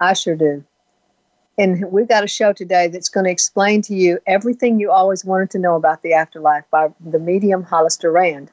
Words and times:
I 0.00 0.12
sure 0.12 0.36
do. 0.36 0.64
And 1.58 1.90
we've 1.90 2.08
got 2.08 2.24
a 2.24 2.28
show 2.28 2.52
today 2.52 2.88
that's 2.88 3.08
going 3.08 3.24
to 3.24 3.30
explain 3.30 3.80
to 3.82 3.94
you 3.94 4.18
everything 4.26 4.78
you 4.78 4.90
always 4.90 5.24
wanted 5.24 5.50
to 5.52 5.58
know 5.58 5.74
about 5.74 6.02
the 6.02 6.12
afterlife 6.12 6.64
by 6.70 6.88
the 7.00 7.18
medium 7.18 7.62
Hollister 7.62 8.12
Rand. 8.12 8.50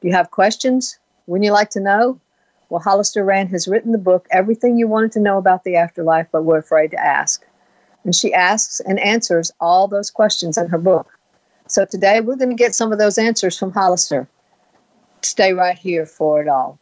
Do 0.00 0.08
you 0.08 0.14
have 0.14 0.30
questions? 0.30 0.98
Wouldn't 1.26 1.44
you 1.44 1.52
like 1.52 1.68
to 1.70 1.80
know? 1.80 2.18
Well, 2.70 2.80
Hollister 2.80 3.24
Rand 3.24 3.50
has 3.50 3.68
written 3.68 3.92
the 3.92 3.98
book, 3.98 4.26
Everything 4.30 4.78
You 4.78 4.88
Wanted 4.88 5.12
to 5.12 5.20
Know 5.20 5.36
About 5.36 5.64
the 5.64 5.76
Afterlife 5.76 6.28
But 6.32 6.44
Were 6.44 6.58
Afraid 6.58 6.92
to 6.92 7.04
Ask. 7.04 7.44
And 8.04 8.14
she 8.14 8.32
asks 8.32 8.80
and 8.80 8.98
answers 9.00 9.52
all 9.60 9.86
those 9.86 10.10
questions 10.10 10.56
in 10.56 10.68
her 10.68 10.78
book. 10.78 11.18
So 11.66 11.84
today 11.84 12.20
we're 12.20 12.36
going 12.36 12.50
to 12.50 12.56
get 12.56 12.74
some 12.74 12.90
of 12.90 12.98
those 12.98 13.18
answers 13.18 13.58
from 13.58 13.72
Hollister. 13.72 14.26
Stay 15.22 15.52
right 15.52 15.76
here 15.76 16.06
for 16.06 16.40
it 16.40 16.48
all. 16.48 16.78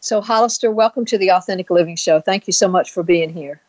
So, 0.00 0.20
Hollister, 0.20 0.70
welcome 0.70 1.04
to 1.06 1.18
the 1.18 1.32
Authentic 1.32 1.70
Living 1.70 1.96
Show. 1.96 2.20
Thank 2.20 2.46
you 2.46 2.52
so 2.52 2.68
much 2.68 2.92
for 2.92 3.02
being 3.02 3.32
here. 3.32 3.60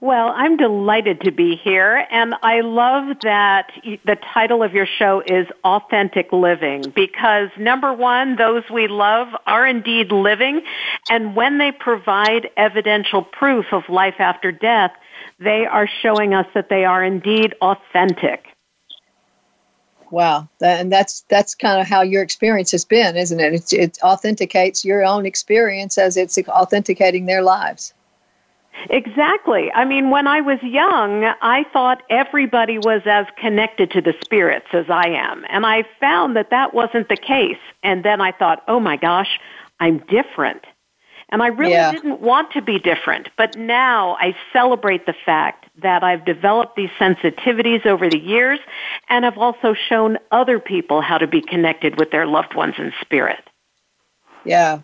Well, 0.00 0.32
I'm 0.34 0.56
delighted 0.56 1.20
to 1.22 1.30
be 1.30 1.56
here, 1.56 2.06
and 2.10 2.34
I 2.42 2.60
love 2.60 3.16
that 3.22 3.70
the 4.04 4.16
title 4.34 4.62
of 4.62 4.74
your 4.74 4.86
show 4.86 5.22
is 5.26 5.46
Authentic 5.64 6.32
Living 6.32 6.84
because 6.94 7.48
number 7.58 7.92
one, 7.92 8.36
those 8.36 8.62
we 8.72 8.88
love 8.88 9.28
are 9.46 9.66
indeed 9.66 10.12
living, 10.12 10.62
and 11.10 11.36
when 11.36 11.58
they 11.58 11.72
provide 11.72 12.50
evidential 12.56 13.22
proof 13.22 13.66
of 13.72 13.88
life 13.88 14.16
after 14.18 14.50
death, 14.52 14.92
they 15.38 15.66
are 15.66 15.88
showing 16.02 16.34
us 16.34 16.46
that 16.54 16.68
they 16.68 16.84
are 16.84 17.04
indeed 17.04 17.54
authentic. 17.60 18.51
Wow, 20.12 20.46
and 20.60 20.92
that's 20.92 21.24
that's 21.30 21.54
kind 21.54 21.80
of 21.80 21.86
how 21.88 22.02
your 22.02 22.22
experience 22.22 22.70
has 22.72 22.84
been, 22.84 23.16
isn't 23.16 23.40
it? 23.40 23.54
It, 23.54 23.72
it 23.72 23.98
authenticates 24.02 24.84
your 24.84 25.02
own 25.02 25.24
experience 25.24 25.96
as 25.96 26.18
it's 26.18 26.36
authenticating 26.36 27.24
their 27.24 27.40
lives. 27.42 27.94
Exactly. 28.90 29.72
I 29.72 29.86
mean, 29.86 30.10
when 30.10 30.26
I 30.26 30.42
was 30.42 30.62
young, 30.62 31.24
I 31.40 31.64
thought 31.72 32.02
everybody 32.10 32.76
was 32.76 33.00
as 33.06 33.24
connected 33.38 33.90
to 33.92 34.02
the 34.02 34.12
spirits 34.22 34.66
as 34.74 34.90
I 34.90 35.08
am, 35.08 35.46
and 35.48 35.64
I 35.64 35.84
found 35.98 36.36
that 36.36 36.50
that 36.50 36.74
wasn't 36.74 37.08
the 37.08 37.16
case. 37.16 37.56
And 37.82 38.04
then 38.04 38.20
I 38.20 38.32
thought, 38.32 38.62
oh 38.68 38.80
my 38.80 38.98
gosh, 38.98 39.40
I'm 39.80 39.96
different. 40.10 40.62
And 41.32 41.42
I 41.42 41.46
really 41.46 41.72
yeah. 41.72 41.90
didn't 41.90 42.20
want 42.20 42.52
to 42.52 42.60
be 42.60 42.78
different, 42.78 43.30
but 43.38 43.56
now 43.56 44.16
I 44.20 44.36
celebrate 44.52 45.06
the 45.06 45.14
fact 45.24 45.64
that 45.80 46.04
I've 46.04 46.26
developed 46.26 46.76
these 46.76 46.90
sensitivities 47.00 47.86
over 47.86 48.10
the 48.10 48.18
years 48.18 48.60
and 49.08 49.24
I've 49.24 49.38
also 49.38 49.72
shown 49.74 50.18
other 50.30 50.60
people 50.60 51.00
how 51.00 51.16
to 51.16 51.26
be 51.26 51.40
connected 51.40 51.98
with 51.98 52.10
their 52.10 52.26
loved 52.26 52.54
ones 52.54 52.74
in 52.76 52.92
spirit. 53.00 53.48
Yeah. 54.44 54.80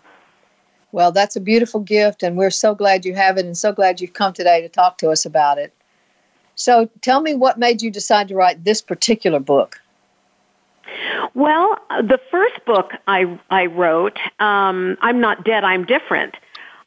Well, 0.91 1.11
that's 1.11 1.35
a 1.35 1.39
beautiful 1.39 1.81
gift, 1.81 2.23
and 2.23 2.35
we're 2.35 2.49
so 2.49 2.73
glad 2.73 3.05
you 3.05 3.13
have 3.13 3.37
it 3.37 3.45
and 3.45 3.55
so 3.55 3.71
glad 3.71 4.01
you've 4.01 4.13
come 4.13 4.33
today 4.33 4.59
to 4.61 4.69
talk 4.69 4.97
to 4.97 5.11
us 5.11 5.25
about 5.25 5.59
it. 5.59 5.71
So, 6.55 6.89
tell 7.01 7.21
me 7.21 7.35
what 7.35 7.59
made 7.59 7.83
you 7.83 7.91
decide 7.91 8.27
to 8.29 8.35
write 8.35 8.63
this 8.63 8.81
particular 8.81 9.39
book? 9.39 9.79
Well, 11.33 11.77
the 11.89 12.19
first 12.31 12.65
book 12.65 12.91
I, 13.07 13.39
I 13.49 13.67
wrote, 13.67 14.17
um, 14.39 14.97
I'm 15.01 15.19
Not 15.19 15.43
Dead, 15.43 15.63
I'm 15.63 15.85
Different, 15.85 16.35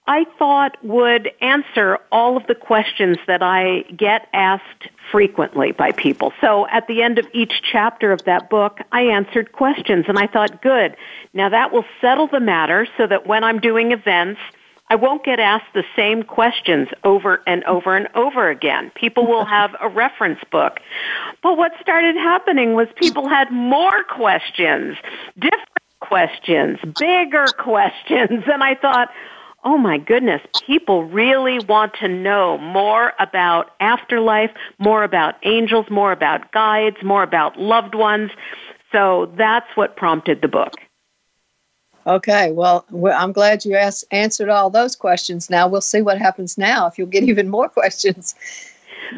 I 0.07 0.25
thought 0.37 0.77
would 0.85 1.31
answer 1.41 1.99
all 2.11 2.37
of 2.37 2.47
the 2.49 2.57
questions 2.57 3.19
that 3.29 3.41
I 3.41 3.83
get 3.97 4.29
asked 4.33 4.89
frequently 5.13 5.71
by 5.73 5.93
people. 5.93 6.33
So 6.41 6.67
at 6.69 6.89
the 6.89 7.03
end 7.03 7.21
of 7.21 7.27
each 7.33 7.63
chapter 7.63 8.11
of 8.11 8.25
that 8.25 8.51
book, 8.51 8.81
I 8.91 9.03
answered 9.03 9.53
questions 9.53 10.07
and 10.09 10.19
I 10.19 10.27
thought, 10.27 10.61
good, 10.61 10.97
now 11.35 11.49
that 11.51 11.73
will 11.73 11.85
settle 12.01 12.27
the 12.27 12.41
matter 12.41 12.89
so 12.97 13.07
that 13.07 13.29
when 13.29 13.45
I'm 13.45 13.61
doing 13.61 13.93
events, 13.93 14.41
I 14.93 14.95
won't 14.95 15.25
get 15.25 15.41
asked 15.41 15.73
the 15.73 15.85
same 15.97 16.23
questions 16.23 16.87
over 17.03 17.43
and 17.47 17.65
over 17.65 17.97
and 17.97 18.09
over 18.15 18.51
again. 18.51 18.93
People 18.95 19.27
will 19.27 19.45
have 19.59 19.75
a 19.81 19.89
reference 19.89 20.41
book. 20.51 20.81
But 21.43 21.57
what 21.57 21.73
started 21.81 22.15
happening 22.15 22.75
was 22.75 22.89
people 22.97 23.27
had 23.27 23.51
more 23.51 24.05
questions, 24.05 24.99
different 25.39 25.71
questions, 26.01 26.79
bigger 26.99 27.47
questions, 27.59 28.45
and 28.47 28.63
I 28.63 28.75
thought, 28.75 29.09
oh 29.65 29.79
my 29.79 29.97
goodness, 29.97 30.43
people 30.67 31.05
really 31.05 31.65
want 31.65 31.95
to 32.01 32.09
know 32.09 32.59
more 32.59 33.15
about 33.19 33.71
afterlife, 33.81 34.51
more 34.79 35.05
about 35.05 35.37
angels, 35.43 35.87
more 35.89 36.13
about 36.13 36.53
guides, 36.53 36.99
more 37.03 37.23
about 37.23 37.59
loved 37.59 37.95
ones. 37.95 38.31
So 38.91 39.33
that's 39.39 39.75
what 39.75 39.97
prompted 39.97 40.43
the 40.43 40.49
book. 40.49 40.75
Okay, 42.07 42.51
well, 42.53 42.85
I'm 43.15 43.33
glad 43.33 43.65
you 43.65 43.77
asked, 43.77 44.05
answered 44.11 44.49
all 44.49 44.71
those 44.71 44.97
questions. 44.97 45.49
Now 45.49 45.69
we'll 45.69 45.81
see 45.81 46.03
what 46.03 46.19
happens 46.19 46.59
now 46.59 46.87
if 46.87 46.99
you'll 46.99 47.07
get 47.07 47.23
even 47.29 47.49
more 47.49 47.69
questions. 47.69 48.35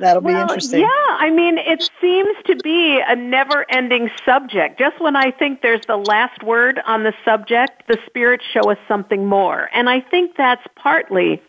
That'll 0.00 0.22
well, 0.22 0.34
be 0.34 0.40
interesting. 0.40 0.80
Yeah, 0.80 0.86
I 0.88 1.30
mean, 1.30 1.58
it 1.58 1.88
seems 2.00 2.36
to 2.46 2.56
be 2.56 3.00
a 3.06 3.14
never 3.14 3.64
ending 3.70 4.10
subject. 4.24 4.78
Just 4.78 5.00
when 5.00 5.14
I 5.16 5.30
think 5.30 5.62
there's 5.62 5.84
the 5.86 5.96
last 5.96 6.42
word 6.42 6.80
on 6.86 7.04
the 7.04 7.14
subject, 7.24 7.86
the 7.86 7.98
spirits 8.06 8.44
show 8.52 8.70
us 8.70 8.78
something 8.88 9.26
more. 9.26 9.70
And 9.72 9.88
I 9.88 10.00
think 10.00 10.36
that's 10.36 10.66
partly 10.74 11.40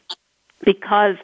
because 0.63 1.15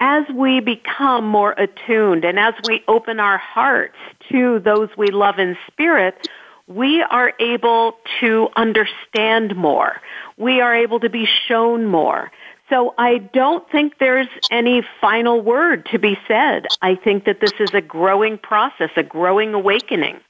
as 0.00 0.24
we 0.34 0.60
become 0.60 1.26
more 1.26 1.52
attuned 1.52 2.24
and 2.24 2.38
as 2.38 2.54
we 2.66 2.82
open 2.88 3.20
our 3.20 3.38
hearts 3.38 3.96
to 4.30 4.58
those 4.60 4.88
we 4.96 5.08
love 5.08 5.38
in 5.38 5.56
spirit, 5.66 6.28
we 6.70 7.02
are 7.02 7.32
able 7.40 7.96
to 8.20 8.48
understand 8.54 9.56
more. 9.56 10.00
We 10.38 10.60
are 10.60 10.74
able 10.74 11.00
to 11.00 11.10
be 11.10 11.26
shown 11.48 11.86
more. 11.86 12.30
So 12.68 12.94
I 12.96 13.18
don't 13.18 13.68
think 13.70 13.98
there's 13.98 14.28
any 14.52 14.82
final 15.00 15.40
word 15.40 15.86
to 15.86 15.98
be 15.98 16.16
said. 16.28 16.68
I 16.80 16.94
think 16.94 17.24
that 17.24 17.40
this 17.40 17.52
is 17.58 17.74
a 17.74 17.80
growing 17.80 18.38
process, 18.38 18.90
a 18.96 19.02
growing 19.02 19.52
awakening. 19.52 20.20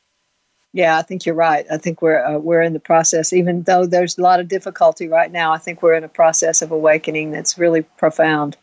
Yeah, 0.72 0.96
I 0.96 1.02
think 1.02 1.26
you're 1.26 1.34
right. 1.34 1.66
I 1.70 1.76
think 1.76 2.00
we're 2.00 2.24
uh, 2.24 2.38
we're 2.38 2.62
in 2.62 2.72
the 2.72 2.80
process. 2.80 3.34
Even 3.34 3.64
though 3.64 3.84
there's 3.84 4.16
a 4.16 4.22
lot 4.22 4.40
of 4.40 4.48
difficulty 4.48 5.08
right 5.08 5.30
now, 5.30 5.52
I 5.52 5.58
think 5.58 5.82
we're 5.82 5.94
in 5.94 6.04
a 6.04 6.08
process 6.08 6.62
of 6.62 6.70
awakening 6.70 7.32
that's 7.32 7.58
really 7.58 7.82
profound. 7.82 8.56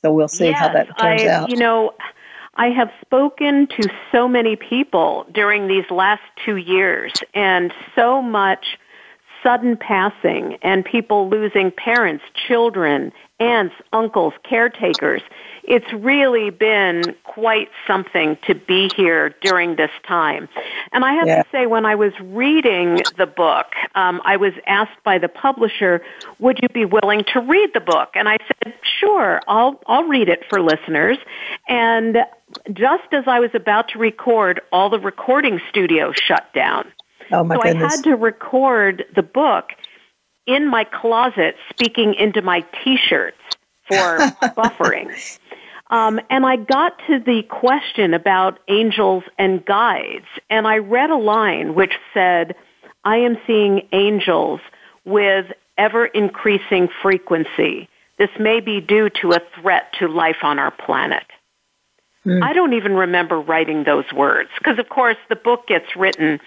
So 0.00 0.12
we'll 0.12 0.28
see 0.28 0.46
yes, 0.46 0.58
how 0.58 0.72
that 0.72 0.86
turns 0.98 1.22
I, 1.22 1.26
out. 1.26 1.50
You 1.50 1.56
know, 1.56 1.92
I 2.54 2.66
have 2.68 2.90
spoken 3.00 3.66
to 3.68 3.88
so 4.10 4.28
many 4.28 4.56
people 4.56 5.26
during 5.32 5.68
these 5.68 5.90
last 5.90 6.22
two 6.44 6.56
years, 6.56 7.12
and 7.34 7.72
so 7.96 8.20
much 8.20 8.78
sudden 9.42 9.76
passing 9.76 10.58
and 10.62 10.84
people 10.84 11.28
losing 11.28 11.70
parents, 11.70 12.24
children, 12.46 13.12
aunts, 13.42 13.74
uncles, 13.92 14.34
caretakers. 14.42 15.22
It's 15.64 15.92
really 15.92 16.50
been 16.50 17.14
quite 17.24 17.68
something 17.86 18.36
to 18.46 18.54
be 18.54 18.90
here 18.96 19.34
during 19.42 19.76
this 19.76 19.90
time. 20.06 20.48
And 20.92 21.04
I 21.04 21.12
have 21.14 21.26
yeah. 21.26 21.42
to 21.42 21.48
say, 21.50 21.66
when 21.66 21.86
I 21.86 21.94
was 21.94 22.12
reading 22.20 23.00
the 23.16 23.26
book, 23.26 23.66
um, 23.94 24.20
I 24.24 24.36
was 24.36 24.52
asked 24.66 25.02
by 25.04 25.18
the 25.18 25.28
publisher, 25.28 26.02
"Would 26.38 26.58
you 26.62 26.68
be 26.68 26.84
willing 26.84 27.24
to 27.32 27.40
read 27.40 27.70
the 27.74 27.80
book?" 27.80 28.10
And 28.14 28.28
I 28.28 28.38
said, 28.48 28.74
"Sure, 29.00 29.40
I'll 29.46 29.80
I'll 29.86 30.04
read 30.04 30.28
it 30.28 30.44
for 30.48 30.60
listeners." 30.60 31.18
And 31.68 32.18
just 32.72 33.08
as 33.12 33.24
I 33.26 33.40
was 33.40 33.50
about 33.54 33.88
to 33.90 33.98
record, 33.98 34.60
all 34.72 34.90
the 34.90 35.00
recording 35.00 35.60
studios 35.70 36.16
shut 36.16 36.52
down. 36.54 36.90
Oh 37.30 37.44
my 37.44 37.56
so 37.56 37.62
goodness. 37.62 37.92
I 37.92 37.96
had 37.96 38.04
to 38.04 38.16
record 38.16 39.04
the 39.14 39.22
book 39.22 39.70
in 40.46 40.68
my 40.68 40.84
closet 40.84 41.56
speaking 41.70 42.14
into 42.14 42.42
my 42.42 42.64
t-shirts 42.82 43.38
for 43.86 44.18
buffering. 44.56 45.38
Um, 45.90 46.20
and 46.30 46.46
I 46.46 46.56
got 46.56 46.98
to 47.08 47.18
the 47.18 47.42
question 47.42 48.14
about 48.14 48.58
angels 48.68 49.24
and 49.38 49.64
guides, 49.64 50.26
and 50.48 50.66
I 50.66 50.78
read 50.78 51.10
a 51.10 51.16
line 51.16 51.74
which 51.74 51.92
said, 52.14 52.54
I 53.04 53.18
am 53.18 53.36
seeing 53.46 53.88
angels 53.92 54.60
with 55.04 55.46
ever 55.76 56.06
increasing 56.06 56.88
frequency. 57.02 57.88
This 58.18 58.30
may 58.38 58.60
be 58.60 58.80
due 58.80 59.10
to 59.20 59.32
a 59.32 59.40
threat 59.60 59.92
to 59.98 60.08
life 60.08 60.38
on 60.42 60.58
our 60.58 60.70
planet. 60.70 61.24
Mm. 62.24 62.42
I 62.42 62.52
don't 62.52 62.74
even 62.74 62.94
remember 62.94 63.40
writing 63.40 63.84
those 63.84 64.10
words 64.14 64.50
because, 64.56 64.78
of 64.78 64.88
course, 64.88 65.16
the 65.28 65.36
book 65.36 65.66
gets 65.66 65.96
written 65.96 66.40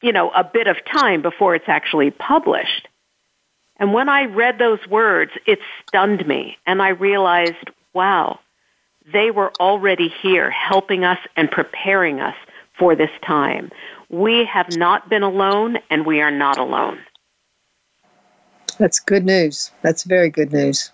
you 0.00 0.12
know, 0.12 0.30
a 0.30 0.44
bit 0.44 0.66
of 0.66 0.76
time 0.84 1.22
before 1.22 1.54
it's 1.54 1.68
actually 1.68 2.10
published. 2.10 2.88
And 3.78 3.92
when 3.92 4.08
I 4.08 4.24
read 4.24 4.58
those 4.58 4.84
words, 4.88 5.32
it 5.46 5.58
stunned 5.86 6.26
me. 6.26 6.56
And 6.66 6.82
I 6.82 6.88
realized, 6.88 7.70
wow, 7.94 8.40
they 9.12 9.30
were 9.30 9.52
already 9.60 10.08
here 10.08 10.50
helping 10.50 11.04
us 11.04 11.18
and 11.36 11.50
preparing 11.50 12.20
us 12.20 12.34
for 12.78 12.94
this 12.94 13.10
time. 13.24 13.70
We 14.10 14.44
have 14.44 14.76
not 14.76 15.08
been 15.08 15.22
alone 15.22 15.78
and 15.90 16.06
we 16.06 16.20
are 16.20 16.30
not 16.30 16.58
alone. 16.58 16.98
That's 18.78 19.00
good 19.00 19.24
news. 19.24 19.70
That's 19.82 20.04
very 20.04 20.30
good 20.30 20.52
news. 20.52 20.92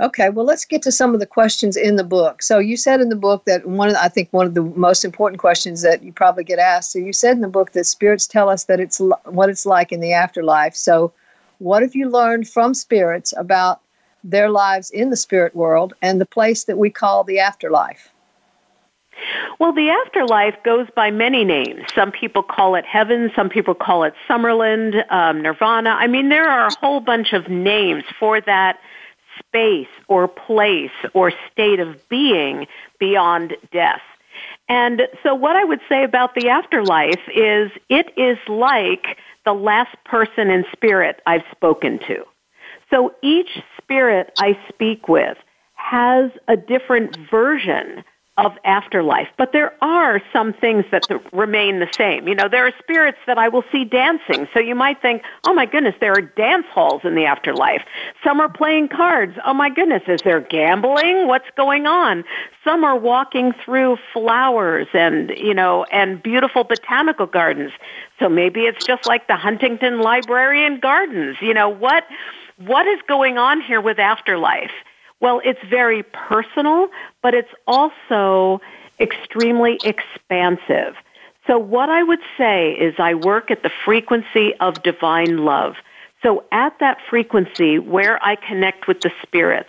Okay, 0.00 0.30
well, 0.30 0.46
let's 0.46 0.64
get 0.64 0.82
to 0.82 0.92
some 0.92 1.12
of 1.12 1.20
the 1.20 1.26
questions 1.26 1.76
in 1.76 1.96
the 1.96 2.04
book. 2.04 2.42
So, 2.42 2.58
you 2.58 2.76
said 2.76 3.00
in 3.00 3.10
the 3.10 3.16
book 3.16 3.44
that 3.44 3.66
one 3.66 3.88
of 3.88 3.94
the, 3.94 4.02
I 4.02 4.08
think 4.08 4.28
one 4.32 4.46
of 4.46 4.54
the 4.54 4.62
most 4.62 5.04
important 5.04 5.40
questions 5.40 5.82
that 5.82 6.02
you 6.02 6.12
probably 6.12 6.44
get 6.44 6.58
asked. 6.58 6.92
So, 6.92 6.98
you 6.98 7.12
said 7.12 7.32
in 7.32 7.42
the 7.42 7.48
book 7.48 7.72
that 7.72 7.84
spirits 7.84 8.26
tell 8.26 8.48
us 8.48 8.64
that 8.64 8.80
it's 8.80 9.00
what 9.26 9.50
it's 9.50 9.66
like 9.66 9.92
in 9.92 10.00
the 10.00 10.12
afterlife. 10.12 10.74
So, 10.74 11.12
what 11.58 11.82
have 11.82 11.94
you 11.94 12.08
learned 12.08 12.48
from 12.48 12.74
spirits 12.74 13.34
about 13.36 13.80
their 14.24 14.50
lives 14.50 14.90
in 14.90 15.10
the 15.10 15.16
spirit 15.16 15.54
world 15.54 15.94
and 16.00 16.20
the 16.20 16.26
place 16.26 16.64
that 16.64 16.78
we 16.78 16.90
call 16.90 17.22
the 17.22 17.38
afterlife? 17.38 18.12
Well, 19.58 19.72
the 19.72 19.90
afterlife 19.90 20.56
goes 20.64 20.88
by 20.96 21.10
many 21.10 21.44
names. 21.44 21.82
Some 21.94 22.10
people 22.10 22.42
call 22.42 22.74
it 22.74 22.84
heaven, 22.84 23.30
some 23.36 23.48
people 23.48 23.74
call 23.74 24.04
it 24.04 24.14
Summerland, 24.28 25.04
um, 25.12 25.42
Nirvana. 25.42 25.90
I 25.90 26.06
mean, 26.06 26.28
there 26.28 26.48
are 26.48 26.66
a 26.66 26.74
whole 26.80 27.00
bunch 27.00 27.32
of 27.32 27.48
names 27.48 28.04
for 28.18 28.40
that 28.40 28.80
space 29.48 29.88
or 30.08 30.28
place 30.28 30.90
or 31.14 31.32
state 31.52 31.80
of 31.80 31.96
being 32.08 32.66
beyond 32.98 33.54
death. 33.72 34.00
And 34.68 35.02
so 35.22 35.34
what 35.34 35.56
I 35.56 35.64
would 35.64 35.80
say 35.88 36.04
about 36.04 36.34
the 36.34 36.48
afterlife 36.48 37.20
is 37.34 37.70
it 37.88 38.12
is 38.16 38.38
like 38.48 39.18
the 39.44 39.52
last 39.52 39.96
person 40.04 40.50
in 40.50 40.64
spirit 40.72 41.20
I've 41.26 41.44
spoken 41.50 41.98
to. 42.06 42.24
So 42.90 43.14
each 43.22 43.50
spirit 43.78 44.32
I 44.38 44.58
speak 44.68 45.08
with 45.08 45.36
has 45.74 46.30
a 46.48 46.56
different 46.56 47.16
version 47.30 48.04
of 48.38 48.52
afterlife. 48.64 49.28
But 49.36 49.52
there 49.52 49.74
are 49.82 50.22
some 50.32 50.54
things 50.54 50.86
that 50.90 51.02
remain 51.32 51.80
the 51.80 51.88
same. 51.94 52.26
You 52.26 52.34
know, 52.34 52.48
there 52.48 52.66
are 52.66 52.72
spirits 52.78 53.18
that 53.26 53.36
I 53.36 53.48
will 53.48 53.64
see 53.70 53.84
dancing. 53.84 54.48
So 54.54 54.60
you 54.60 54.74
might 54.74 55.02
think, 55.02 55.22
oh 55.46 55.52
my 55.52 55.66
goodness, 55.66 55.94
there 56.00 56.12
are 56.12 56.22
dance 56.22 56.64
halls 56.72 57.02
in 57.04 57.14
the 57.14 57.26
afterlife. 57.26 57.82
Some 58.24 58.40
are 58.40 58.48
playing 58.48 58.88
cards. 58.88 59.36
Oh 59.44 59.52
my 59.52 59.68
goodness, 59.68 60.02
is 60.08 60.22
there 60.24 60.40
gambling? 60.40 61.28
What's 61.28 61.50
going 61.58 61.86
on? 61.86 62.24
Some 62.64 62.84
are 62.84 62.96
walking 62.96 63.52
through 63.64 63.98
flowers 64.14 64.86
and, 64.94 65.30
you 65.36 65.52
know, 65.52 65.84
and 65.92 66.22
beautiful 66.22 66.64
botanical 66.64 67.26
gardens. 67.26 67.72
So 68.18 68.30
maybe 68.30 68.62
it's 68.62 68.86
just 68.86 69.06
like 69.06 69.26
the 69.26 69.36
Huntington 69.36 70.00
Library 70.00 70.64
and 70.64 70.80
Gardens. 70.80 71.36
You 71.42 71.52
know, 71.52 71.68
what, 71.68 72.04
what 72.56 72.86
is 72.86 73.00
going 73.06 73.36
on 73.36 73.60
here 73.60 73.82
with 73.82 73.98
afterlife? 73.98 74.70
Well, 75.22 75.40
it's 75.44 75.62
very 75.70 76.02
personal, 76.02 76.88
but 77.22 77.32
it's 77.32 77.52
also 77.68 78.60
extremely 78.98 79.78
expansive. 79.84 80.96
So 81.46 81.58
what 81.58 81.88
I 81.88 82.02
would 82.02 82.18
say 82.36 82.72
is 82.72 82.94
I 82.98 83.14
work 83.14 83.52
at 83.52 83.62
the 83.62 83.70
frequency 83.84 84.52
of 84.60 84.82
divine 84.82 85.38
love. 85.38 85.76
So 86.24 86.44
at 86.50 86.76
that 86.80 86.98
frequency 87.08 87.78
where 87.78 88.22
I 88.24 88.34
connect 88.34 88.88
with 88.88 89.00
the 89.00 89.12
spirits, 89.22 89.68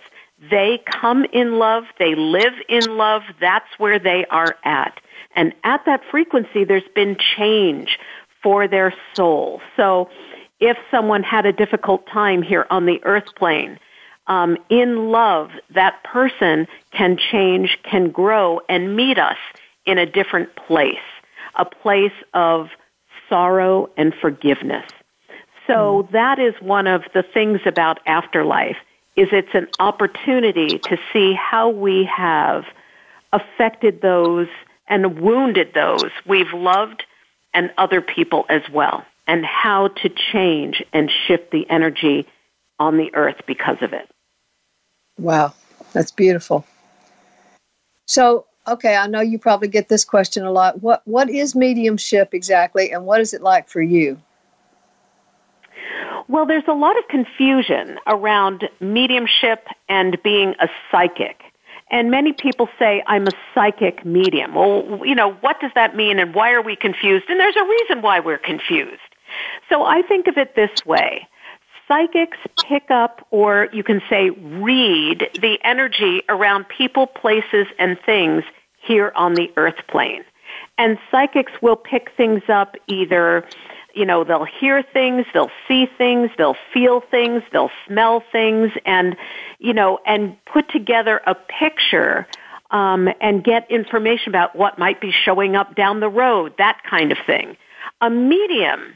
they 0.50 0.82
come 0.86 1.24
in 1.32 1.58
love, 1.58 1.84
they 2.00 2.16
live 2.16 2.54
in 2.68 2.96
love, 2.96 3.22
that's 3.40 3.78
where 3.78 4.00
they 4.00 4.26
are 4.26 4.56
at. 4.64 5.00
And 5.36 5.54
at 5.62 5.84
that 5.86 6.00
frequency, 6.10 6.64
there's 6.64 6.82
been 6.96 7.16
change 7.36 7.98
for 8.42 8.66
their 8.66 8.92
soul. 9.14 9.60
So 9.76 10.10
if 10.58 10.76
someone 10.90 11.22
had 11.22 11.46
a 11.46 11.52
difficult 11.52 12.06
time 12.08 12.42
here 12.42 12.66
on 12.70 12.86
the 12.86 13.00
earth 13.04 13.34
plane, 13.36 13.78
um, 14.26 14.56
in 14.70 15.10
love, 15.10 15.50
that 15.70 16.02
person 16.04 16.66
can 16.90 17.18
change, 17.18 17.78
can 17.82 18.10
grow, 18.10 18.60
and 18.68 18.96
meet 18.96 19.18
us 19.18 19.36
in 19.84 19.98
a 19.98 20.06
different 20.06 20.54
place, 20.56 20.96
a 21.56 21.64
place 21.64 22.12
of 22.32 22.68
sorrow 23.28 23.90
and 23.96 24.14
forgiveness. 24.14 24.86
So 25.66 26.02
mm. 26.02 26.10
that 26.12 26.38
is 26.38 26.54
one 26.60 26.86
of 26.86 27.02
the 27.12 27.22
things 27.22 27.60
about 27.66 28.00
afterlife 28.06 28.76
is 29.16 29.28
it's 29.32 29.54
an 29.54 29.68
opportunity 29.78 30.78
to 30.78 30.98
see 31.12 31.34
how 31.34 31.70
we 31.70 32.04
have 32.04 32.64
affected 33.32 34.00
those 34.00 34.48
and 34.88 35.20
wounded 35.20 35.72
those 35.74 36.10
we've 36.26 36.52
loved 36.52 37.04
and 37.52 37.72
other 37.78 38.00
people 38.00 38.44
as 38.48 38.62
well 38.72 39.04
and 39.26 39.44
how 39.44 39.88
to 39.88 40.08
change 40.32 40.82
and 40.92 41.10
shift 41.26 41.50
the 41.50 41.68
energy 41.70 42.26
on 42.78 42.96
the 42.96 43.14
earth 43.14 43.40
because 43.46 43.78
of 43.80 43.92
it. 43.92 44.08
Wow, 45.18 45.54
that's 45.92 46.10
beautiful. 46.10 46.64
So, 48.06 48.46
okay, 48.66 48.96
I 48.96 49.06
know 49.06 49.20
you 49.20 49.38
probably 49.38 49.68
get 49.68 49.88
this 49.88 50.04
question 50.04 50.44
a 50.44 50.50
lot. 50.50 50.82
What 50.82 51.02
what 51.06 51.30
is 51.30 51.54
mediumship 51.54 52.34
exactly 52.34 52.92
and 52.92 53.06
what 53.06 53.20
is 53.20 53.32
it 53.32 53.42
like 53.42 53.68
for 53.68 53.80
you? 53.80 54.20
Well, 56.28 56.46
there's 56.46 56.66
a 56.68 56.72
lot 56.72 56.98
of 56.98 57.06
confusion 57.08 57.98
around 58.06 58.68
mediumship 58.80 59.66
and 59.88 60.20
being 60.22 60.54
a 60.58 60.68
psychic. 60.90 61.42
And 61.90 62.10
many 62.10 62.32
people 62.32 62.68
say, 62.78 63.02
I'm 63.06 63.26
a 63.26 63.32
psychic 63.54 64.04
medium. 64.06 64.54
Well, 64.54 65.02
you 65.04 65.14
know, 65.14 65.34
what 65.42 65.60
does 65.60 65.70
that 65.74 65.94
mean 65.94 66.18
and 66.18 66.34
why 66.34 66.50
are 66.52 66.62
we 66.62 66.76
confused? 66.76 67.26
And 67.28 67.38
there's 67.38 67.56
a 67.56 67.64
reason 67.64 68.02
why 68.02 68.20
we're 68.20 68.38
confused. 68.38 69.02
So 69.68 69.84
I 69.84 70.02
think 70.02 70.26
of 70.26 70.38
it 70.38 70.54
this 70.56 70.84
way 70.86 71.28
psychics 71.88 72.38
pick 72.66 72.90
up, 72.90 73.26
or 73.30 73.68
you 73.72 73.82
can 73.82 74.00
say 74.08 74.30
read, 74.30 75.28
the 75.40 75.58
energy 75.64 76.22
around 76.28 76.66
people, 76.68 77.06
places, 77.06 77.66
and 77.78 77.98
things 78.04 78.44
here 78.80 79.12
on 79.14 79.34
the 79.34 79.52
earth 79.56 79.86
plane. 79.88 80.24
And 80.78 80.98
psychics 81.10 81.52
will 81.62 81.76
pick 81.76 82.10
things 82.16 82.42
up 82.48 82.76
either, 82.86 83.44
you 83.94 84.04
know, 84.04 84.24
they'll 84.24 84.44
hear 84.44 84.82
things, 84.82 85.26
they'll 85.32 85.50
see 85.68 85.86
things, 85.98 86.30
they'll 86.36 86.56
feel 86.72 87.00
things, 87.00 87.42
they'll 87.52 87.70
smell 87.86 88.22
things, 88.32 88.72
and, 88.84 89.16
you 89.58 89.72
know, 89.72 90.00
and 90.06 90.36
put 90.46 90.68
together 90.68 91.20
a 91.26 91.34
picture 91.34 92.26
um, 92.70 93.08
and 93.20 93.44
get 93.44 93.70
information 93.70 94.30
about 94.30 94.56
what 94.56 94.78
might 94.78 95.00
be 95.00 95.12
showing 95.12 95.54
up 95.54 95.76
down 95.76 96.00
the 96.00 96.08
road, 96.08 96.54
that 96.58 96.80
kind 96.88 97.12
of 97.12 97.18
thing. 97.24 97.56
A 98.00 98.10
medium 98.10 98.94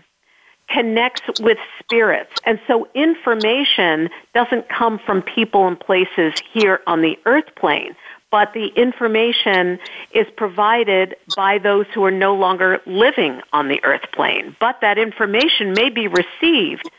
connects 0.69 1.41
with 1.41 1.59
spirits. 1.81 2.33
And 2.45 2.61
so 2.67 2.89
information 2.95 4.11
doesn't 4.35 4.69
come 4.69 4.99
from 4.99 5.23
people 5.23 5.67
and 5.67 5.79
places 5.79 6.35
here 6.53 6.81
on 6.87 7.01
the 7.01 7.19
earth 7.27 7.55
plane, 7.57 7.97
but 8.31 8.53
the 8.53 8.67
information 8.77 9.79
is 10.13 10.27
provided 10.37 11.17
by 11.37 11.59
those 11.59 11.87
who 11.95 12.05
are 12.05 12.11
no 12.11 12.35
longer 12.35 12.81
living 12.87 13.41
on 13.53 13.69
the 13.69 13.83
earth 13.85 14.11
plane. 14.13 14.55
But 14.61 14.81
that 14.83 14.99
information 14.99 15.73
may 15.73 15.89
be 15.89 16.09
received 16.09 16.91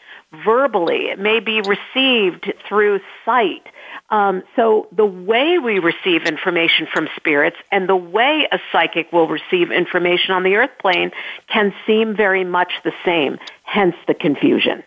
verbally, 0.43 1.08
it 1.08 1.20
may 1.20 1.39
be 1.39 1.62
received 1.62 2.53
through 2.67 3.00
sight, 3.25 3.65
um, 4.12 4.44
so 4.56 4.88
the 4.92 5.06
way 5.06 5.60
we 5.60 5.80
receive 5.80 6.24
information 6.24 6.88
from 6.92 7.08
spirits 7.16 7.58
and 7.72 7.88
the 7.88 7.96
way 7.96 8.48
a 8.51 8.60
psychic 8.72 9.12
will 9.12 9.28
receive 9.28 9.72
information 9.72 10.34
on 10.34 10.44
the 10.44 10.56
earth 10.56 10.72
plane 10.80 11.12
can 11.48 11.74
seem 11.86 12.16
very 12.16 12.44
much 12.44 12.72
the 12.84 12.94
same, 13.06 13.38
hence 13.63 13.96
the 14.08 14.16
confusion. 14.16 14.84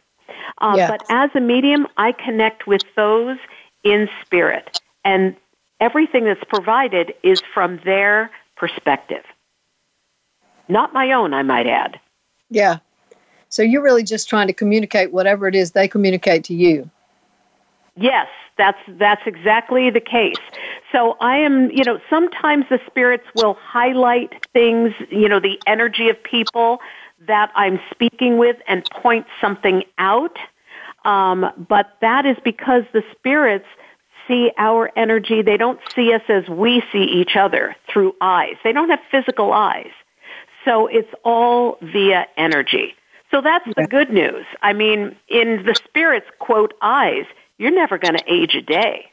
Uh, 0.59 0.75
yes. 0.77 0.91
But 0.91 1.05
as 1.09 1.31
a 1.35 1.41
medium, 1.41 1.87
I 1.97 2.13
connect 2.13 2.67
with 2.67 2.83
those 2.97 3.39
in 3.85 4.09
spirit, 4.25 4.81
and 5.05 5.37
everything 5.81 6.25
that's 6.25 6.45
provided 6.45 7.15
is 7.23 7.41
from 7.55 7.81
their 7.85 8.31
perspective. 8.57 9.25
Not 10.69 10.93
my 10.93 11.13
own, 11.13 11.35
I 11.35 11.43
might 11.43 11.67
add. 11.67 12.01
Yeah. 12.51 12.79
So 13.49 13.63
you're 13.63 13.83
really 13.83 14.03
just 14.03 14.29
trying 14.29 14.47
to 14.47 14.53
communicate 14.53 15.13
whatever 15.13 15.47
it 15.47 15.55
is 15.55 15.73
they 15.73 15.87
communicate 15.87 16.45
to 16.45 16.55
you. 16.55 16.91
Yes, 17.97 18.29
that's 18.59 18.79
that's 18.87 19.23
exactly 19.27 19.91
the 19.91 20.01
case. 20.01 20.37
So 20.91 21.17
I 21.21 21.39
am, 21.39 21.71
you 21.71 21.85
know, 21.85 21.99
sometimes 22.11 22.67
the 22.69 22.81
spirits 22.87 23.25
will 23.35 23.55
highlight 23.55 24.47
things, 24.53 24.93
you 25.11 25.29
know, 25.29 25.41
the 25.41 25.61
energy 25.67 26.09
of 26.09 26.23
people 26.23 26.81
that 27.27 27.51
I'm 27.55 27.81
speaking 27.91 28.39
with 28.39 28.57
and 28.67 28.85
point 28.91 29.27
something 29.41 29.85
out. 29.99 30.37
Um, 31.05 31.47
but 31.69 31.97
that 32.01 32.27
is 32.27 32.37
because 32.45 32.85
the 32.93 33.03
spirits 33.13 33.67
see 34.29 34.53
our 34.59 34.91
energy. 34.97 35.43
They 35.43 35.57
don't 35.57 35.81
see 35.95 36.13
us 36.13 36.23
as 36.29 36.49
we 36.49 36.83
see 36.93 37.03
each 37.05 37.37
other 37.37 37.75
through 37.93 38.15
eyes. 38.21 38.55
They 38.63 38.73
don't 38.73 38.91
have 38.91 39.01
physical 39.11 39.53
eyes. 39.53 39.91
So 40.65 40.87
it's 40.87 41.13
all 41.25 41.79
via 41.81 42.27
energy. 42.37 42.95
So 43.33 43.41
that's 43.41 43.67
the 43.77 43.87
good 43.87 44.11
news. 44.11 44.45
I 44.61 44.75
mean, 44.75 45.17
in 45.29 45.65
the 45.65 45.75
spirits 45.75 46.27
quote 46.39 46.75
eyes, 46.83 47.25
you're 47.63 47.71
never 47.71 47.97
going 47.97 48.17
to 48.17 48.25
age 48.27 48.57
a 48.57 48.61
day. 48.61 49.07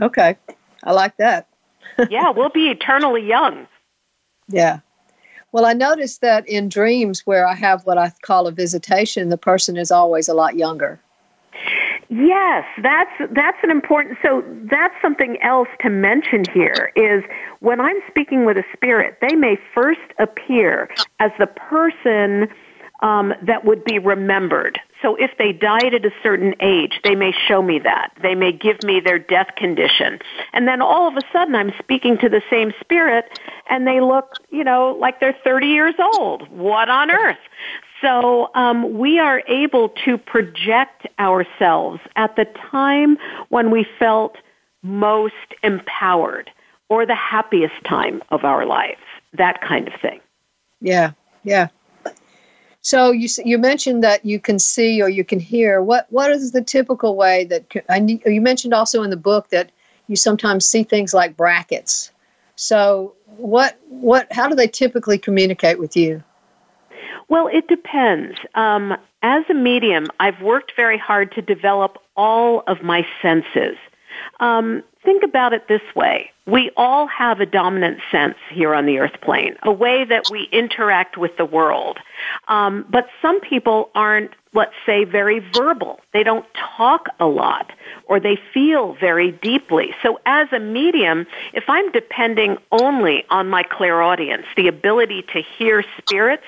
Okay. 0.00 0.36
I 0.82 0.92
like 0.92 1.16
that. 1.18 1.46
yeah, 2.10 2.30
we'll 2.30 2.48
be 2.48 2.70
eternally 2.70 3.22
young. 3.22 3.66
Yeah. 4.48 4.80
Well, 5.52 5.66
I 5.66 5.74
noticed 5.74 6.22
that 6.22 6.48
in 6.48 6.68
dreams 6.68 7.26
where 7.26 7.46
I 7.46 7.54
have 7.54 7.84
what 7.84 7.98
I 7.98 8.12
call 8.22 8.46
a 8.46 8.50
visitation, 8.50 9.28
the 9.28 9.36
person 9.36 9.76
is 9.76 9.92
always 9.92 10.26
a 10.26 10.34
lot 10.34 10.56
younger. 10.56 10.98
Yes, 12.08 12.64
that's 12.82 13.12
that's 13.30 13.58
an 13.62 13.70
important. 13.70 14.18
So 14.22 14.42
that's 14.70 14.94
something 15.00 15.40
else 15.42 15.68
to 15.82 15.90
mention 15.90 16.44
here 16.52 16.92
is 16.96 17.22
when 17.60 17.80
I'm 17.80 17.96
speaking 18.08 18.44
with 18.44 18.56
a 18.56 18.64
spirit, 18.72 19.18
they 19.20 19.34
may 19.36 19.56
first 19.74 20.00
appear 20.18 20.88
as 21.20 21.30
the 21.38 21.46
person 21.46 22.48
um, 23.00 23.34
that 23.42 23.64
would 23.64 23.84
be 23.84 23.98
remembered. 23.98 24.80
So 25.02 25.16
if 25.16 25.32
they 25.38 25.52
died 25.52 25.92
at 25.92 26.04
a 26.06 26.12
certain 26.22 26.54
age, 26.60 27.00
they 27.04 27.14
may 27.14 27.32
show 27.46 27.60
me 27.60 27.78
that. 27.80 28.12
They 28.22 28.34
may 28.34 28.52
give 28.52 28.82
me 28.82 29.00
their 29.00 29.18
death 29.18 29.48
condition. 29.56 30.18
And 30.54 30.66
then 30.66 30.80
all 30.80 31.08
of 31.08 31.16
a 31.16 31.20
sudden 31.32 31.54
I'm 31.54 31.72
speaking 31.78 32.16
to 32.18 32.28
the 32.28 32.42
same 32.48 32.72
spirit 32.80 33.38
and 33.68 33.86
they 33.86 34.00
look, 34.00 34.36
you 34.50 34.64
know, 34.64 34.96
like 34.98 35.20
they're 35.20 35.36
30 35.44 35.66
years 35.66 35.94
old. 36.16 36.48
What 36.48 36.88
on 36.88 37.10
earth? 37.10 37.38
So 38.00 38.50
um, 38.54 38.98
we 38.98 39.18
are 39.18 39.42
able 39.48 39.90
to 40.04 40.16
project 40.16 41.06
ourselves 41.18 42.00
at 42.16 42.36
the 42.36 42.46
time 42.70 43.18
when 43.48 43.70
we 43.70 43.86
felt 43.98 44.36
most 44.82 45.34
empowered 45.62 46.50
or 46.88 47.06
the 47.06 47.14
happiest 47.14 47.74
time 47.84 48.22
of 48.30 48.44
our 48.44 48.66
lives, 48.66 49.00
that 49.32 49.60
kind 49.60 49.88
of 49.88 49.94
thing. 50.00 50.20
Yeah, 50.80 51.12
yeah. 51.42 51.68
So 52.84 53.12
you 53.12 53.28
you 53.46 53.56
mentioned 53.56 54.04
that 54.04 54.26
you 54.26 54.38
can 54.38 54.58
see 54.58 55.00
or 55.00 55.08
you 55.08 55.24
can 55.24 55.40
hear. 55.40 55.80
What 55.82 56.06
what 56.10 56.30
is 56.30 56.52
the 56.52 56.62
typical 56.62 57.16
way 57.16 57.44
that 57.46 57.64
I 57.88 57.96
you 58.26 58.42
mentioned 58.42 58.74
also 58.74 59.02
in 59.02 59.08
the 59.08 59.16
book 59.16 59.48
that 59.48 59.72
you 60.06 60.16
sometimes 60.16 60.66
see 60.66 60.82
things 60.82 61.14
like 61.14 61.34
brackets. 61.34 62.12
So 62.56 63.14
what 63.38 63.80
what 63.88 64.30
how 64.30 64.48
do 64.48 64.54
they 64.54 64.68
typically 64.68 65.16
communicate 65.16 65.78
with 65.78 65.96
you? 65.96 66.22
Well, 67.28 67.46
it 67.46 67.68
depends. 67.68 68.36
Um, 68.54 68.94
as 69.22 69.44
a 69.48 69.54
medium, 69.54 70.08
I've 70.20 70.42
worked 70.42 70.72
very 70.76 70.98
hard 70.98 71.32
to 71.32 71.40
develop 71.40 71.96
all 72.18 72.64
of 72.66 72.82
my 72.82 73.06
senses. 73.22 73.78
Um, 74.40 74.82
think 75.04 75.22
about 75.22 75.52
it 75.52 75.68
this 75.68 75.82
way. 75.94 76.30
We 76.46 76.70
all 76.76 77.06
have 77.06 77.40
a 77.40 77.46
dominant 77.46 78.00
sense 78.10 78.36
here 78.50 78.74
on 78.74 78.84
the 78.84 78.98
earth 78.98 79.20
plane, 79.22 79.56
a 79.62 79.72
way 79.72 80.04
that 80.04 80.24
we 80.30 80.48
interact 80.52 81.16
with 81.16 81.36
the 81.38 81.44
world. 81.44 81.98
Um, 82.48 82.84
but 82.90 83.08
some 83.22 83.40
people 83.40 83.90
aren't, 83.94 84.30
let's 84.52 84.74
say, 84.84 85.04
very 85.04 85.40
verbal. 85.54 86.00
They 86.12 86.22
don't 86.22 86.44
talk 86.76 87.06
a 87.18 87.26
lot 87.26 87.72
or 88.06 88.20
they 88.20 88.38
feel 88.52 88.94
very 89.00 89.32
deeply. 89.32 89.94
So 90.02 90.20
as 90.26 90.48
a 90.52 90.58
medium, 90.58 91.26
if 91.54 91.64
I'm 91.68 91.90
depending 91.92 92.58
only 92.70 93.24
on 93.30 93.48
my 93.48 93.62
clairaudience, 93.62 94.44
the 94.56 94.68
ability 94.68 95.22
to 95.32 95.40
hear 95.40 95.82
spirits, 95.98 96.44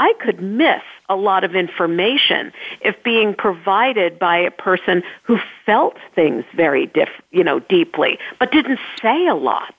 I 0.00 0.14
could 0.14 0.40
miss 0.40 0.80
a 1.10 1.14
lot 1.14 1.44
of 1.44 1.54
information 1.54 2.52
if 2.80 3.00
being 3.02 3.34
provided 3.34 4.18
by 4.18 4.38
a 4.38 4.50
person 4.50 5.02
who 5.24 5.38
felt 5.66 5.98
things 6.14 6.42
very 6.56 6.86
diff- 6.86 7.20
you 7.32 7.44
know, 7.44 7.60
deeply, 7.60 8.18
but 8.38 8.50
didn't 8.50 8.80
say 9.02 9.26
a 9.26 9.34
lot. 9.34 9.74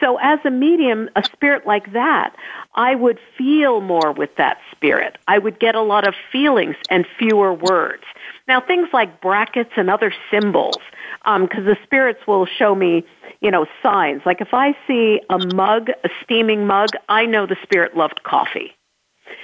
So 0.00 0.16
as 0.22 0.38
a 0.46 0.50
medium, 0.50 1.10
a 1.16 1.22
spirit 1.24 1.66
like 1.66 1.92
that, 1.92 2.34
I 2.76 2.94
would 2.94 3.20
feel 3.36 3.82
more 3.82 4.12
with 4.12 4.34
that 4.36 4.56
spirit. 4.70 5.18
I 5.28 5.36
would 5.38 5.60
get 5.60 5.74
a 5.74 5.82
lot 5.82 6.08
of 6.08 6.14
feelings 6.32 6.76
and 6.88 7.06
fewer 7.18 7.52
words. 7.52 8.04
Now 8.48 8.58
things 8.58 8.88
like 8.94 9.20
brackets 9.20 9.72
and 9.76 9.90
other 9.90 10.14
symbols, 10.30 10.80
because 11.24 11.58
um, 11.58 11.64
the 11.66 11.76
spirits 11.84 12.26
will 12.26 12.46
show 12.46 12.74
me, 12.74 13.04
you 13.42 13.50
know, 13.50 13.66
signs. 13.82 14.22
Like 14.24 14.40
if 14.40 14.54
I 14.54 14.74
see 14.86 15.20
a 15.28 15.38
mug, 15.54 15.90
a 15.90 16.08
steaming 16.24 16.66
mug, 16.66 16.88
I 17.10 17.26
know 17.26 17.44
the 17.44 17.58
spirit 17.62 17.94
loved 17.94 18.22
coffee. 18.22 18.74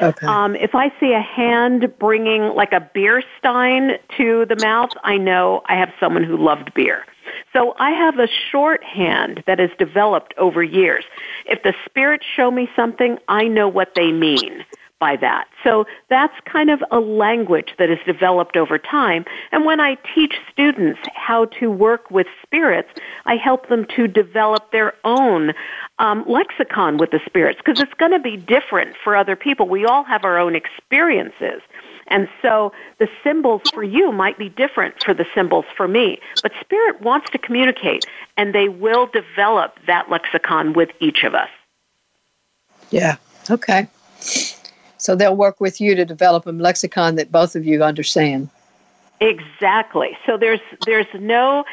Okay. 0.00 0.26
Um, 0.26 0.56
if 0.56 0.74
I 0.74 0.92
see 1.00 1.12
a 1.12 1.20
hand 1.20 1.92
bringing 1.98 2.42
like 2.54 2.72
a 2.72 2.80
beer 2.80 3.22
stein 3.38 3.98
to 4.16 4.46
the 4.46 4.56
mouth, 4.56 4.90
I 5.04 5.16
know 5.16 5.62
I 5.66 5.76
have 5.76 5.92
someone 6.00 6.24
who 6.24 6.36
loved 6.36 6.72
beer. 6.74 7.04
So 7.52 7.74
I 7.78 7.90
have 7.90 8.18
a 8.18 8.28
shorthand 8.50 9.42
that 9.46 9.58
has 9.58 9.70
developed 9.78 10.34
over 10.38 10.62
years. 10.62 11.04
If 11.46 11.62
the 11.62 11.74
spirits 11.84 12.24
show 12.24 12.50
me 12.50 12.70
something, 12.74 13.18
I 13.28 13.48
know 13.48 13.68
what 13.68 13.94
they 13.94 14.12
mean 14.12 14.64
by 14.98 15.16
that. 15.16 15.46
So 15.62 15.86
that's 16.08 16.34
kind 16.44 16.70
of 16.70 16.82
a 16.90 16.98
language 16.98 17.74
that 17.78 17.90
is 17.90 17.98
developed 18.04 18.56
over 18.56 18.78
time. 18.78 19.24
And 19.52 19.64
when 19.64 19.80
I 19.80 19.96
teach 20.14 20.34
students 20.52 21.00
how 21.14 21.46
to 21.60 21.70
work 21.70 22.10
with 22.10 22.26
spirits, 22.42 22.88
I 23.24 23.36
help 23.36 23.68
them 23.68 23.86
to 23.96 24.08
develop 24.08 24.72
their 24.72 24.94
own 25.04 25.52
um, 25.98 26.24
lexicon 26.26 26.96
with 26.96 27.10
the 27.10 27.20
spirits 27.26 27.60
because 27.64 27.80
it's 27.80 27.94
going 27.94 28.12
to 28.12 28.18
be 28.18 28.36
different 28.36 28.96
for 29.02 29.14
other 29.14 29.36
people. 29.36 29.68
We 29.68 29.84
all 29.84 30.04
have 30.04 30.24
our 30.24 30.38
own 30.38 30.54
experiences. 30.54 31.62
And 32.08 32.28
so 32.42 32.72
the 32.98 33.08
symbols 33.22 33.62
for 33.72 33.82
you 33.82 34.10
might 34.12 34.38
be 34.38 34.48
different 34.48 35.02
for 35.04 35.14
the 35.14 35.26
symbols 35.34 35.66
for 35.76 35.86
me. 35.86 36.20
But 36.42 36.52
Spirit 36.60 37.02
wants 37.02 37.30
to 37.30 37.38
communicate, 37.38 38.06
and 38.36 38.54
they 38.54 38.68
will 38.68 39.06
develop 39.06 39.78
that 39.86 40.10
lexicon 40.10 40.72
with 40.72 40.90
each 41.00 41.22
of 41.22 41.34
us. 41.34 41.50
Yeah. 42.90 43.16
Okay. 43.50 43.88
So 44.98 45.14
they'll 45.14 45.36
work 45.36 45.60
with 45.60 45.80
you 45.80 45.94
to 45.94 46.04
develop 46.04 46.46
a 46.46 46.50
lexicon 46.50 47.14
that 47.16 47.32
both 47.32 47.56
of 47.56 47.64
you 47.64 47.82
understand. 47.82 48.50
Exactly. 49.20 50.16
So 50.26 50.36
there's 50.36 50.60
there's 50.86 51.06
no 51.14 51.64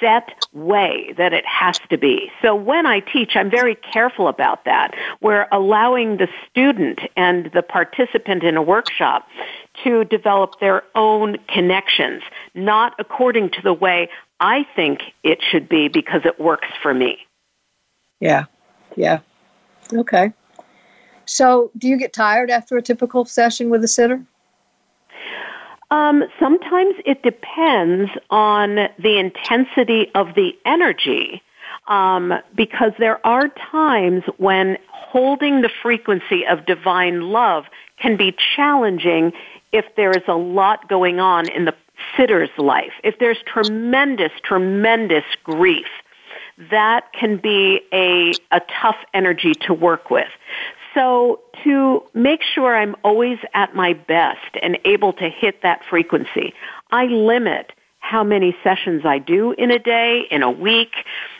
set 0.00 0.30
way 0.52 1.14
that 1.18 1.32
it 1.32 1.44
has 1.46 1.78
to 1.90 1.98
be. 1.98 2.32
So 2.40 2.54
when 2.54 2.86
I 2.86 3.00
teach, 3.00 3.32
I'm 3.36 3.50
very 3.50 3.74
careful 3.74 4.28
about 4.28 4.64
that. 4.64 4.94
We're 5.20 5.46
allowing 5.52 6.16
the 6.16 6.28
student 6.50 7.00
and 7.16 7.50
the 7.52 7.62
participant 7.62 8.42
in 8.42 8.56
a 8.56 8.62
workshop 8.62 9.28
to 9.84 10.04
develop 10.04 10.58
their 10.58 10.82
own 10.94 11.36
connections, 11.48 12.22
not 12.54 12.94
according 12.98 13.50
to 13.50 13.62
the 13.62 13.74
way 13.74 14.08
I 14.40 14.66
think 14.74 15.00
it 15.22 15.42
should 15.42 15.68
be 15.68 15.88
because 15.88 16.22
it 16.24 16.40
works 16.40 16.68
for 16.82 16.94
me. 16.94 17.18
Yeah. 18.20 18.46
Yeah. 18.96 19.20
Okay. 19.92 20.32
So, 21.30 21.70
do 21.78 21.86
you 21.86 21.96
get 21.96 22.12
tired 22.12 22.50
after 22.50 22.76
a 22.76 22.82
typical 22.82 23.24
session 23.24 23.70
with 23.70 23.84
a 23.84 23.88
sitter? 23.88 24.20
Um, 25.92 26.24
sometimes 26.40 26.96
it 27.06 27.22
depends 27.22 28.10
on 28.30 28.88
the 28.98 29.18
intensity 29.18 30.10
of 30.16 30.34
the 30.34 30.58
energy, 30.64 31.40
um, 31.86 32.34
because 32.56 32.90
there 32.98 33.24
are 33.24 33.48
times 33.48 34.24
when 34.38 34.76
holding 34.88 35.60
the 35.60 35.70
frequency 35.82 36.44
of 36.46 36.66
divine 36.66 37.20
love 37.30 37.66
can 37.96 38.16
be 38.16 38.34
challenging 38.56 39.32
if 39.72 39.84
there 39.96 40.10
is 40.10 40.24
a 40.26 40.36
lot 40.36 40.88
going 40.88 41.20
on 41.20 41.48
in 41.48 41.64
the 41.64 41.74
sitter's 42.16 42.50
life. 42.58 42.92
If 43.04 43.20
there's 43.20 43.38
tremendous, 43.46 44.32
tremendous 44.42 45.24
grief, 45.44 45.86
that 46.72 47.12
can 47.12 47.36
be 47.36 47.82
a, 47.92 48.32
a 48.50 48.60
tough 48.82 48.96
energy 49.14 49.54
to 49.66 49.72
work 49.72 50.10
with. 50.10 50.28
So 50.94 51.40
to 51.64 52.02
make 52.14 52.42
sure 52.42 52.76
I'm 52.76 52.96
always 53.04 53.38
at 53.54 53.74
my 53.74 53.92
best 53.92 54.56
and 54.62 54.78
able 54.84 55.12
to 55.14 55.28
hit 55.28 55.62
that 55.62 55.82
frequency, 55.88 56.52
I 56.90 57.04
limit 57.04 57.72
how 58.00 58.24
many 58.24 58.56
sessions 58.64 59.02
I 59.04 59.18
do 59.18 59.52
in 59.52 59.70
a 59.70 59.78
day, 59.78 60.22
in 60.30 60.42
a 60.42 60.50
week, 60.50 60.92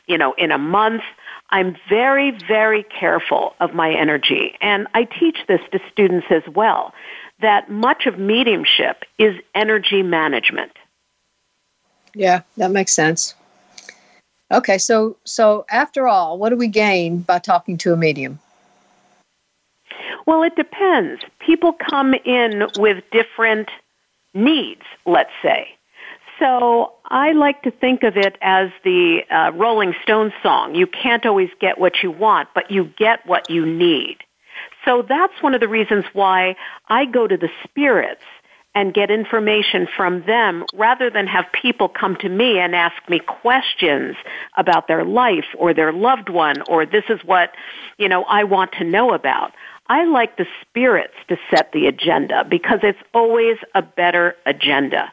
you 0.06 0.18
know, 0.18 0.34
in 0.34 0.52
a 0.52 0.58
month. 0.58 1.02
I'm 1.50 1.76
very, 1.88 2.30
very 2.46 2.84
careful 2.84 3.54
of 3.58 3.74
my 3.74 3.92
energy. 3.92 4.56
And 4.60 4.86
I 4.94 5.04
teach 5.04 5.38
this 5.48 5.60
to 5.72 5.80
students 5.90 6.28
as 6.30 6.42
well, 6.54 6.94
that 7.40 7.70
much 7.70 8.06
of 8.06 8.18
mediumship 8.18 9.04
is 9.18 9.34
energy 9.54 10.02
management. 10.02 10.72
Yeah, 12.14 12.42
that 12.56 12.70
makes 12.70 12.92
sense. 12.92 13.34
Okay, 14.52 14.78
so 14.78 15.16
so 15.24 15.64
after 15.70 16.08
all, 16.08 16.38
what 16.38 16.50
do 16.50 16.56
we 16.56 16.68
gain 16.68 17.20
by 17.20 17.38
talking 17.38 17.78
to 17.78 17.92
a 17.92 17.96
medium? 17.96 18.38
Well, 20.30 20.44
it 20.44 20.54
depends. 20.54 21.22
People 21.44 21.72
come 21.72 22.14
in 22.14 22.68
with 22.78 23.02
different 23.10 23.68
needs, 24.32 24.82
let's 25.04 25.32
say. 25.42 25.70
So 26.38 26.92
I 27.06 27.32
like 27.32 27.62
to 27.62 27.72
think 27.72 28.04
of 28.04 28.16
it 28.16 28.38
as 28.40 28.70
the 28.84 29.22
uh, 29.28 29.50
Rolling 29.56 29.92
Stones 30.04 30.32
song. 30.40 30.76
You 30.76 30.86
can't 30.86 31.26
always 31.26 31.50
get 31.60 31.80
what 31.80 32.04
you 32.04 32.12
want, 32.12 32.50
but 32.54 32.70
you 32.70 32.92
get 32.96 33.26
what 33.26 33.50
you 33.50 33.66
need. 33.66 34.18
So 34.84 35.02
that's 35.02 35.32
one 35.40 35.52
of 35.52 35.60
the 35.60 35.66
reasons 35.66 36.04
why 36.12 36.54
I 36.88 37.06
go 37.06 37.26
to 37.26 37.36
the 37.36 37.50
spirits 37.64 38.22
and 38.74 38.94
get 38.94 39.10
information 39.10 39.88
from 39.96 40.24
them 40.26 40.64
rather 40.74 41.10
than 41.10 41.26
have 41.26 41.44
people 41.60 41.88
come 41.88 42.14
to 42.20 42.28
me 42.28 42.60
and 42.60 42.74
ask 42.76 42.94
me 43.08 43.18
questions 43.18 44.14
about 44.56 44.86
their 44.86 45.04
life 45.04 45.46
or 45.58 45.74
their 45.74 45.92
loved 45.92 46.28
one 46.28 46.62
or 46.68 46.86
this 46.86 47.04
is 47.08 47.18
what, 47.24 47.50
you 47.98 48.08
know, 48.08 48.22
I 48.24 48.44
want 48.44 48.70
to 48.78 48.84
know 48.84 49.12
about. 49.12 49.52
I 49.90 50.04
like 50.04 50.36
the 50.36 50.46
spirits 50.62 51.14
to 51.28 51.36
set 51.50 51.72
the 51.72 51.88
agenda 51.88 52.44
because 52.48 52.78
it's 52.84 53.00
always 53.12 53.56
a 53.74 53.82
better 53.82 54.36
agenda. 54.46 55.12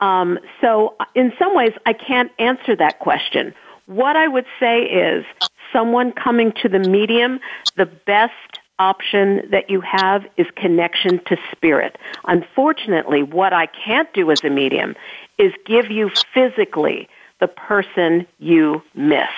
Um, 0.00 0.40
so, 0.60 0.96
in 1.14 1.32
some 1.38 1.54
ways, 1.54 1.72
I 1.86 1.92
can't 1.92 2.32
answer 2.40 2.74
that 2.74 2.98
question. 2.98 3.54
What 3.86 4.16
I 4.16 4.26
would 4.26 4.46
say 4.58 4.80
is 4.82 5.24
someone 5.72 6.10
coming 6.10 6.50
to 6.62 6.68
the 6.68 6.80
medium, 6.80 7.38
the 7.76 7.86
best 7.86 8.58
option 8.80 9.48
that 9.52 9.70
you 9.70 9.80
have 9.82 10.26
is 10.36 10.48
connection 10.56 11.20
to 11.26 11.36
spirit. 11.52 11.96
Unfortunately, 12.24 13.22
what 13.22 13.52
I 13.52 13.66
can't 13.66 14.12
do 14.12 14.32
as 14.32 14.42
a 14.42 14.50
medium 14.50 14.96
is 15.38 15.52
give 15.64 15.92
you 15.92 16.10
physically 16.34 17.08
the 17.38 17.46
person 17.46 18.26
you 18.40 18.82
miss. 18.96 19.30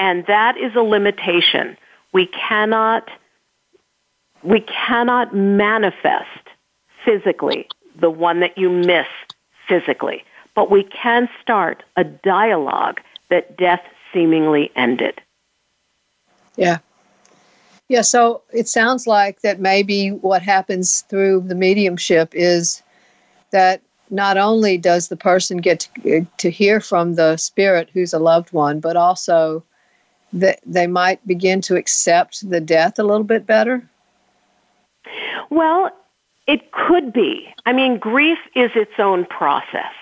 And 0.00 0.26
that 0.26 0.56
is 0.56 0.74
a 0.74 0.82
limitation. 0.82 1.76
We 2.12 2.26
cannot 2.26 3.08
we 4.42 4.60
cannot 4.60 5.34
manifest 5.34 6.48
physically 7.04 7.68
the 8.00 8.10
one 8.10 8.40
that 8.40 8.56
you 8.56 8.70
miss 8.70 9.06
physically, 9.66 10.24
but 10.54 10.70
we 10.70 10.84
can 10.84 11.28
start 11.42 11.82
a 11.96 12.04
dialogue 12.04 13.00
that 13.30 13.56
death 13.56 13.82
seemingly 14.12 14.70
ended. 14.76 15.20
Yeah. 16.56 16.78
Yeah, 17.88 18.02
so 18.02 18.42
it 18.52 18.68
sounds 18.68 19.06
like 19.06 19.40
that 19.40 19.60
maybe 19.60 20.10
what 20.10 20.42
happens 20.42 21.02
through 21.02 21.44
the 21.46 21.54
mediumship 21.54 22.34
is 22.34 22.82
that 23.50 23.80
not 24.10 24.36
only 24.36 24.76
does 24.76 25.08
the 25.08 25.16
person 25.16 25.58
get 25.58 25.80
to, 25.80 26.18
uh, 26.18 26.24
to 26.38 26.50
hear 26.50 26.80
from 26.80 27.14
the 27.14 27.36
spirit 27.36 27.88
who's 27.92 28.12
a 28.12 28.18
loved 28.18 28.52
one, 28.52 28.80
but 28.80 28.96
also 28.96 29.62
that 30.32 30.60
they 30.66 30.86
might 30.86 31.26
begin 31.26 31.60
to 31.62 31.76
accept 31.76 32.48
the 32.48 32.60
death 32.60 32.98
a 32.98 33.02
little 33.02 33.24
bit 33.24 33.46
better. 33.46 33.88
Well, 35.50 35.90
it 36.46 36.72
could 36.72 37.12
be. 37.12 37.52
I 37.66 37.72
mean, 37.72 37.98
grief 37.98 38.38
is 38.54 38.70
its 38.74 38.92
own 38.98 39.26
process. 39.26 39.92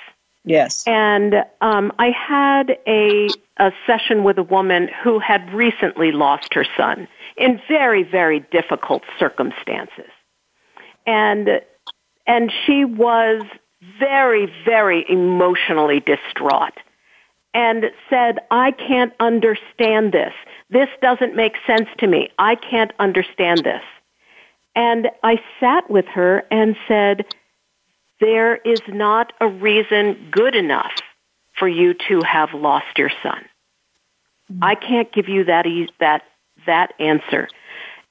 Yes. 0.44 0.84
And 0.86 1.44
um, 1.60 1.92
I 1.98 2.10
had 2.10 2.78
a, 2.86 3.28
a 3.56 3.72
session 3.84 4.22
with 4.22 4.38
a 4.38 4.44
woman 4.44 4.88
who 5.02 5.18
had 5.18 5.52
recently 5.52 6.12
lost 6.12 6.54
her 6.54 6.64
son 6.76 7.08
in 7.36 7.60
very, 7.68 8.04
very 8.04 8.40
difficult 8.52 9.02
circumstances. 9.18 10.10
And, 11.04 11.60
and 12.28 12.52
she 12.64 12.84
was 12.84 13.42
very, 13.98 14.52
very 14.64 15.04
emotionally 15.08 16.00
distraught 16.00 16.74
and 17.52 17.86
said, 18.08 18.38
I 18.50 18.70
can't 18.70 19.12
understand 19.18 20.12
this. 20.12 20.32
This 20.70 20.88
doesn't 21.02 21.34
make 21.34 21.54
sense 21.66 21.88
to 21.98 22.06
me. 22.06 22.30
I 22.38 22.54
can't 22.54 22.92
understand 23.00 23.64
this. 23.64 23.82
And 24.76 25.08
I 25.22 25.40
sat 25.58 25.90
with 25.90 26.04
her 26.08 26.44
and 26.50 26.76
said, 26.86 27.24
there 28.20 28.56
is 28.56 28.80
not 28.86 29.32
a 29.40 29.48
reason 29.48 30.28
good 30.30 30.54
enough 30.54 30.92
for 31.58 31.66
you 31.66 31.94
to 32.08 32.22
have 32.22 32.52
lost 32.54 32.98
your 32.98 33.10
son. 33.22 33.44
I 34.62 34.74
can't 34.74 35.12
give 35.12 35.28
you 35.28 35.44
that 35.44 35.66
that 35.98 36.22
that 36.66 36.92
answer. 37.00 37.48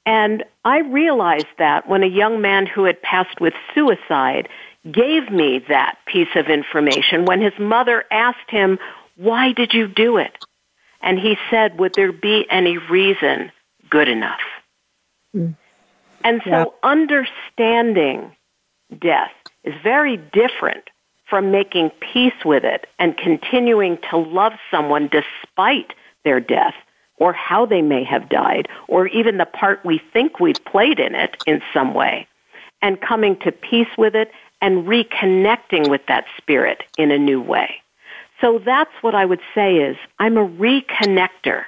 And 0.05 0.43
I 0.63 0.79
realized 0.79 1.48
that 1.57 1.88
when 1.88 2.03
a 2.03 2.07
young 2.07 2.41
man 2.41 2.65
who 2.65 2.84
had 2.84 3.01
passed 3.01 3.39
with 3.39 3.53
suicide 3.74 4.50
gave 4.91 5.31
me 5.31 5.63
that 5.69 5.98
piece 6.05 6.36
of 6.36 6.48
information 6.48 7.25
when 7.25 7.41
his 7.41 7.57
mother 7.57 8.03
asked 8.12 8.50
him, 8.50 8.77
"Why 9.15 9.53
did 9.53 9.74
you 9.74 9.88
do 9.88 10.17
it?" 10.17 10.38
And 11.01 11.17
he 11.19 11.38
said, 11.50 11.79
"Would 11.79 11.93
there 11.95 12.12
be 12.12 12.45
any 12.50 12.77
reason 12.77 13.51
good 13.89 14.10
enough?" 14.10 14.41
Mm. 15.36 15.55
And 16.25 16.41
so 16.44 16.50
yeah. 16.50 16.65
understanding 16.82 18.36
death 19.00 19.32
is 19.63 19.75
very 19.84 20.17
different 20.17 20.89
from 21.29 21.51
making 21.51 21.91
peace 22.00 22.44
with 22.44 22.63
it 22.63 22.88
and 22.98 23.15
continuing 23.15 24.00
to 24.10 24.17
love 24.17 24.53
someone 24.72 25.08
despite 25.08 25.94
their 26.24 26.39
death 26.39 26.74
or 27.17 27.32
how 27.32 27.67
they 27.67 27.82
may 27.84 28.03
have 28.03 28.27
died 28.27 28.67
or 28.88 29.08
even 29.08 29.38
the 29.38 29.46
part 29.46 29.86
we 29.86 30.01
think 30.12 30.39
we've 30.39 30.63
played 30.65 31.00
in 31.00 31.13
it 31.13 31.38
in 31.46 31.62
some 31.72 31.94
way 31.94 32.27
and 32.82 33.00
coming 33.01 33.38
to 33.39 33.51
peace 33.51 33.88
with 33.96 34.15
it 34.15 34.32
and 34.62 34.88
reconnecting 34.88 35.89
with 35.89 36.01
that 36.08 36.25
spirit 36.38 36.83
in 36.98 37.11
a 37.11 37.20
new 37.20 37.40
way. 37.40 37.75
So 38.42 38.59
that's 38.66 38.92
what 39.01 39.14
I 39.14 39.25
would 39.25 39.42
say 39.53 39.77
is 39.77 39.96
I'm 40.18 40.38
a 40.38 40.48
reconnector. 40.48 41.66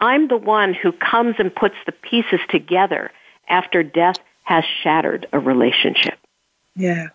I'm 0.00 0.28
the 0.28 0.36
one 0.36 0.72
who 0.72 0.92
comes 0.92 1.36
and 1.38 1.52
puts 1.52 1.76
the 1.84 1.92
pieces 1.92 2.40
together 2.48 3.10
after 3.48 3.82
death 3.82 4.16
has 4.44 4.64
shattered 4.82 5.26
a 5.32 5.38
relationship. 5.38 6.18
Yeah, 6.74 7.08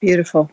beautiful. 0.00 0.50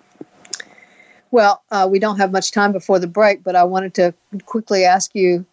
Well, 1.31 1.63
uh, 1.71 1.88
we 1.89 1.99
don't 1.99 2.17
have 2.17 2.31
much 2.31 2.51
time 2.51 2.71
before 2.71 2.99
the 2.99 3.07
break, 3.07 3.43
but 3.43 3.55
I 3.55 3.63
wanted 3.63 3.93
to 3.95 4.13
quickly 4.45 4.85
ask 4.85 5.13
you 5.13 5.45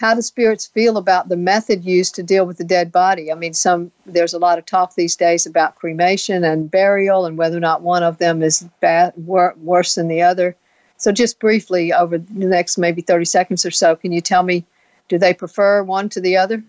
how 0.00 0.14
do 0.14 0.22
spirits 0.22 0.66
feel 0.66 0.96
about 0.96 1.28
the 1.28 1.36
method 1.36 1.84
used 1.84 2.14
to 2.14 2.22
deal 2.22 2.46
with 2.46 2.56
the 2.56 2.64
dead 2.64 2.90
body? 2.90 3.30
I 3.30 3.34
mean, 3.34 3.52
some 3.52 3.92
there's 4.06 4.32
a 4.32 4.38
lot 4.38 4.58
of 4.58 4.64
talk 4.64 4.94
these 4.94 5.14
days 5.14 5.44
about 5.44 5.76
cremation 5.76 6.42
and 6.42 6.70
burial, 6.70 7.26
and 7.26 7.36
whether 7.36 7.56
or 7.56 7.60
not 7.60 7.82
one 7.82 8.02
of 8.02 8.16
them 8.16 8.42
is 8.42 8.66
bad, 8.80 9.12
wor- 9.16 9.54
worse 9.62 9.94
than 9.96 10.08
the 10.08 10.22
other. 10.22 10.56
So, 10.96 11.12
just 11.12 11.38
briefly, 11.38 11.92
over 11.92 12.16
the 12.16 12.46
next 12.46 12.78
maybe 12.78 13.02
30 13.02 13.26
seconds 13.26 13.66
or 13.66 13.70
so, 13.70 13.94
can 13.94 14.10
you 14.10 14.22
tell 14.22 14.42
me, 14.42 14.64
do 15.08 15.18
they 15.18 15.34
prefer 15.34 15.82
one 15.82 16.08
to 16.10 16.20
the 16.20 16.36
other? 16.36 16.64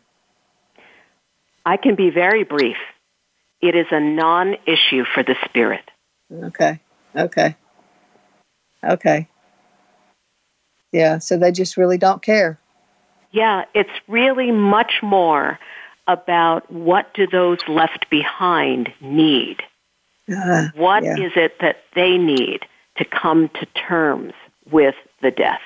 I 1.66 1.78
can 1.78 1.96
be 1.96 2.10
very 2.10 2.44
brief. 2.44 2.78
It 3.62 3.76
is 3.76 3.88
a 3.92 4.00
non 4.00 4.56
issue 4.66 5.04
for 5.14 5.24
the 5.24 5.36
spirit. 5.46 5.84
Okay. 6.32 6.80
Okay. 7.16 7.56
Okay. 8.84 9.28
Yeah, 10.92 11.20
so 11.20 11.38
they 11.38 11.52
just 11.52 11.78
really 11.78 11.98
don't 11.98 12.22
care. 12.22 12.60
Yeah, 13.32 13.64
it's 13.74 13.90
really 14.08 14.52
much 14.52 14.96
more 15.02 15.60
about 16.08 16.72
what 16.72 17.14
do 17.14 17.28
those 17.28 17.60
left 17.68 18.10
behind 18.10 18.92
need? 19.00 19.58
Uh, 20.30 20.68
what 20.76 21.04
yeah. 21.04 21.18
is 21.18 21.32
it 21.36 21.60
that 21.62 21.78
they 21.96 22.18
need 22.18 22.66
to 22.98 23.06
come 23.06 23.50
to 23.50 23.66
terms 23.68 24.34
with 24.70 24.96
the 25.22 25.32
death? 25.32 25.62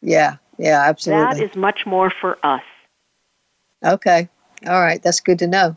Yeah, 0.00 0.36
yeah, 0.58 0.82
absolutely. 0.86 1.24
That 1.24 1.42
is 1.42 1.56
much 1.56 1.86
more 1.86 2.10
for 2.10 2.38
us. 2.42 2.62
Okay. 3.84 4.28
All 4.66 4.80
right, 4.80 5.02
that's 5.02 5.20
good 5.20 5.38
to 5.40 5.46
know. 5.46 5.76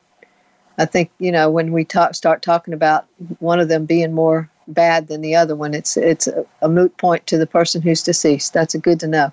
I 0.78 0.86
think 0.86 1.12
you 1.20 1.32
know 1.32 1.50
when 1.50 1.72
we 1.72 1.86
talk, 1.86 2.16
start 2.16 2.42
talking 2.42 2.74
about 2.74 3.06
one 3.40 3.60
of 3.60 3.68
them 3.68 3.86
being 3.86 4.14
more 4.14 4.50
bad 4.68 5.08
than 5.08 5.22
the 5.22 5.36
other 5.36 5.56
one, 5.56 5.74
it's 5.74 5.98
it's 5.98 6.28
a, 6.28 6.46
a 6.62 6.70
moot 6.70 6.96
point 6.98 7.28
to 7.28 7.38
the 7.38 7.48
person 7.48 7.82
who's 7.82 8.04
deceased. 8.04 8.54
That's 8.54 8.76
a 8.76 8.80
good 8.80 9.00
to 9.02 9.08
know. 9.08 9.32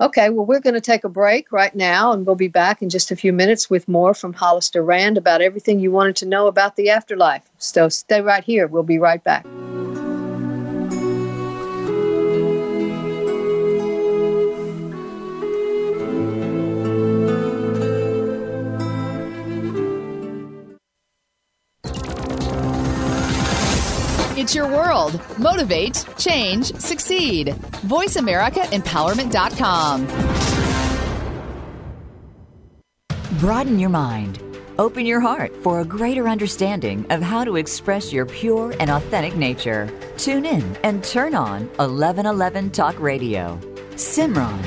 Okay, 0.00 0.30
well, 0.30 0.44
we're 0.44 0.60
going 0.60 0.74
to 0.74 0.80
take 0.80 1.04
a 1.04 1.08
break 1.08 1.52
right 1.52 1.74
now, 1.76 2.12
and 2.12 2.26
we'll 2.26 2.34
be 2.34 2.48
back 2.48 2.82
in 2.82 2.90
just 2.90 3.12
a 3.12 3.16
few 3.16 3.32
minutes 3.32 3.70
with 3.70 3.86
more 3.86 4.14
from 4.14 4.32
Hollister 4.32 4.82
Rand 4.82 5.16
about 5.16 5.42
everything 5.42 5.78
you 5.78 5.92
wanted 5.92 6.16
to 6.16 6.26
know 6.26 6.48
about 6.48 6.74
the 6.74 6.90
afterlife. 6.90 7.48
So 7.58 7.88
stay 7.88 8.20
right 8.20 8.42
here. 8.42 8.66
We'll 8.66 8.82
be 8.82 8.98
right 8.98 9.22
back. 9.22 9.46
It's 24.42 24.54
your 24.56 24.66
world. 24.66 25.20
Motivate, 25.38 26.04
change, 26.18 26.74
succeed. 26.74 27.54
VoiceAmericaEmpowerment.com. 27.86 30.06
Broaden 33.38 33.78
your 33.78 33.90
mind. 33.90 34.42
Open 34.80 35.06
your 35.06 35.20
heart 35.20 35.54
for 35.62 35.78
a 35.78 35.84
greater 35.84 36.28
understanding 36.28 37.06
of 37.10 37.22
how 37.22 37.44
to 37.44 37.54
express 37.54 38.12
your 38.12 38.26
pure 38.26 38.74
and 38.80 38.90
authentic 38.90 39.36
nature. 39.36 39.88
Tune 40.16 40.44
in 40.44 40.76
and 40.82 41.04
turn 41.04 41.36
on 41.36 41.68
1111 41.76 42.72
Talk 42.72 42.98
Radio. 42.98 43.60
Simran, 43.92 44.60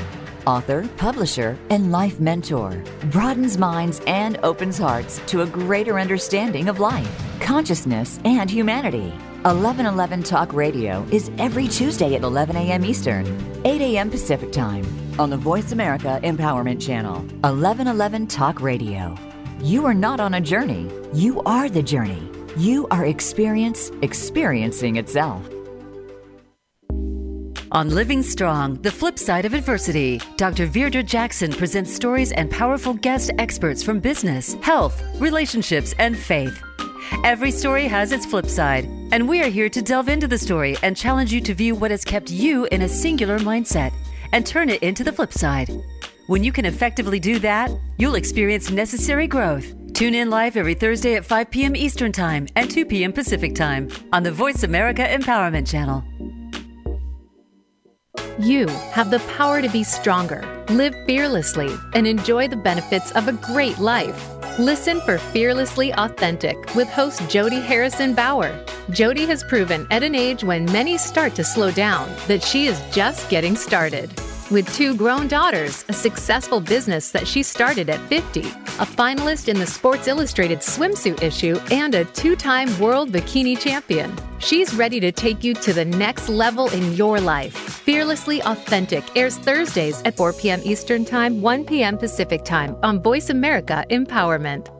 author, 0.46 0.88
publisher, 0.96 1.58
and 1.68 1.92
life 1.92 2.18
mentor, 2.18 2.82
broadens 3.10 3.58
minds 3.58 4.00
and 4.06 4.38
opens 4.42 4.78
hearts 4.78 5.20
to 5.26 5.42
a 5.42 5.46
greater 5.46 6.00
understanding 6.00 6.70
of 6.70 6.80
life, 6.80 7.22
consciousness, 7.40 8.18
and 8.24 8.50
humanity. 8.50 9.12
1111 9.46 10.24
Talk 10.24 10.52
Radio 10.52 11.06
is 11.12 11.30
every 11.38 11.68
Tuesday 11.68 12.16
at 12.16 12.22
11 12.22 12.56
a.m. 12.56 12.84
Eastern, 12.84 13.24
8 13.64 13.80
a.m. 13.80 14.10
Pacific 14.10 14.50
Time 14.50 14.84
on 15.20 15.30
the 15.30 15.36
Voice 15.36 15.70
America 15.70 16.18
Empowerment 16.24 16.84
Channel. 16.84 17.20
1111 17.42 18.26
Talk 18.26 18.60
Radio. 18.60 19.14
You 19.60 19.86
are 19.86 19.94
not 19.94 20.18
on 20.18 20.34
a 20.34 20.40
journey, 20.40 20.90
you 21.14 21.42
are 21.42 21.68
the 21.68 21.80
journey. 21.80 22.28
You 22.56 22.88
are 22.90 23.06
experience 23.06 23.92
experiencing 24.02 24.96
itself. 24.96 25.48
On 27.70 27.88
Living 27.90 28.24
Strong, 28.24 28.82
the 28.82 28.90
flip 28.90 29.16
side 29.16 29.44
of 29.44 29.54
adversity, 29.54 30.20
Dr. 30.36 30.66
Virdra 30.66 31.06
Jackson 31.06 31.52
presents 31.52 31.94
stories 31.94 32.32
and 32.32 32.50
powerful 32.50 32.94
guest 32.94 33.30
experts 33.38 33.84
from 33.84 34.00
business, 34.00 34.54
health, 34.54 35.00
relationships, 35.20 35.94
and 36.00 36.18
faith. 36.18 36.60
Every 37.24 37.50
story 37.50 37.86
has 37.86 38.12
its 38.12 38.26
flip 38.26 38.46
side, 38.46 38.84
and 39.12 39.28
we 39.28 39.42
are 39.42 39.48
here 39.48 39.68
to 39.68 39.82
delve 39.82 40.08
into 40.08 40.28
the 40.28 40.38
story 40.38 40.76
and 40.82 40.96
challenge 40.96 41.32
you 41.32 41.40
to 41.42 41.54
view 41.54 41.74
what 41.74 41.90
has 41.90 42.04
kept 42.04 42.30
you 42.30 42.66
in 42.66 42.82
a 42.82 42.88
singular 42.88 43.38
mindset 43.38 43.92
and 44.32 44.46
turn 44.46 44.68
it 44.68 44.82
into 44.82 45.04
the 45.04 45.12
flip 45.12 45.32
side. 45.32 45.70
When 46.26 46.42
you 46.42 46.52
can 46.52 46.64
effectively 46.64 47.20
do 47.20 47.38
that, 47.40 47.70
you'll 47.98 48.16
experience 48.16 48.70
necessary 48.70 49.26
growth. 49.26 49.72
Tune 49.94 50.14
in 50.14 50.28
live 50.28 50.56
every 50.56 50.74
Thursday 50.74 51.14
at 51.14 51.24
5 51.24 51.50
p.m. 51.50 51.76
Eastern 51.76 52.12
Time 52.12 52.48
and 52.56 52.70
2 52.70 52.84
p.m. 52.84 53.12
Pacific 53.12 53.54
Time 53.54 53.88
on 54.12 54.22
the 54.22 54.32
Voice 54.32 54.62
America 54.62 55.02
Empowerment 55.02 55.66
Channel. 55.66 56.04
You 58.38 58.66
have 58.66 59.10
the 59.10 59.20
power 59.38 59.62
to 59.62 59.68
be 59.70 59.82
stronger, 59.82 60.44
live 60.68 60.94
fearlessly, 61.06 61.74
and 61.94 62.06
enjoy 62.06 62.48
the 62.48 62.56
benefits 62.56 63.10
of 63.12 63.28
a 63.28 63.32
great 63.32 63.78
life. 63.78 64.35
Listen 64.58 65.02
for 65.02 65.18
Fearlessly 65.18 65.92
Authentic 65.92 66.74
with 66.74 66.88
host 66.88 67.28
Jody 67.28 67.60
Harrison 67.60 68.14
Bauer. 68.14 68.58
Jody 68.88 69.26
has 69.26 69.44
proven 69.44 69.86
at 69.90 70.02
an 70.02 70.14
age 70.14 70.42
when 70.42 70.64
many 70.72 70.96
start 70.96 71.34
to 71.34 71.44
slow 71.44 71.70
down 71.70 72.08
that 72.26 72.42
she 72.42 72.66
is 72.66 72.80
just 72.90 73.28
getting 73.28 73.54
started. 73.54 74.10
With 74.48 74.72
two 74.76 74.94
grown 74.94 75.26
daughters, 75.26 75.84
a 75.88 75.92
successful 75.92 76.60
business 76.60 77.10
that 77.10 77.26
she 77.26 77.42
started 77.42 77.90
at 77.90 77.98
50, 78.08 78.42
a 78.42 78.86
finalist 78.86 79.48
in 79.48 79.58
the 79.58 79.66
Sports 79.66 80.06
Illustrated 80.06 80.60
swimsuit 80.60 81.20
issue, 81.20 81.58
and 81.72 81.96
a 81.96 82.04
two 82.04 82.36
time 82.36 82.68
world 82.78 83.10
bikini 83.10 83.58
champion, 83.58 84.16
she's 84.38 84.72
ready 84.72 85.00
to 85.00 85.10
take 85.10 85.42
you 85.42 85.52
to 85.54 85.72
the 85.72 85.84
next 85.84 86.28
level 86.28 86.68
in 86.68 86.94
your 86.94 87.20
life. 87.20 87.56
Fearlessly 87.56 88.40
Authentic 88.42 89.02
airs 89.16 89.36
Thursdays 89.36 90.00
at 90.04 90.16
4 90.16 90.34
p.m. 90.34 90.60
Eastern 90.62 91.04
Time, 91.04 91.42
1 91.42 91.64
p.m. 91.64 91.98
Pacific 91.98 92.44
Time 92.44 92.76
on 92.84 93.02
Voice 93.02 93.30
America 93.30 93.84
Empowerment. 93.90 94.70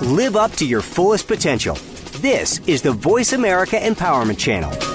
Live 0.00 0.36
up 0.36 0.52
to 0.52 0.66
your 0.66 0.80
fullest 0.80 1.28
potential. 1.28 1.74
This 2.22 2.60
is 2.66 2.80
the 2.80 2.92
Voice 2.92 3.34
America 3.34 3.76
Empowerment 3.76 4.38
Channel. 4.38 4.85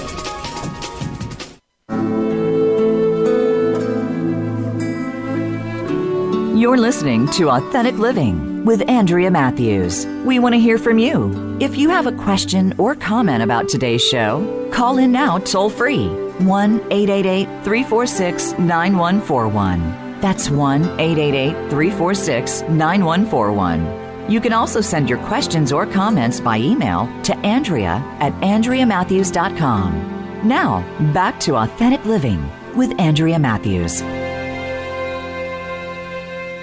You're 6.62 6.78
listening 6.78 7.26
to 7.32 7.50
Authentic 7.50 7.96
Living 7.96 8.64
with 8.64 8.88
Andrea 8.88 9.32
Matthews. 9.32 10.06
We 10.24 10.38
want 10.38 10.54
to 10.54 10.60
hear 10.60 10.78
from 10.78 10.96
you. 10.96 11.58
If 11.60 11.76
you 11.76 11.88
have 11.88 12.06
a 12.06 12.12
question 12.12 12.72
or 12.78 12.94
comment 12.94 13.42
about 13.42 13.68
today's 13.68 14.00
show, 14.00 14.68
call 14.72 14.98
in 14.98 15.10
now 15.10 15.38
toll 15.38 15.68
free 15.68 16.06
1 16.06 16.74
888 16.92 17.46
346 17.64 18.52
9141. 18.60 20.20
That's 20.20 20.50
1 20.50 20.84
888 21.00 21.52
346 21.68 22.62
9141. 22.68 24.30
You 24.30 24.40
can 24.40 24.52
also 24.52 24.80
send 24.80 25.10
your 25.10 25.18
questions 25.26 25.72
or 25.72 25.84
comments 25.84 26.38
by 26.38 26.58
email 26.58 27.08
to 27.24 27.36
Andrea 27.38 28.00
at 28.20 28.32
AndreaMatthews.com. 28.34 30.46
Now, 30.46 30.82
back 31.12 31.40
to 31.40 31.56
Authentic 31.56 32.04
Living 32.04 32.48
with 32.76 32.92
Andrea 33.00 33.40
Matthews. 33.40 34.04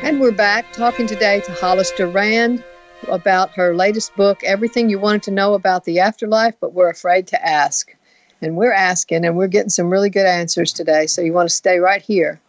And 0.09 0.19
we're 0.19 0.31
back 0.31 0.73
talking 0.73 1.05
today 1.05 1.39
to 1.41 1.51
Hollister 1.51 2.07
Rand 2.07 2.63
about 3.09 3.51
her 3.51 3.75
latest 3.75 4.15
book, 4.15 4.43
Everything 4.43 4.89
You 4.89 4.97
Wanted 4.97 5.21
to 5.21 5.31
Know 5.31 5.53
About 5.53 5.83
the 5.83 5.99
Afterlife, 5.99 6.55
but 6.59 6.73
We're 6.73 6.89
Afraid 6.89 7.27
to 7.27 7.47
Ask. 7.47 7.95
And 8.41 8.57
we're 8.57 8.73
asking, 8.73 9.23
and 9.23 9.37
we're 9.37 9.45
getting 9.45 9.69
some 9.69 9.91
really 9.91 10.09
good 10.09 10.25
answers 10.25 10.73
today, 10.73 11.05
so 11.05 11.21
you 11.21 11.31
want 11.31 11.47
to 11.47 11.55
stay 11.55 11.77
right 11.77 12.01
here. 12.01 12.41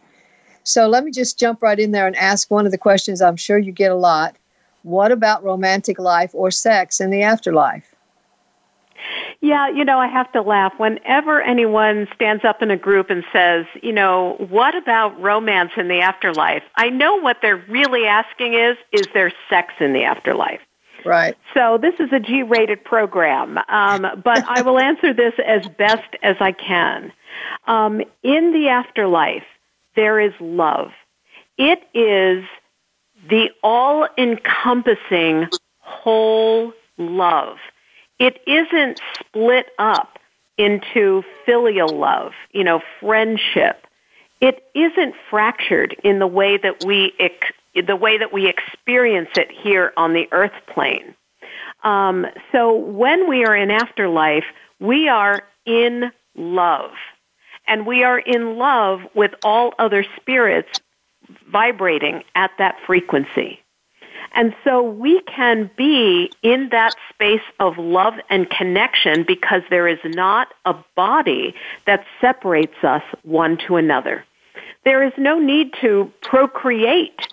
So 0.62 0.88
let 0.88 1.04
me 1.04 1.10
just 1.10 1.38
jump 1.38 1.60
right 1.60 1.78
in 1.78 1.90
there 1.90 2.06
and 2.06 2.16
ask 2.16 2.50
one 2.50 2.64
of 2.64 2.72
the 2.72 2.78
questions 2.78 3.20
I'm 3.20 3.36
sure 3.36 3.58
you 3.58 3.72
get 3.72 3.92
a 3.92 3.94
lot. 3.94 4.36
What 4.82 5.12
about 5.12 5.44
romantic 5.44 5.98
life 5.98 6.30
or 6.32 6.50
sex 6.50 6.98
in 6.98 7.10
the 7.10 7.24
afterlife? 7.24 7.89
Yeah, 9.42 9.70
you 9.70 9.86
know, 9.86 9.98
I 9.98 10.06
have 10.06 10.30
to 10.32 10.42
laugh. 10.42 10.74
Whenever 10.76 11.40
anyone 11.40 12.06
stands 12.14 12.44
up 12.44 12.60
in 12.60 12.70
a 12.70 12.76
group 12.76 13.08
and 13.08 13.24
says, 13.32 13.64
you 13.82 13.92
know, 13.92 14.36
what 14.50 14.74
about 14.74 15.18
romance 15.18 15.72
in 15.78 15.88
the 15.88 16.00
afterlife? 16.00 16.62
I 16.76 16.90
know 16.90 17.16
what 17.16 17.38
they're 17.40 17.64
really 17.68 18.04
asking 18.04 18.52
is, 18.52 18.76
is 18.92 19.06
there 19.14 19.32
sex 19.48 19.72
in 19.80 19.94
the 19.94 20.04
afterlife? 20.04 20.60
Right. 21.06 21.38
So 21.54 21.78
this 21.78 21.94
is 21.98 22.12
a 22.12 22.20
G-rated 22.20 22.84
program, 22.84 23.58
um, 23.68 24.06
but 24.24 24.44
I 24.46 24.60
will 24.60 24.78
answer 24.78 25.14
this 25.14 25.32
as 25.44 25.66
best 25.78 26.16
as 26.22 26.36
I 26.40 26.52
can. 26.52 27.10
Um, 27.66 28.02
in 28.22 28.52
the 28.52 28.68
afterlife, 28.68 29.44
there 29.96 30.20
is 30.20 30.34
love. 30.38 30.90
It 31.56 31.80
is 31.94 32.44
the 33.28 33.50
all-encompassing 33.62 35.48
whole 35.78 36.74
love 36.98 37.56
it 38.20 38.40
isn't 38.46 39.00
split 39.18 39.66
up 39.78 40.18
into 40.58 41.24
filial 41.46 41.88
love, 41.88 42.32
you 42.52 42.62
know, 42.62 42.80
friendship. 43.00 43.86
It 44.40 44.62
isn't 44.74 45.14
fractured 45.30 45.96
in 46.04 46.18
the 46.18 46.26
way 46.26 46.58
that 46.58 46.84
we 46.84 47.14
ex- 47.18 47.86
the 47.86 47.96
way 47.96 48.18
that 48.18 48.32
we 48.32 48.46
experience 48.46 49.30
it 49.36 49.50
here 49.50 49.92
on 49.96 50.12
the 50.12 50.28
earth 50.32 50.52
plane. 50.72 51.14
Um, 51.82 52.26
so 52.52 52.74
when 52.74 53.28
we 53.28 53.44
are 53.44 53.56
in 53.56 53.70
afterlife, 53.70 54.44
we 54.80 55.08
are 55.08 55.42
in 55.64 56.12
love, 56.36 56.90
and 57.66 57.86
we 57.86 58.04
are 58.04 58.18
in 58.18 58.58
love 58.58 59.00
with 59.14 59.32
all 59.44 59.72
other 59.78 60.04
spirits 60.16 60.80
vibrating 61.50 62.22
at 62.34 62.50
that 62.58 62.76
frequency. 62.86 63.60
And 64.34 64.54
so 64.64 64.82
we 64.82 65.20
can 65.22 65.70
be 65.76 66.30
in 66.42 66.68
that 66.70 66.94
space 67.12 67.42
of 67.58 67.78
love 67.78 68.14
and 68.28 68.48
connection 68.48 69.24
because 69.24 69.62
there 69.70 69.88
is 69.88 69.98
not 70.04 70.48
a 70.64 70.74
body 70.94 71.54
that 71.86 72.04
separates 72.20 72.82
us 72.82 73.02
one 73.22 73.58
to 73.66 73.76
another. 73.76 74.24
There 74.84 75.02
is 75.02 75.12
no 75.18 75.38
need 75.38 75.74
to 75.80 76.10
procreate. 76.22 77.29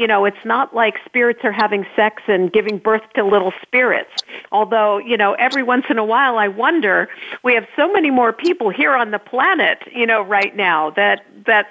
You 0.00 0.06
know, 0.06 0.24
it's 0.24 0.44
not 0.46 0.74
like 0.74 0.94
spirits 1.04 1.40
are 1.44 1.52
having 1.52 1.84
sex 1.94 2.22
and 2.26 2.50
giving 2.50 2.78
birth 2.78 3.02
to 3.16 3.22
little 3.22 3.52
spirits. 3.60 4.10
Although, 4.50 4.96
you 4.96 5.18
know, 5.18 5.34
every 5.34 5.62
once 5.62 5.84
in 5.90 5.98
a 5.98 6.04
while 6.04 6.38
I 6.38 6.48
wonder, 6.48 7.10
we 7.44 7.52
have 7.52 7.66
so 7.76 7.92
many 7.92 8.10
more 8.10 8.32
people 8.32 8.70
here 8.70 8.94
on 8.94 9.10
the 9.10 9.18
planet, 9.18 9.78
you 9.94 10.06
know, 10.06 10.22
right 10.22 10.56
now 10.56 10.88
that, 10.92 11.26
that 11.44 11.66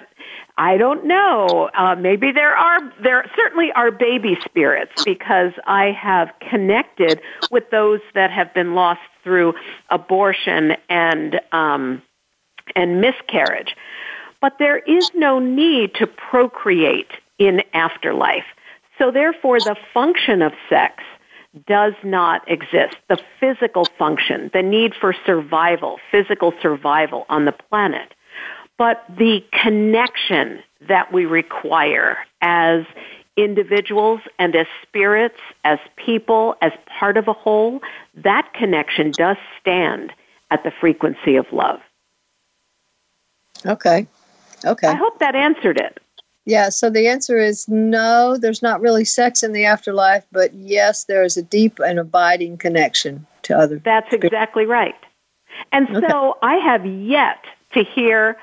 I 0.56 0.76
don't 0.76 1.06
know. 1.06 1.70
Uh, 1.74 1.96
maybe 1.96 2.30
there 2.30 2.54
are 2.56 2.80
there 3.02 3.28
certainly 3.34 3.72
are 3.72 3.90
baby 3.90 4.38
spirits 4.44 4.92
because 5.04 5.52
I 5.66 5.90
have 5.90 6.30
connected 6.50 7.20
with 7.50 7.68
those 7.70 8.00
that 8.14 8.30
have 8.30 8.54
been 8.54 8.74
lost 8.76 9.00
through 9.24 9.54
abortion 9.88 10.76
and 10.88 11.40
um, 11.50 12.02
and 12.76 13.00
miscarriage. 13.00 13.74
But 14.40 14.56
there 14.58 14.78
is 14.78 15.10
no 15.14 15.40
need 15.40 15.94
to 15.96 16.06
procreate 16.06 17.10
in 17.40 17.62
afterlife. 17.74 18.44
So 18.98 19.10
therefore, 19.10 19.58
the 19.58 19.74
function 19.92 20.42
of 20.42 20.52
sex 20.68 21.02
does 21.66 21.94
not 22.04 22.48
exist. 22.48 22.94
The 23.08 23.18
physical 23.40 23.86
function, 23.98 24.50
the 24.52 24.62
need 24.62 24.94
for 24.94 25.12
survival, 25.26 25.98
physical 26.12 26.54
survival 26.62 27.26
on 27.28 27.46
the 27.46 27.52
planet 27.52 28.14
but 28.80 29.04
the 29.10 29.44
connection 29.52 30.62
that 30.88 31.12
we 31.12 31.26
require 31.26 32.16
as 32.40 32.86
individuals 33.36 34.22
and 34.38 34.56
as 34.56 34.66
spirits, 34.82 35.36
as 35.64 35.78
people, 35.96 36.54
as 36.62 36.72
part 36.98 37.18
of 37.18 37.28
a 37.28 37.34
whole, 37.34 37.80
that 38.14 38.50
connection 38.54 39.10
does 39.10 39.36
stand 39.60 40.14
at 40.50 40.64
the 40.64 40.70
frequency 40.80 41.36
of 41.36 41.44
love. 41.52 41.80
Okay. 43.66 44.06
Okay. 44.64 44.86
I 44.86 44.94
hope 44.94 45.18
that 45.18 45.34
answered 45.34 45.78
it. 45.78 46.00
Yeah, 46.46 46.70
so 46.70 46.90
the 46.90 47.06
answer 47.06 47.38
is 47.38 47.68
no, 47.68 48.36
there's 48.36 48.62
not 48.62 48.80
really 48.80 49.04
sex 49.04 49.42
in 49.42 49.52
the 49.52 49.64
afterlife, 49.64 50.26
but 50.32 50.52
yes, 50.54 51.04
there 51.04 51.22
is 51.22 51.36
a 51.36 51.42
deep 51.42 51.78
and 51.78 51.98
abiding 51.98 52.56
connection 52.56 53.26
to 53.42 53.56
other. 53.56 53.78
That's 53.84 54.12
exactly 54.12 54.66
right. 54.66 54.94
And 55.72 55.94
okay. 55.94 56.06
so 56.08 56.38
I 56.42 56.56
have 56.56 56.86
yet 56.86 57.44
to 57.74 57.84
hear 57.84 58.36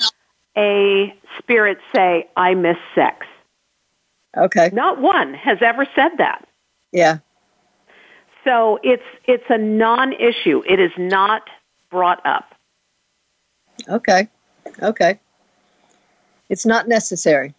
a 0.56 1.14
spirit 1.38 1.80
say, 1.94 2.28
I 2.38 2.54
miss 2.54 2.78
sex. 2.96 3.26
Okay. 4.38 4.70
Not 4.74 5.02
one 5.02 5.34
has 5.34 5.58
ever 5.62 5.86
said 5.96 6.12
that. 6.18 6.48
Yeah. 6.92 7.20
So 8.44 8.80
it's 8.84 9.04
it's 9.26 9.44
a 9.50 9.58
non-issue. 9.58 10.64
It 10.68 10.80
is 10.80 10.92
not 10.98 11.50
brought 11.90 12.26
up. 12.26 12.54
Okay. 13.90 14.28
Okay. 14.82 15.20
It's 16.50 16.66
not 16.66 16.88
necessary. 16.88 17.54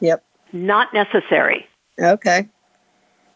Yep. 0.00 0.24
Not 0.52 0.92
necessary. 0.92 1.66
Okay. 2.00 2.48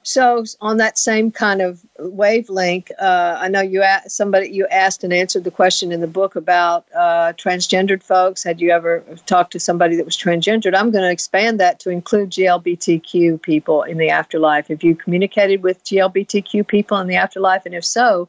So 0.03 0.45
on 0.63 0.79
that 0.79 0.99
same 0.99 1.31
kind 1.31 1.61
of 1.61 1.85
wavelength, 1.99 2.91
uh, 2.99 3.37
I 3.39 3.49
know 3.49 3.61
you 3.61 3.83
asked, 3.83 4.13
somebody 4.13 4.49
you 4.49 4.67
asked 4.69 5.05
and 5.05 5.13
answered 5.13 5.45
the 5.45 5.51
question 5.51 5.93
in 5.93 6.01
the 6.01 6.07
book 6.07 6.37
about 6.37 6.87
uh, 6.97 7.35
transgendered 7.35 8.03
folks. 8.03 8.43
Had 8.43 8.63
you 8.63 8.71
ever 8.71 9.05
talked 9.27 9.53
to 9.53 9.61
somebody 9.61 9.97
that 9.97 10.07
was 10.07 10.17
transgendered? 10.17 10.75
I'm 10.75 10.91
going 10.91 11.05
to 11.05 11.11
expand 11.11 11.61
that 11.61 11.81
to 11.81 11.91
include 11.91 12.31
GLBTQ 12.31 13.43
people 13.43 13.83
in 13.83 13.99
the 13.99 14.09
afterlife. 14.09 14.69
Have 14.69 14.83
you 14.83 14.97
communicated 14.97 15.63
with 15.63 15.85
GLBTQ 15.85 16.67
people 16.67 16.97
in 16.99 17.07
the 17.07 17.17
afterlife, 17.17 17.67
and 17.67 17.75
if 17.75 17.85
so, 17.85 18.27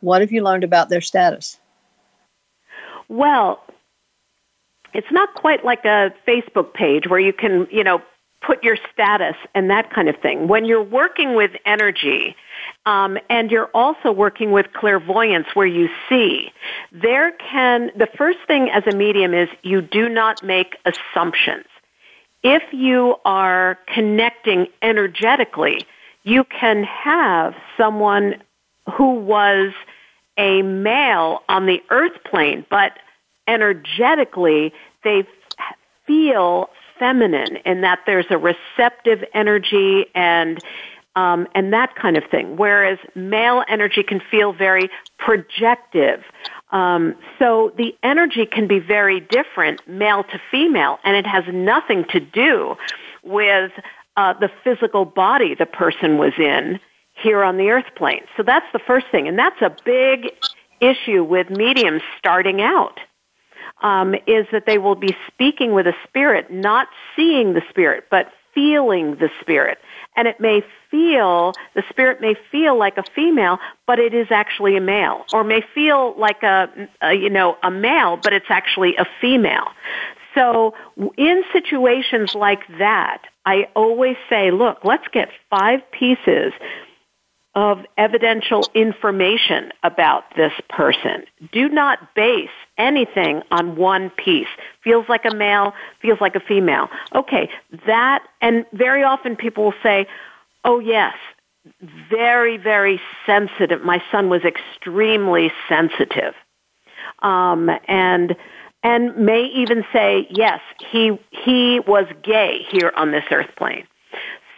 what 0.00 0.20
have 0.20 0.32
you 0.32 0.42
learned 0.42 0.64
about 0.64 0.88
their 0.88 1.00
status? 1.00 1.60
Well, 3.08 3.62
it's 4.94 5.10
not 5.10 5.34
quite 5.34 5.64
like 5.64 5.84
a 5.84 6.14
Facebook 6.26 6.72
page 6.72 7.08
where 7.08 7.20
you 7.20 7.32
can, 7.32 7.66
you 7.70 7.84
know, 7.84 8.00
put 8.40 8.62
your 8.62 8.76
status 8.92 9.36
and 9.54 9.70
that 9.70 9.90
kind 9.92 10.08
of 10.08 10.16
thing. 10.18 10.48
When 10.48 10.64
you're 10.64 10.82
working 10.82 11.34
with 11.34 11.52
energy, 11.64 12.36
um, 12.86 13.18
and 13.30 13.50
you're 13.50 13.70
also 13.74 14.12
working 14.12 14.52
with 14.52 14.72
clairvoyance 14.72 15.46
where 15.54 15.66
you 15.66 15.88
see, 16.08 16.52
there 16.92 17.32
can, 17.32 17.90
the 17.96 18.08
first 18.18 18.38
thing 18.46 18.70
as 18.70 18.86
a 18.86 18.94
medium 18.94 19.34
is 19.34 19.48
you 19.62 19.80
do 19.80 20.08
not 20.08 20.42
make 20.42 20.76
assumptions. 20.84 21.66
If 22.42 22.62
you 22.72 23.16
are 23.24 23.78
connecting 23.86 24.66
energetically, 24.82 25.86
you 26.22 26.44
can 26.44 26.84
have 26.84 27.54
someone 27.78 28.42
who 28.92 29.14
was 29.14 29.72
a 30.36 30.62
male 30.62 31.42
on 31.48 31.66
the 31.66 31.82
earth 31.90 32.22
plane, 32.24 32.66
but 32.68 32.92
energetically 33.46 34.72
they 35.02 35.26
feel 36.06 36.70
feminine 36.98 37.56
in 37.64 37.80
that 37.82 38.00
there's 38.06 38.26
a 38.30 38.38
receptive 38.38 39.24
energy 39.34 40.06
and 40.14 40.62
um, 41.16 41.46
and 41.54 41.72
that 41.72 41.94
kind 41.94 42.16
of 42.16 42.24
thing. 42.28 42.56
Whereas 42.56 42.98
male 43.14 43.62
energy 43.68 44.02
can 44.02 44.20
feel 44.30 44.52
very 44.52 44.90
projective. 45.16 46.24
Um, 46.72 47.14
so 47.38 47.72
the 47.76 47.94
energy 48.02 48.46
can 48.46 48.66
be 48.66 48.80
very 48.80 49.20
different, 49.20 49.86
male 49.86 50.24
to 50.24 50.40
female, 50.50 50.98
and 51.04 51.16
it 51.16 51.24
has 51.24 51.44
nothing 51.52 52.04
to 52.10 52.18
do 52.18 52.74
with 53.22 53.70
uh, 54.16 54.34
the 54.34 54.50
physical 54.64 55.04
body 55.04 55.54
the 55.54 55.66
person 55.66 56.18
was 56.18 56.32
in 56.36 56.80
here 57.14 57.44
on 57.44 57.58
the 57.58 57.70
earth 57.70 57.94
plane. 57.94 58.24
So 58.36 58.42
that's 58.42 58.66
the 58.72 58.80
first 58.80 59.06
thing, 59.12 59.28
and 59.28 59.38
that's 59.38 59.62
a 59.62 59.74
big 59.84 60.32
issue 60.80 61.22
with 61.22 61.48
mediums 61.48 62.02
starting 62.18 62.60
out 62.60 62.98
um, 63.82 64.14
is 64.26 64.46
that 64.52 64.64
they 64.66 64.78
will 64.78 64.94
be 64.94 65.16
speaking 65.28 65.72
with 65.72 65.86
a 65.86 65.94
spirit, 66.06 66.50
not 66.50 66.88
seeing 67.16 67.54
the 67.54 67.62
spirit, 67.70 68.04
but 68.10 68.32
feeling 68.54 69.16
the 69.16 69.30
spirit. 69.40 69.78
And 70.16 70.28
it 70.28 70.38
may 70.38 70.62
feel, 70.90 71.52
the 71.74 71.82
spirit 71.90 72.20
may 72.20 72.36
feel 72.52 72.78
like 72.78 72.96
a 72.96 73.02
female, 73.14 73.58
but 73.86 73.98
it 73.98 74.14
is 74.14 74.28
actually 74.30 74.76
a 74.76 74.80
male. 74.80 75.24
Or 75.32 75.42
may 75.42 75.62
feel 75.74 76.14
like 76.16 76.42
a, 76.42 76.68
a 77.02 77.14
you 77.14 77.30
know, 77.30 77.56
a 77.62 77.70
male, 77.70 78.16
but 78.16 78.32
it's 78.32 78.46
actually 78.48 78.96
a 78.96 79.06
female. 79.20 79.68
So 80.34 80.74
in 81.16 81.42
situations 81.52 82.34
like 82.34 82.66
that, 82.78 83.22
I 83.46 83.68
always 83.74 84.16
say, 84.28 84.50
look, 84.50 84.78
let's 84.84 85.06
get 85.12 85.28
five 85.50 85.80
pieces 85.92 86.52
of 87.54 87.78
evidential 87.96 88.64
information 88.74 89.70
about 89.84 90.24
this 90.36 90.52
person. 90.68 91.24
Do 91.52 91.68
not 91.68 92.14
base 92.14 92.48
anything 92.78 93.42
on 93.50 93.76
one 93.76 94.10
piece. 94.10 94.48
Feels 94.82 95.08
like 95.08 95.24
a 95.24 95.34
male, 95.34 95.72
feels 96.02 96.20
like 96.20 96.34
a 96.34 96.40
female. 96.40 96.88
Okay, 97.14 97.48
that, 97.86 98.24
and 98.40 98.66
very 98.72 99.04
often 99.04 99.36
people 99.36 99.64
will 99.64 99.74
say, 99.82 100.06
oh 100.64 100.80
yes, 100.80 101.14
very, 102.10 102.56
very 102.56 103.00
sensitive. 103.24 103.82
My 103.82 104.02
son 104.10 104.28
was 104.28 104.42
extremely 104.42 105.52
sensitive. 105.68 106.34
Um, 107.20 107.70
and, 107.86 108.36
and 108.82 109.16
may 109.16 109.44
even 109.44 109.84
say, 109.92 110.26
yes, 110.28 110.60
he, 110.90 111.18
he 111.30 111.80
was 111.86 112.06
gay 112.22 112.66
here 112.68 112.92
on 112.96 113.12
this 113.12 113.24
earth 113.30 113.50
plane. 113.56 113.86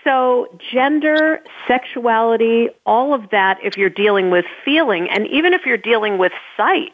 So 0.07 0.47
gender, 0.73 1.41
sexuality, 1.67 2.69
all 2.87 3.13
of 3.13 3.31
that 3.31 3.59
if 3.65 3.77
you're 3.77 3.91
dealing 3.91 4.31
with 4.31 4.45
feeling, 4.65 5.09
and 5.11 5.27
even 5.27 5.53
if 5.53 5.67
you're 5.67 5.77
dealing 5.77 6.17
with 6.17 6.31
sight. 6.57 6.93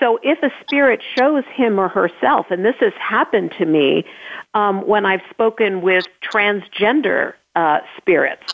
So 0.00 0.18
if 0.22 0.42
a 0.42 0.50
spirit 0.62 1.02
shows 1.18 1.44
him 1.52 1.78
or 1.78 1.88
herself, 1.88 2.46
and 2.50 2.64
this 2.64 2.76
has 2.80 2.94
happened 2.98 3.52
to 3.58 3.66
me 3.66 4.06
um, 4.54 4.86
when 4.86 5.04
I've 5.04 5.20
spoken 5.28 5.82
with 5.82 6.06
transgender 6.22 7.34
uh, 7.54 7.80
spirits. 7.98 8.44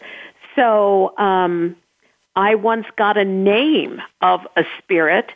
So 0.57 1.17
um, 1.17 1.77
I 2.35 2.57
once 2.57 2.87
got 2.97 3.17
a 3.17 3.25
name 3.25 4.01
of 4.23 4.41
a 4.57 4.65
spirit, 4.79 5.31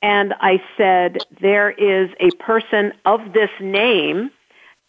and 0.00 0.32
I 0.40 0.62
said, 0.76 1.18
There 1.40 1.70
is 1.70 2.10
a 2.20 2.30
person 2.36 2.92
of 3.04 3.32
this 3.32 3.50
name, 3.60 4.30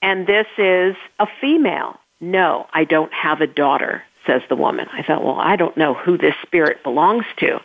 and 0.03 0.27
this 0.27 0.45
is 0.59 0.95
a 1.17 1.25
female. 1.41 1.97
No, 2.19 2.67
I 2.73 2.83
don't 2.83 3.13
have 3.13 3.41
a 3.41 3.47
daughter, 3.47 4.03
says 4.25 4.41
the 4.49 4.55
woman. 4.55 4.87
I 4.91 5.03
thought, 5.03 5.23
well, 5.23 5.39
I 5.39 5.55
don't 5.55 5.77
know 5.77 5.93
who 5.93 6.17
this 6.17 6.35
spirit 6.41 6.83
belongs 6.83 7.25
to. 7.37 7.59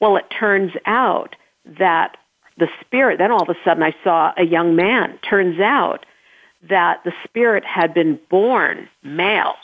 Well, 0.00 0.16
it 0.16 0.26
turns 0.30 0.72
out 0.84 1.34
that 1.78 2.16
the 2.56 2.68
spirit, 2.80 3.18
then 3.18 3.30
all 3.30 3.42
of 3.42 3.48
a 3.48 3.58
sudden 3.64 3.82
I 3.82 3.94
saw 4.04 4.32
a 4.36 4.44
young 4.44 4.76
man. 4.76 5.18
Turns 5.28 5.60
out 5.60 6.06
that 6.68 7.02
the 7.04 7.12
spirit 7.24 7.64
had 7.64 7.94
been 7.94 8.18
born 8.30 8.88
male, 9.02 9.54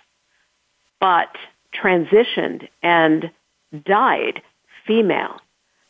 but 1.00 1.37
transitioned 1.74 2.68
and 2.83 3.31
died 3.85 4.42
female. 4.87 5.40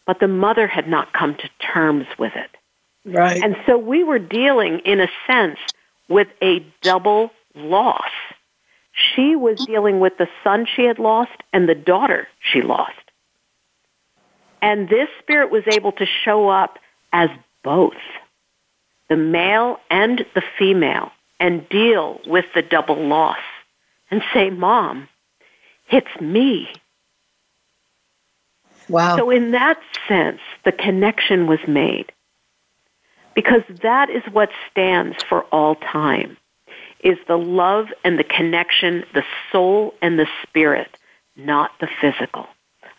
But 0.07 0.21
the 0.21 0.29
mother 0.29 0.67
had 0.67 0.89
not 0.89 1.13
come 1.13 1.35
to 1.37 1.49
terms 1.73 2.07
with 2.19 2.33
it. 2.35 2.51
Right. 3.05 3.43
And 3.43 3.57
so 3.67 3.79
we 3.79 4.05
were 4.05 4.19
dealing, 4.19 4.81
in 4.81 5.01
a 5.01 5.09
sense, 5.27 5.59
with 6.09 6.29
a 6.43 6.65
double 6.83 7.31
loss 7.55 8.11
she 8.93 9.37
was 9.37 9.59
mm-hmm. 9.59 9.73
dealing 9.73 10.01
with 10.01 10.19
the 10.19 10.29
son 10.45 10.67
she 10.67 10.85
had 10.85 10.99
lost 10.99 11.43
and 11.53 11.69
the 11.69 11.75
daughter 11.75 12.29
she 12.41 12.63
lost. 12.63 12.93
And 14.61 14.89
this 14.89 15.09
spirit 15.19 15.51
was 15.51 15.65
able 15.67 15.93
to 15.93 16.07
show 16.07 16.49
up 16.49 16.79
as 17.13 17.31
both 17.65 17.97
the 19.09 19.17
male 19.17 19.79
and 19.91 20.25
the 20.35 20.43
female 20.59 21.11
and 21.41 21.69
deal 21.69 22.21
with 22.27 22.45
the 22.55 22.63
double 22.63 22.97
loss 22.97 23.39
and 24.11 24.23
say, 24.33 24.51
Mom, 24.51 25.09
it's 25.91 26.21
me. 26.21 26.69
Wow. 28.89 29.17
So, 29.17 29.31
in 29.31 29.53
that 29.53 29.81
sense, 30.07 30.41
the 30.65 30.73
connection 30.73 31.47
was 31.47 31.61
made 31.67 32.13
because 33.35 33.63
that 33.83 34.11
is 34.11 34.23
what 34.33 34.51
stands 34.71 35.23
for 35.29 35.43
all 35.45 35.77
time 35.77 36.37
is 37.03 37.19
the 37.27 37.39
love 37.39 37.87
and 38.05 38.19
the 38.19 38.25
connection, 38.25 39.05
the 39.15 39.25
soul 39.51 39.95
and 40.01 40.19
the 40.19 40.27
spirit, 40.43 40.97
not 41.37 41.71
the 41.81 41.89
physical. 42.01 42.47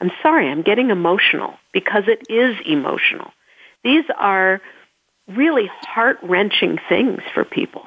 I'm 0.01 0.11
sorry, 0.21 0.49
I'm 0.49 0.61
getting 0.61 0.89
emotional 0.89 1.55
because 1.71 2.03
it 2.07 2.23
is 2.29 2.55
emotional. 2.65 3.31
These 3.83 4.05
are 4.17 4.61
really 5.27 5.69
heart 5.81 6.17
wrenching 6.21 6.77
things 6.89 7.21
for 7.33 7.45
people. 7.45 7.85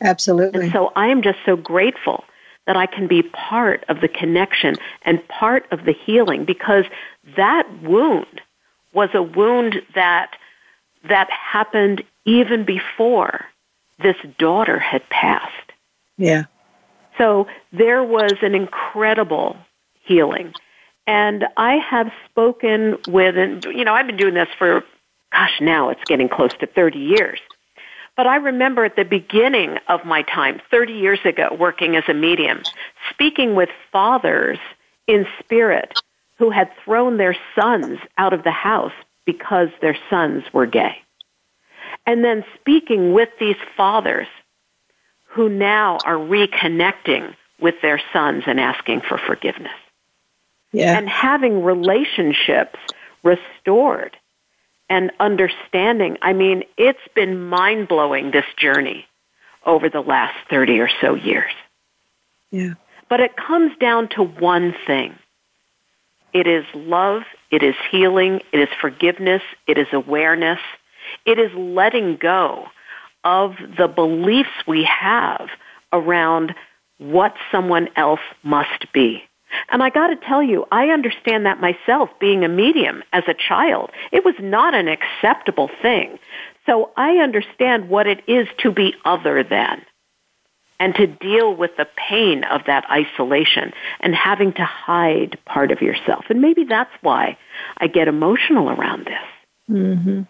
Absolutely. 0.00 0.64
And 0.64 0.72
so 0.72 0.92
I 0.96 1.08
am 1.08 1.22
just 1.22 1.38
so 1.46 1.56
grateful 1.56 2.24
that 2.66 2.76
I 2.76 2.86
can 2.86 3.06
be 3.06 3.22
part 3.22 3.84
of 3.88 4.00
the 4.00 4.08
connection 4.08 4.74
and 5.02 5.26
part 5.28 5.66
of 5.70 5.84
the 5.84 5.92
healing 5.92 6.44
because 6.44 6.84
that 7.36 7.68
wound 7.82 8.40
was 8.92 9.10
a 9.14 9.22
wound 9.22 9.82
that 9.94 10.32
that 11.08 11.28
happened 11.30 12.02
even 12.24 12.64
before 12.64 13.44
this 13.98 14.16
daughter 14.38 14.78
had 14.78 15.08
passed. 15.08 15.72
Yeah. 16.16 16.44
So 17.18 17.46
there 17.72 18.02
was 18.02 18.34
an 18.42 18.54
incredible 18.54 19.56
healing. 20.04 20.52
And 21.06 21.44
I 21.56 21.76
have 21.76 22.10
spoken 22.30 22.96
with, 23.08 23.36
and 23.36 23.64
you 23.64 23.84
know, 23.84 23.94
I've 23.94 24.06
been 24.06 24.16
doing 24.16 24.34
this 24.34 24.48
for, 24.58 24.82
gosh, 25.32 25.60
now 25.60 25.90
it's 25.90 26.04
getting 26.06 26.28
close 26.28 26.52
to 26.60 26.66
30 26.66 26.98
years. 26.98 27.40
But 28.16 28.26
I 28.26 28.36
remember 28.36 28.84
at 28.84 28.96
the 28.96 29.04
beginning 29.04 29.78
of 29.88 30.04
my 30.04 30.22
time, 30.22 30.60
30 30.70 30.92
years 30.92 31.18
ago, 31.24 31.56
working 31.58 31.96
as 31.96 32.04
a 32.08 32.14
medium, 32.14 32.62
speaking 33.10 33.54
with 33.54 33.68
fathers 33.90 34.58
in 35.06 35.26
spirit 35.40 36.00
who 36.38 36.50
had 36.50 36.70
thrown 36.84 37.16
their 37.16 37.36
sons 37.58 37.98
out 38.16 38.32
of 38.32 38.44
the 38.44 38.50
house 38.50 38.92
because 39.26 39.68
their 39.80 39.96
sons 40.08 40.44
were 40.52 40.66
gay 40.66 41.04
and 42.06 42.24
then 42.24 42.44
speaking 42.60 43.12
with 43.12 43.30
these 43.40 43.56
fathers 43.76 44.26
who 45.24 45.48
now 45.48 45.98
are 46.04 46.16
reconnecting 46.16 47.34
with 47.60 47.74
their 47.82 48.00
sons 48.12 48.44
and 48.46 48.60
asking 48.60 49.00
for 49.00 49.18
forgiveness. 49.18 49.72
Yeah. 50.72 50.96
And 50.96 51.08
having 51.08 51.62
relationships 51.62 52.78
restored 53.22 54.16
and 54.88 55.10
understanding. 55.18 56.18
I 56.20 56.32
mean, 56.32 56.64
it's 56.76 56.98
been 57.14 57.48
mind 57.48 57.88
blowing, 57.88 58.30
this 58.30 58.44
journey 58.56 59.06
over 59.64 59.88
the 59.88 60.00
last 60.00 60.36
30 60.50 60.80
or 60.80 60.90
so 61.00 61.14
years. 61.14 61.52
Yeah. 62.50 62.74
But 63.08 63.20
it 63.20 63.36
comes 63.36 63.76
down 63.78 64.08
to 64.10 64.22
one 64.22 64.74
thing 64.86 65.18
it 66.32 66.48
is 66.48 66.64
love, 66.74 67.22
it 67.50 67.62
is 67.62 67.76
healing, 67.90 68.40
it 68.52 68.58
is 68.58 68.68
forgiveness, 68.80 69.42
it 69.68 69.78
is 69.78 69.86
awareness, 69.92 70.58
it 71.24 71.38
is 71.38 71.50
letting 71.54 72.16
go 72.16 72.66
of 73.24 73.54
the 73.78 73.88
beliefs 73.88 74.50
we 74.66 74.84
have 74.84 75.48
around 75.92 76.54
what 76.98 77.34
someone 77.50 77.88
else 77.96 78.20
must 78.42 78.92
be. 78.92 79.22
And 79.70 79.82
I 79.82 79.90
got 79.90 80.08
to 80.08 80.16
tell 80.16 80.42
you, 80.42 80.66
I 80.72 80.88
understand 80.88 81.46
that 81.46 81.60
myself 81.60 82.10
being 82.20 82.44
a 82.44 82.48
medium 82.48 83.02
as 83.12 83.24
a 83.28 83.34
child. 83.34 83.90
It 84.12 84.24
was 84.24 84.34
not 84.40 84.74
an 84.74 84.88
acceptable 84.88 85.70
thing. 85.80 86.18
So 86.66 86.90
I 86.96 87.18
understand 87.18 87.88
what 87.88 88.06
it 88.06 88.22
is 88.26 88.48
to 88.58 88.72
be 88.72 88.94
other 89.04 89.44
than 89.44 89.82
and 90.80 90.94
to 90.96 91.06
deal 91.06 91.54
with 91.54 91.70
the 91.76 91.86
pain 91.96 92.44
of 92.44 92.62
that 92.66 92.84
isolation 92.90 93.72
and 94.00 94.14
having 94.14 94.52
to 94.54 94.64
hide 94.64 95.38
part 95.44 95.70
of 95.70 95.80
yourself. 95.80 96.24
And 96.30 96.40
maybe 96.40 96.64
that's 96.64 96.90
why 97.00 97.38
I 97.78 97.86
get 97.86 98.08
emotional 98.08 98.70
around 98.70 99.06
this. 99.06 99.70
Mm-hmm. 99.70 100.22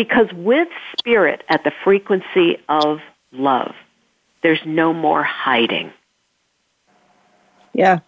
Because 0.00 0.32
with 0.32 0.68
spirit 0.98 1.44
at 1.50 1.62
the 1.62 1.72
frequency 1.84 2.56
of 2.70 3.00
love, 3.32 3.74
there's 4.42 4.64
no 4.64 4.94
more 4.94 5.22
hiding. 5.22 5.92
Yeah. 7.74 7.98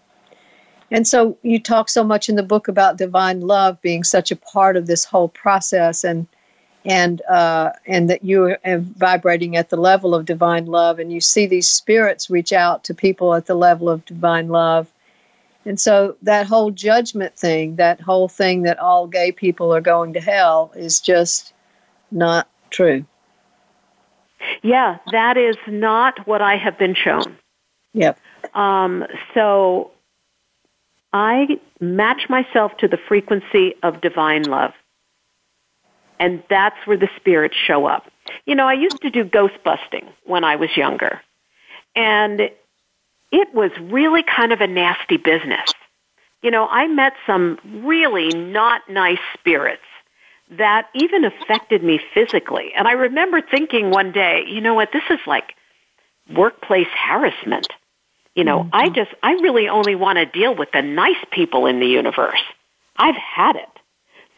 And 0.90 1.06
so 1.06 1.36
you 1.42 1.60
talk 1.60 1.90
so 1.90 2.02
much 2.02 2.30
in 2.30 2.36
the 2.36 2.42
book 2.42 2.66
about 2.66 2.96
divine 2.96 3.42
love 3.42 3.78
being 3.82 4.04
such 4.04 4.30
a 4.30 4.36
part 4.36 4.78
of 4.78 4.86
this 4.86 5.04
whole 5.04 5.28
process 5.28 6.02
and 6.02 6.26
and 6.86 7.20
uh, 7.28 7.72
and 7.86 8.08
that 8.08 8.24
you 8.24 8.56
are 8.64 8.78
vibrating 8.78 9.56
at 9.56 9.68
the 9.68 9.76
level 9.76 10.14
of 10.14 10.24
divine 10.24 10.64
love 10.64 10.98
and 10.98 11.12
you 11.12 11.20
see 11.20 11.44
these 11.44 11.68
spirits 11.68 12.30
reach 12.30 12.54
out 12.54 12.84
to 12.84 12.94
people 12.94 13.34
at 13.34 13.44
the 13.44 13.54
level 13.54 13.90
of 13.90 14.02
divine 14.06 14.48
love 14.48 14.90
and 15.66 15.78
so 15.78 16.16
that 16.22 16.46
whole 16.46 16.70
judgment 16.70 17.36
thing 17.36 17.76
that 17.76 18.00
whole 18.00 18.28
thing 18.28 18.62
that 18.62 18.78
all 18.78 19.06
gay 19.06 19.30
people 19.30 19.74
are 19.74 19.82
going 19.82 20.14
to 20.14 20.20
hell 20.20 20.72
is 20.74 20.98
just 20.98 21.52
not 22.12 22.48
true 22.70 23.04
yeah 24.62 24.98
that 25.10 25.36
is 25.36 25.56
not 25.66 26.26
what 26.26 26.42
i 26.42 26.56
have 26.56 26.78
been 26.78 26.94
shown 26.94 27.36
yep 27.92 28.18
um, 28.54 29.04
so 29.34 29.92
I 31.12 31.60
match 31.80 32.28
myself 32.28 32.76
to 32.78 32.88
the 32.88 32.96
frequency 32.96 33.74
of 33.82 34.00
divine 34.00 34.44
love. 34.44 34.72
And 36.18 36.42
that's 36.48 36.76
where 36.86 36.96
the 36.96 37.08
spirits 37.16 37.56
show 37.56 37.86
up. 37.86 38.10
You 38.46 38.54
know, 38.54 38.66
I 38.66 38.74
used 38.74 39.02
to 39.02 39.10
do 39.10 39.24
ghost 39.24 39.54
busting 39.64 40.06
when 40.24 40.44
I 40.44 40.56
was 40.56 40.76
younger. 40.76 41.20
And 41.96 42.40
it 43.32 43.54
was 43.54 43.70
really 43.80 44.22
kind 44.22 44.52
of 44.52 44.60
a 44.60 44.66
nasty 44.66 45.16
business. 45.16 45.72
You 46.42 46.50
know, 46.50 46.66
I 46.66 46.86
met 46.86 47.14
some 47.26 47.58
really 47.84 48.28
not 48.28 48.88
nice 48.88 49.18
spirits 49.34 49.82
that 50.58 50.88
even 50.94 51.24
affected 51.24 51.82
me 51.82 52.00
physically. 52.14 52.72
And 52.76 52.86
I 52.86 52.92
remember 52.92 53.40
thinking 53.40 53.90
one 53.90 54.12
day, 54.12 54.44
you 54.46 54.60
know 54.60 54.74
what, 54.74 54.90
this 54.92 55.02
is 55.10 55.20
like 55.26 55.54
workplace 56.34 56.88
harassment. 56.94 57.68
You 58.34 58.44
know, 58.44 58.60
mm-hmm. 58.60 58.70
I 58.72 58.88
just, 58.88 59.10
I 59.22 59.32
really 59.32 59.68
only 59.68 59.94
want 59.94 60.16
to 60.16 60.26
deal 60.26 60.54
with 60.54 60.70
the 60.72 60.82
nice 60.82 61.22
people 61.30 61.66
in 61.66 61.80
the 61.80 61.86
universe. 61.86 62.42
I've 62.96 63.16
had 63.16 63.56
it. 63.56 63.68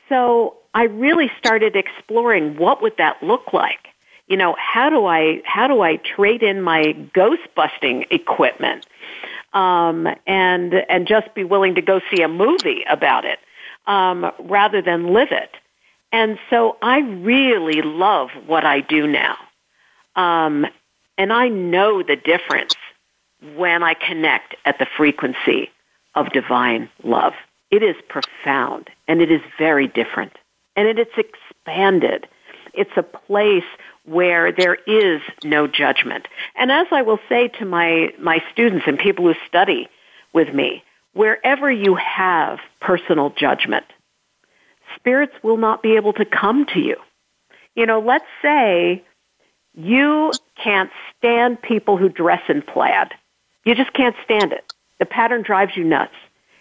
So 0.08 0.56
I 0.74 0.84
really 0.84 1.30
started 1.38 1.76
exploring 1.76 2.56
what 2.56 2.82
would 2.82 2.96
that 2.98 3.22
look 3.22 3.52
like? 3.52 3.88
You 4.26 4.36
know, 4.36 4.56
how 4.58 4.90
do 4.90 5.06
I, 5.06 5.42
how 5.44 5.68
do 5.68 5.82
I 5.82 5.96
trade 5.96 6.42
in 6.42 6.62
my 6.62 6.92
ghost 7.12 7.42
busting 7.54 8.06
equipment? 8.10 8.86
Um, 9.52 10.08
and, 10.26 10.74
and 10.88 11.06
just 11.06 11.32
be 11.34 11.44
willing 11.44 11.76
to 11.76 11.82
go 11.82 12.00
see 12.12 12.22
a 12.22 12.28
movie 12.28 12.84
about 12.88 13.24
it, 13.24 13.38
um, 13.86 14.32
rather 14.40 14.82
than 14.82 15.12
live 15.12 15.28
it. 15.30 15.50
And 16.14 16.38
so 16.48 16.76
I 16.80 17.00
really 17.00 17.82
love 17.82 18.28
what 18.46 18.64
I 18.64 18.82
do 18.82 19.08
now. 19.08 19.36
Um, 20.14 20.64
and 21.18 21.32
I 21.32 21.48
know 21.48 22.04
the 22.04 22.14
difference 22.14 22.76
when 23.56 23.82
I 23.82 23.94
connect 23.94 24.54
at 24.64 24.78
the 24.78 24.86
frequency 24.96 25.72
of 26.14 26.32
divine 26.32 26.88
love. 27.02 27.32
It 27.72 27.82
is 27.82 27.96
profound 28.08 28.90
and 29.08 29.20
it 29.20 29.32
is 29.32 29.40
very 29.58 29.88
different. 29.88 30.32
And 30.76 30.86
it 30.86 31.00
is 31.00 31.08
expanded. 31.16 32.28
It's 32.74 32.96
a 32.96 33.02
place 33.02 33.64
where 34.04 34.52
there 34.52 34.76
is 34.86 35.20
no 35.42 35.66
judgment. 35.66 36.28
And 36.54 36.70
as 36.70 36.86
I 36.92 37.02
will 37.02 37.18
say 37.28 37.48
to 37.58 37.64
my, 37.64 38.10
my 38.20 38.40
students 38.52 38.84
and 38.86 39.00
people 39.00 39.24
who 39.24 39.34
study 39.48 39.88
with 40.32 40.54
me, 40.54 40.84
wherever 41.12 41.72
you 41.72 41.96
have 41.96 42.60
personal 42.80 43.30
judgment, 43.30 43.86
spirits 44.96 45.34
will 45.42 45.56
not 45.56 45.82
be 45.82 45.96
able 45.96 46.12
to 46.14 46.24
come 46.24 46.66
to 46.66 46.80
you. 46.80 46.96
You 47.74 47.86
know, 47.86 48.00
let's 48.00 48.26
say 48.42 49.02
you 49.74 50.32
can't 50.62 50.90
stand 51.16 51.60
people 51.60 51.96
who 51.96 52.08
dress 52.08 52.42
in 52.48 52.62
plaid. 52.62 53.12
You 53.64 53.74
just 53.74 53.92
can't 53.92 54.16
stand 54.24 54.52
it. 54.52 54.72
The 54.98 55.06
pattern 55.06 55.42
drives 55.42 55.76
you 55.76 55.84
nuts. 55.84 56.14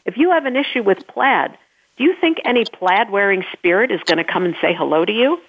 If 0.05 0.17
you 0.17 0.31
have 0.31 0.45
an 0.45 0.55
issue 0.55 0.83
with 0.83 1.07
plaid, 1.07 1.57
do 1.97 2.03
you 2.03 2.15
think 2.19 2.39
any 2.43 2.65
plaid 2.65 3.11
wearing 3.11 3.43
spirit 3.53 3.91
is 3.91 4.01
going 4.05 4.17
to 4.17 4.23
come 4.23 4.45
and 4.45 4.55
say 4.61 4.73
hello 4.73 5.05
to 5.05 5.11
you? 5.11 5.39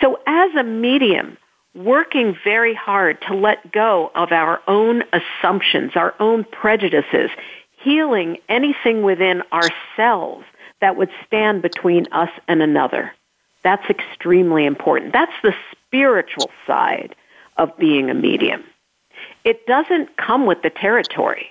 So 0.00 0.18
as 0.26 0.54
a 0.54 0.62
medium, 0.62 1.36
working 1.74 2.36
very 2.42 2.74
hard 2.74 3.20
to 3.28 3.34
let 3.34 3.70
go 3.70 4.10
of 4.14 4.32
our 4.32 4.60
own 4.66 5.04
assumptions, 5.12 5.92
our 5.94 6.14
own 6.18 6.44
prejudices, 6.44 7.30
healing 7.82 8.38
anything 8.48 9.02
within 9.02 9.42
ourselves 9.52 10.44
that 10.80 10.96
would 10.96 11.10
stand 11.26 11.62
between 11.62 12.06
us 12.12 12.30
and 12.46 12.62
another. 12.62 13.12
That's 13.64 13.88
extremely 13.90 14.64
important. 14.64 15.12
That's 15.12 15.32
the 15.42 15.54
spiritual 15.72 16.50
side 16.66 17.14
of 17.56 17.76
being 17.76 18.10
a 18.10 18.14
medium. 18.14 18.64
It 19.44 19.66
doesn't 19.66 20.16
come 20.16 20.46
with 20.46 20.62
the 20.62 20.70
territory. 20.70 21.48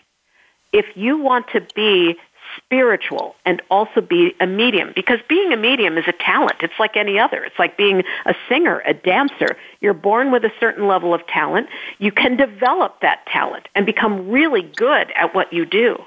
If 0.71 0.85
you 0.95 1.17
want 1.17 1.47
to 1.53 1.65
be 1.75 2.17
spiritual 2.55 3.35
and 3.45 3.61
also 3.69 4.01
be 4.01 4.33
a 4.39 4.47
medium, 4.47 4.91
because 4.95 5.19
being 5.27 5.51
a 5.51 5.57
medium 5.57 5.97
is 5.97 6.05
a 6.07 6.13
talent. 6.13 6.57
It's 6.61 6.79
like 6.79 6.95
any 6.95 7.19
other. 7.19 7.43
It's 7.43 7.59
like 7.59 7.77
being 7.77 8.03
a 8.25 8.33
singer, 8.47 8.81
a 8.85 8.93
dancer. 8.93 9.57
You're 9.81 9.93
born 9.93 10.31
with 10.31 10.43
a 10.45 10.51
certain 10.59 10.87
level 10.87 11.13
of 11.13 11.25
talent. 11.27 11.67
You 11.99 12.11
can 12.11 12.37
develop 12.37 13.01
that 13.01 13.25
talent 13.27 13.67
and 13.75 13.85
become 13.85 14.29
really 14.29 14.61
good 14.61 15.11
at 15.15 15.35
what 15.35 15.51
you 15.51 15.65
do. 15.65 15.97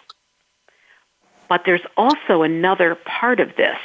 But 1.51 1.63
there's 1.67 1.85
also 1.97 2.43
another 2.43 2.95
part 2.95 3.41
of 3.41 3.57
this, 3.57 3.77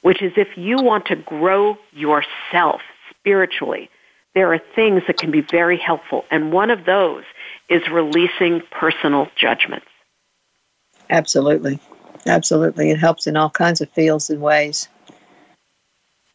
which 0.00 0.22
is 0.22 0.32
if 0.36 0.48
you 0.56 0.82
want 0.82 1.04
to 1.06 1.16
grow 1.16 1.76
yourself 1.92 2.80
spiritually, 3.10 3.90
there 4.34 4.52
are 4.54 4.60
things 4.74 5.02
that 5.06 5.18
can 5.18 5.30
be 5.30 5.42
very 5.42 5.76
helpful. 5.76 6.24
And 6.30 6.50
one 6.50 6.70
of 6.70 6.86
those 6.86 7.24
is 7.68 7.82
releasing 7.90 8.62
personal 8.70 9.28
judgments. 9.36 9.86
Absolutely. 11.10 11.78
Absolutely. 12.26 12.90
It 12.90 12.98
helps 12.98 13.26
in 13.26 13.36
all 13.36 13.50
kinds 13.50 13.82
of 13.82 13.90
fields 13.90 14.30
and 14.30 14.40
ways. 14.40 14.88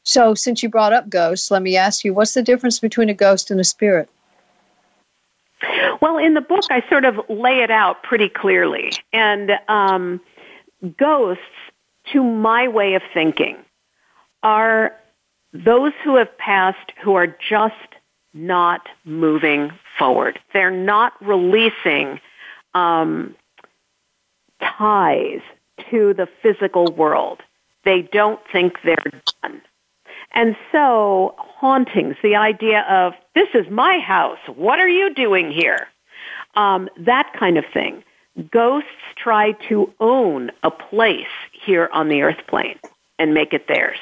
So, 0.04 0.36
since 0.36 0.62
you 0.62 0.70
brought 0.70 0.94
up 0.94 1.10
ghosts, 1.10 1.50
let 1.50 1.64
me 1.64 1.76
ask 1.78 2.06
you 2.06 2.14
what's 2.14 2.36
the 2.36 2.44
difference 2.44 2.78
between 2.78 3.10
a 3.10 3.14
ghost 3.16 3.50
and 3.50 3.60
a 3.60 3.64
spirit? 3.64 4.08
Well, 6.00 6.20
in 6.20 6.36
the 6.36 6.42
book, 6.42 6.66
I 6.70 6.88
sort 6.88 7.06
of 7.06 7.20
lay 7.28 7.64
it 7.64 7.72
out 7.72 8.04
pretty 8.04 8.30
clearly. 8.30 8.92
And 9.14 9.54
um, 9.68 10.22
ghosts, 10.86 11.44
to 12.14 12.24
my 12.24 12.68
way 12.68 12.94
of 12.94 13.02
thinking, 13.14 13.58
are 14.44 14.94
those 15.54 15.94
who 16.04 16.18
have 16.18 16.38
passed 16.38 16.92
who 17.02 17.16
are 17.16 17.28
just 17.28 17.74
not 18.34 18.82
moving 19.06 19.72
forward. 19.98 20.40
They're 20.54 20.70
not 20.70 21.14
releasing 21.26 22.20
um, 22.74 23.36
ties 24.62 25.42
to 25.90 26.14
the 26.14 26.28
physical 26.44 26.92
world. 26.94 27.42
They 27.86 28.02
don't 28.02 28.40
think 28.52 28.74
they're 28.84 29.22
done. 29.42 29.62
And 30.34 30.58
so, 30.72 31.36
hauntings, 31.38 32.18
the 32.22 32.36
idea 32.36 32.82
of, 32.90 33.14
this 33.36 33.48
is 33.54 33.70
my 33.72 34.00
house, 34.00 34.40
what 34.54 34.80
are 34.80 34.90
you 34.90 35.14
doing 35.14 35.52
here? 35.52 35.88
Um, 36.56 36.90
that 37.00 37.32
kind 37.40 37.58
of 37.58 37.64
thing. 37.74 38.04
Ghosts 38.52 38.90
try 39.16 39.54
to 39.70 39.94
own 40.00 40.52
a 40.64 40.72
place 40.72 41.26
here 41.52 41.90
on 41.94 42.10
the 42.10 42.22
earth 42.22 42.46
plane 42.48 42.80
and 43.18 43.34
make 43.34 43.54
it 43.54 43.68
theirs. 43.68 43.98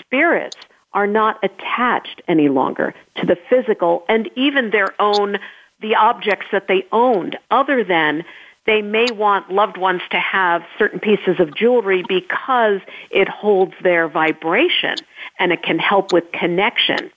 Spirits 0.00 0.56
are 0.94 1.06
not 1.06 1.38
attached 1.44 2.22
any 2.26 2.48
longer 2.48 2.94
to 3.16 3.26
the 3.26 3.36
physical 3.50 4.04
and 4.08 4.30
even 4.34 4.70
their 4.70 4.94
own, 4.98 5.38
the 5.80 5.94
objects 5.94 6.46
that 6.52 6.68
they 6.68 6.86
owned, 6.90 7.36
other 7.50 7.84
than 7.84 8.24
they 8.64 8.80
may 8.80 9.06
want 9.12 9.50
loved 9.50 9.76
ones 9.76 10.00
to 10.10 10.18
have 10.18 10.62
certain 10.78 10.98
pieces 10.98 11.38
of 11.38 11.54
jewelry 11.54 12.02
because 12.08 12.80
it 13.10 13.28
holds 13.28 13.74
their 13.82 14.08
vibration 14.08 14.96
and 15.38 15.52
it 15.52 15.62
can 15.62 15.78
help 15.78 16.12
with 16.12 16.24
connection. 16.32 17.10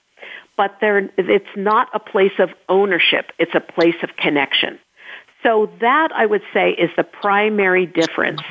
But 0.56 0.76
it's 0.82 1.56
not 1.56 1.88
a 1.94 1.98
place 1.98 2.38
of 2.38 2.50
ownership, 2.68 3.32
it's 3.38 3.54
a 3.54 3.60
place 3.60 3.96
of 4.02 4.16
connection. 4.16 4.78
So 5.42 5.70
that 5.80 6.12
I 6.12 6.26
would 6.26 6.42
say 6.52 6.72
is 6.72 6.90
the 6.96 7.04
primary 7.04 7.86
difference 7.86 8.42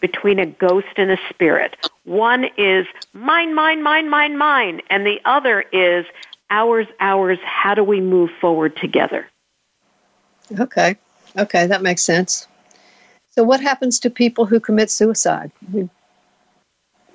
between 0.00 0.38
a 0.38 0.46
ghost 0.46 0.88
and 0.96 1.10
a 1.10 1.18
spirit. 1.30 1.76
One 2.04 2.46
is 2.58 2.86
mine, 3.14 3.54
mine, 3.54 3.82
mine, 3.82 4.10
mine, 4.10 4.36
mine, 4.36 4.82
and 4.90 5.06
the 5.06 5.18
other 5.24 5.62
is 5.72 6.04
ours, 6.50 6.86
ours. 7.00 7.38
How 7.44 7.74
do 7.74 7.82
we 7.82 8.00
move 8.00 8.30
forward 8.40 8.76
together? 8.76 9.26
Okay. 10.60 10.96
Okay, 11.38 11.66
that 11.66 11.82
makes 11.82 12.02
sense. 12.02 12.46
So, 13.30 13.42
what 13.42 13.60
happens 13.60 13.98
to 14.00 14.10
people 14.10 14.46
who 14.46 14.60
commit 14.60 14.90
suicide? 14.90 15.50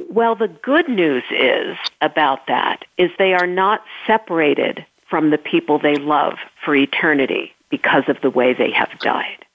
well, 0.09 0.35
the 0.35 0.47
good 0.47 0.89
news 0.89 1.23
is 1.29 1.77
about 2.01 2.47
that 2.47 2.85
is 2.97 3.11
they 3.17 3.33
are 3.33 3.47
not 3.47 3.83
separated 4.07 4.85
from 5.07 5.29
the 5.29 5.37
people 5.37 5.77
they 5.77 5.95
love 5.95 6.35
for 6.63 6.75
eternity 6.75 7.53
because 7.69 8.03
of 8.07 8.17
the 8.21 8.29
way 8.29 8.53
they 8.53 8.71
have 8.71 8.89
died. 8.99 9.45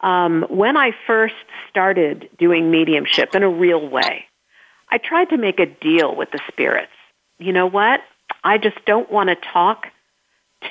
Um, 0.00 0.46
when 0.48 0.76
I 0.76 0.92
first 1.06 1.34
started 1.70 2.30
doing 2.38 2.70
mediumship 2.70 3.34
in 3.34 3.42
a 3.42 3.48
real 3.48 3.88
way, 3.88 4.26
I 4.90 4.98
tried 4.98 5.30
to 5.30 5.36
make 5.36 5.58
a 5.58 5.66
deal 5.66 6.14
with 6.14 6.30
the 6.30 6.40
spirits. 6.48 6.92
You 7.38 7.52
know 7.52 7.66
what? 7.66 8.00
I 8.44 8.58
just 8.58 8.76
don't 8.86 9.10
want 9.10 9.28
to 9.28 9.36
talk 9.36 9.86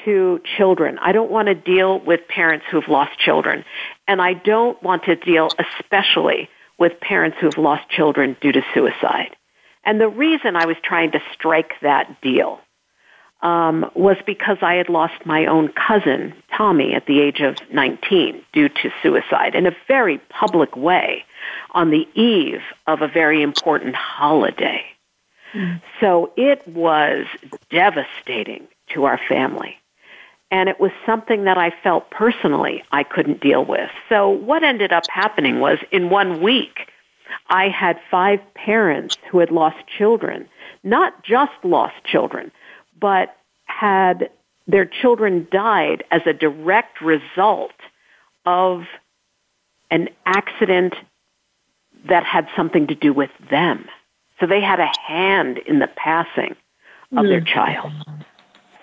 to 0.05 0.41
children. 0.57 0.97
I 0.99 1.11
don't 1.11 1.31
want 1.31 1.47
to 1.47 1.55
deal 1.55 1.99
with 1.99 2.27
parents 2.27 2.65
who've 2.69 2.87
lost 2.87 3.19
children. 3.19 3.63
And 4.07 4.21
I 4.21 4.33
don't 4.33 4.81
want 4.81 5.03
to 5.03 5.15
deal 5.15 5.49
especially 5.59 6.49
with 6.79 6.99
parents 6.99 7.37
who've 7.39 7.57
lost 7.57 7.89
children 7.89 8.35
due 8.41 8.51
to 8.51 8.61
suicide. 8.73 9.35
And 9.83 9.99
the 9.99 10.09
reason 10.09 10.55
I 10.55 10.65
was 10.65 10.75
trying 10.83 11.11
to 11.11 11.19
strike 11.33 11.71
that 11.81 12.21
deal 12.21 12.59
um, 13.41 13.89
was 13.93 14.17
because 14.25 14.57
I 14.61 14.75
had 14.75 14.89
lost 14.89 15.25
my 15.25 15.45
own 15.45 15.69
cousin, 15.69 16.33
Tommy, 16.55 16.93
at 16.93 17.05
the 17.05 17.19
age 17.21 17.39
of 17.41 17.57
19 17.71 18.41
due 18.51 18.69
to 18.69 18.91
suicide 19.03 19.55
in 19.55 19.67
a 19.67 19.75
very 19.87 20.17
public 20.29 20.75
way 20.75 21.23
on 21.71 21.91
the 21.91 22.07
eve 22.15 22.61
of 22.87 23.01
a 23.01 23.07
very 23.07 23.41
important 23.41 23.95
holiday. 23.95 24.83
So 25.99 26.31
it 26.35 26.67
was 26.67 27.25
devastating 27.69 28.67
to 28.93 29.05
our 29.05 29.19
family. 29.29 29.77
And 30.49 30.69
it 30.69 30.79
was 30.79 30.91
something 31.05 31.43
that 31.43 31.57
I 31.57 31.73
felt 31.83 32.09
personally 32.09 32.83
I 32.91 33.03
couldn't 33.03 33.41
deal 33.41 33.65
with. 33.65 33.89
So 34.07 34.29
what 34.29 34.63
ended 34.63 34.93
up 34.93 35.03
happening 35.09 35.59
was 35.59 35.77
in 35.91 36.09
one 36.09 36.41
week, 36.41 36.89
I 37.49 37.67
had 37.69 37.99
five 38.09 38.39
parents 38.53 39.17
who 39.29 39.39
had 39.39 39.51
lost 39.51 39.77
children, 39.97 40.47
not 40.83 41.23
just 41.23 41.51
lost 41.63 41.95
children, 42.05 42.51
but 42.99 43.35
had 43.65 44.29
their 44.67 44.85
children 44.85 45.47
died 45.51 46.03
as 46.11 46.21
a 46.25 46.33
direct 46.33 47.01
result 47.01 47.71
of 48.45 48.83
an 49.89 50.09
accident 50.25 50.93
that 52.07 52.23
had 52.23 52.47
something 52.55 52.87
to 52.87 52.95
do 52.95 53.13
with 53.13 53.31
them. 53.49 53.85
So 54.39 54.45
they 54.45 54.61
had 54.61 54.79
a 54.79 54.91
hand 55.05 55.57
in 55.59 55.79
the 55.79 55.87
passing 55.87 56.55
of 57.11 57.25
mm. 57.25 57.29
their 57.29 57.41
child. 57.41 57.91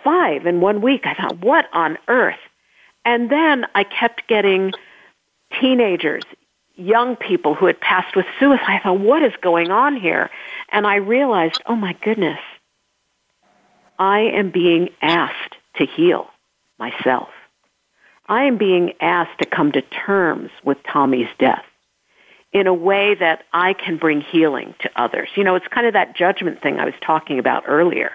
Five 0.03 0.47
in 0.47 0.61
one 0.61 0.83
week. 0.83 1.03
I 1.07 1.15
thought, 1.15 1.39
what 1.41 1.67
on 1.73 1.99
earth? 2.09 2.39
And 3.05 3.31
then 3.31 3.67
I 3.75 3.85
kept 3.85 4.27
getting 4.29 4.73
teenagers, 5.61 6.25
young 6.77 7.17
people 7.17 7.55
who 7.55 7.67
had 7.67 7.81
passed 7.81 8.17
with 8.17 8.27
suicide. 8.41 8.65
I 8.69 8.81
thought, 8.81 9.01
what 9.01 9.23
is 9.23 9.33
going 9.41 9.71
on 9.71 9.97
here? 9.97 10.31
And 10.71 10.87
I 10.87 10.97
realized, 10.97 11.61
oh 11.67 11.77
my 11.77 11.95
goodness, 12.03 12.41
I 13.99 14.21
am 14.21 14.51
being 14.51 14.91
asked 15.03 15.57
to 15.77 15.87
heal 15.87 16.29
myself. 16.79 17.29
I 18.27 18.45
am 18.45 18.57
being 18.57 18.95
asked 19.01 19.39
to 19.41 19.47
come 19.47 19.73
to 19.73 19.83
terms 19.83 20.51
with 20.63 20.79
Tommy's 20.85 21.29
death 21.39 21.65
in 22.53 22.67
a 22.67 22.75
way 22.75 23.15
that 23.15 23.45
I 23.53 23.75
can 23.75 23.97
bring 23.99 24.21
healing 24.21 24.75
to 24.81 24.91
others. 24.97 25.29
You 25.35 25.45
know, 25.45 25.57
it's 25.57 25.67
kind 25.69 25.87
of 25.87 25.93
that 25.95 26.17
judgment 26.17 26.63
thing 26.63 26.79
I 26.79 26.85
was 26.85 26.95
talking 27.01 27.39
about 27.39 27.65
earlier. 27.67 28.13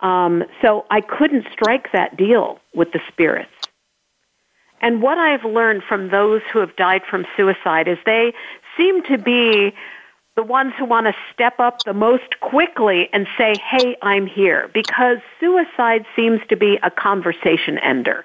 Um, 0.00 0.44
so 0.62 0.86
I 0.90 1.00
couldn't 1.00 1.46
strike 1.52 1.92
that 1.92 2.16
deal 2.16 2.60
with 2.72 2.92
the 2.92 3.00
spirits. 3.08 3.50
And 4.80 5.02
what 5.02 5.18
I've 5.18 5.44
learned 5.44 5.82
from 5.82 6.10
those 6.10 6.40
who 6.52 6.60
have 6.60 6.76
died 6.76 7.02
from 7.10 7.26
suicide 7.36 7.88
is 7.88 7.98
they 8.06 8.32
seem 8.76 9.02
to 9.04 9.18
be 9.18 9.74
the 10.38 10.44
ones 10.44 10.72
who 10.78 10.84
want 10.84 11.08
to 11.08 11.14
step 11.34 11.58
up 11.58 11.82
the 11.82 11.92
most 11.92 12.38
quickly 12.38 13.08
and 13.12 13.26
say, 13.36 13.54
hey, 13.58 13.96
I'm 14.02 14.24
here. 14.24 14.70
Because 14.72 15.16
suicide 15.40 16.06
seems 16.14 16.40
to 16.48 16.56
be 16.56 16.78
a 16.84 16.92
conversation 16.92 17.76
ender. 17.78 18.24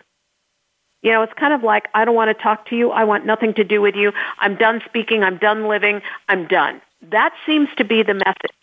You 1.02 1.12
know, 1.12 1.24
it's 1.24 1.34
kind 1.34 1.54
of 1.54 1.64
like, 1.64 1.88
I 1.96 2.06
don't 2.06 2.14
want 2.14 2.30
to 2.30 2.40
talk 2.40 2.68
to 2.68 2.76
you. 2.76 2.92
I 2.92 3.04
want 3.04 3.26
nothing 3.26 3.56
to 3.56 3.64
do 3.64 3.82
with 3.82 3.96
you. 3.96 4.12
I'm 4.38 4.56
done 4.58 4.84
speaking. 4.86 5.24
I'm 5.24 5.40
done 5.40 5.68
living. 5.68 6.04
I'm 6.30 6.46
done. 6.48 6.84
That 7.10 7.34
seems 7.48 7.70
to 7.78 7.84
be 7.84 8.04
the 8.04 8.14
message. 8.14 8.56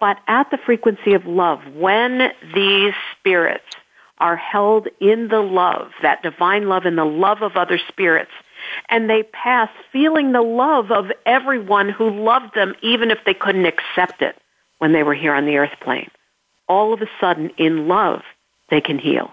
But 0.00 0.16
at 0.26 0.50
the 0.50 0.56
frequency 0.64 1.12
of 1.12 1.26
love, 1.26 1.60
when 1.74 2.30
these 2.54 2.94
spirits 3.18 3.68
are 4.16 4.36
held 4.36 4.88
in 4.98 5.28
the 5.28 5.40
love, 5.40 5.90
that 6.00 6.22
divine 6.22 6.70
love 6.70 6.86
and 6.86 6.96
the 6.96 7.04
love 7.04 7.42
of 7.42 7.58
other 7.58 7.78
spirits, 7.86 8.32
and 8.88 9.08
they 9.08 9.22
pass 9.22 9.68
feeling 9.92 10.32
the 10.32 10.42
love 10.42 10.90
of 10.90 11.10
everyone 11.26 11.88
who 11.88 12.10
loved 12.10 12.54
them 12.54 12.74
even 12.82 13.10
if 13.10 13.18
they 13.24 13.34
couldn't 13.34 13.66
accept 13.66 14.22
it 14.22 14.36
when 14.78 14.92
they 14.92 15.02
were 15.02 15.14
here 15.14 15.34
on 15.34 15.46
the 15.46 15.56
earth 15.56 15.78
plane. 15.80 16.10
All 16.68 16.92
of 16.92 17.02
a 17.02 17.08
sudden, 17.20 17.50
in 17.56 17.88
love, 17.88 18.22
they 18.70 18.80
can 18.80 18.98
heal. 18.98 19.32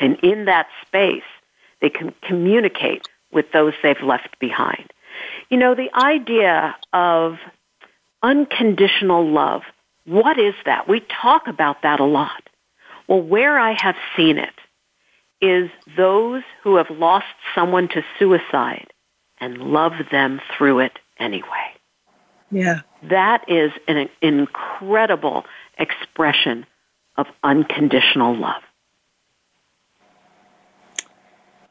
And 0.00 0.18
in 0.22 0.46
that 0.46 0.66
space, 0.86 1.22
they 1.80 1.90
can 1.90 2.12
communicate 2.22 3.08
with 3.32 3.52
those 3.52 3.74
they've 3.82 4.00
left 4.02 4.38
behind. 4.38 4.92
You 5.48 5.56
know, 5.56 5.74
the 5.74 5.90
idea 5.94 6.76
of 6.92 7.38
unconditional 8.22 9.28
love, 9.28 9.62
what 10.04 10.38
is 10.38 10.54
that? 10.64 10.88
We 10.88 11.00
talk 11.00 11.46
about 11.46 11.82
that 11.82 12.00
a 12.00 12.04
lot. 12.04 12.42
Well, 13.08 13.22
where 13.22 13.58
I 13.58 13.72
have 13.80 13.96
seen 14.16 14.38
it 14.38 14.52
is 15.40 15.70
those 15.96 16.42
who 16.62 16.76
have 16.76 16.90
lost 16.90 17.26
someone 17.54 17.88
to 17.88 18.02
suicide 18.18 18.92
and 19.38 19.58
love 19.58 19.92
them 20.10 20.40
through 20.56 20.80
it 20.80 20.98
anyway. 21.18 21.74
Yeah. 22.50 22.80
That 23.02 23.44
is 23.48 23.72
an 23.88 24.08
incredible 24.22 25.44
expression 25.78 26.66
of 27.16 27.26
unconditional 27.42 28.34
love. 28.34 28.62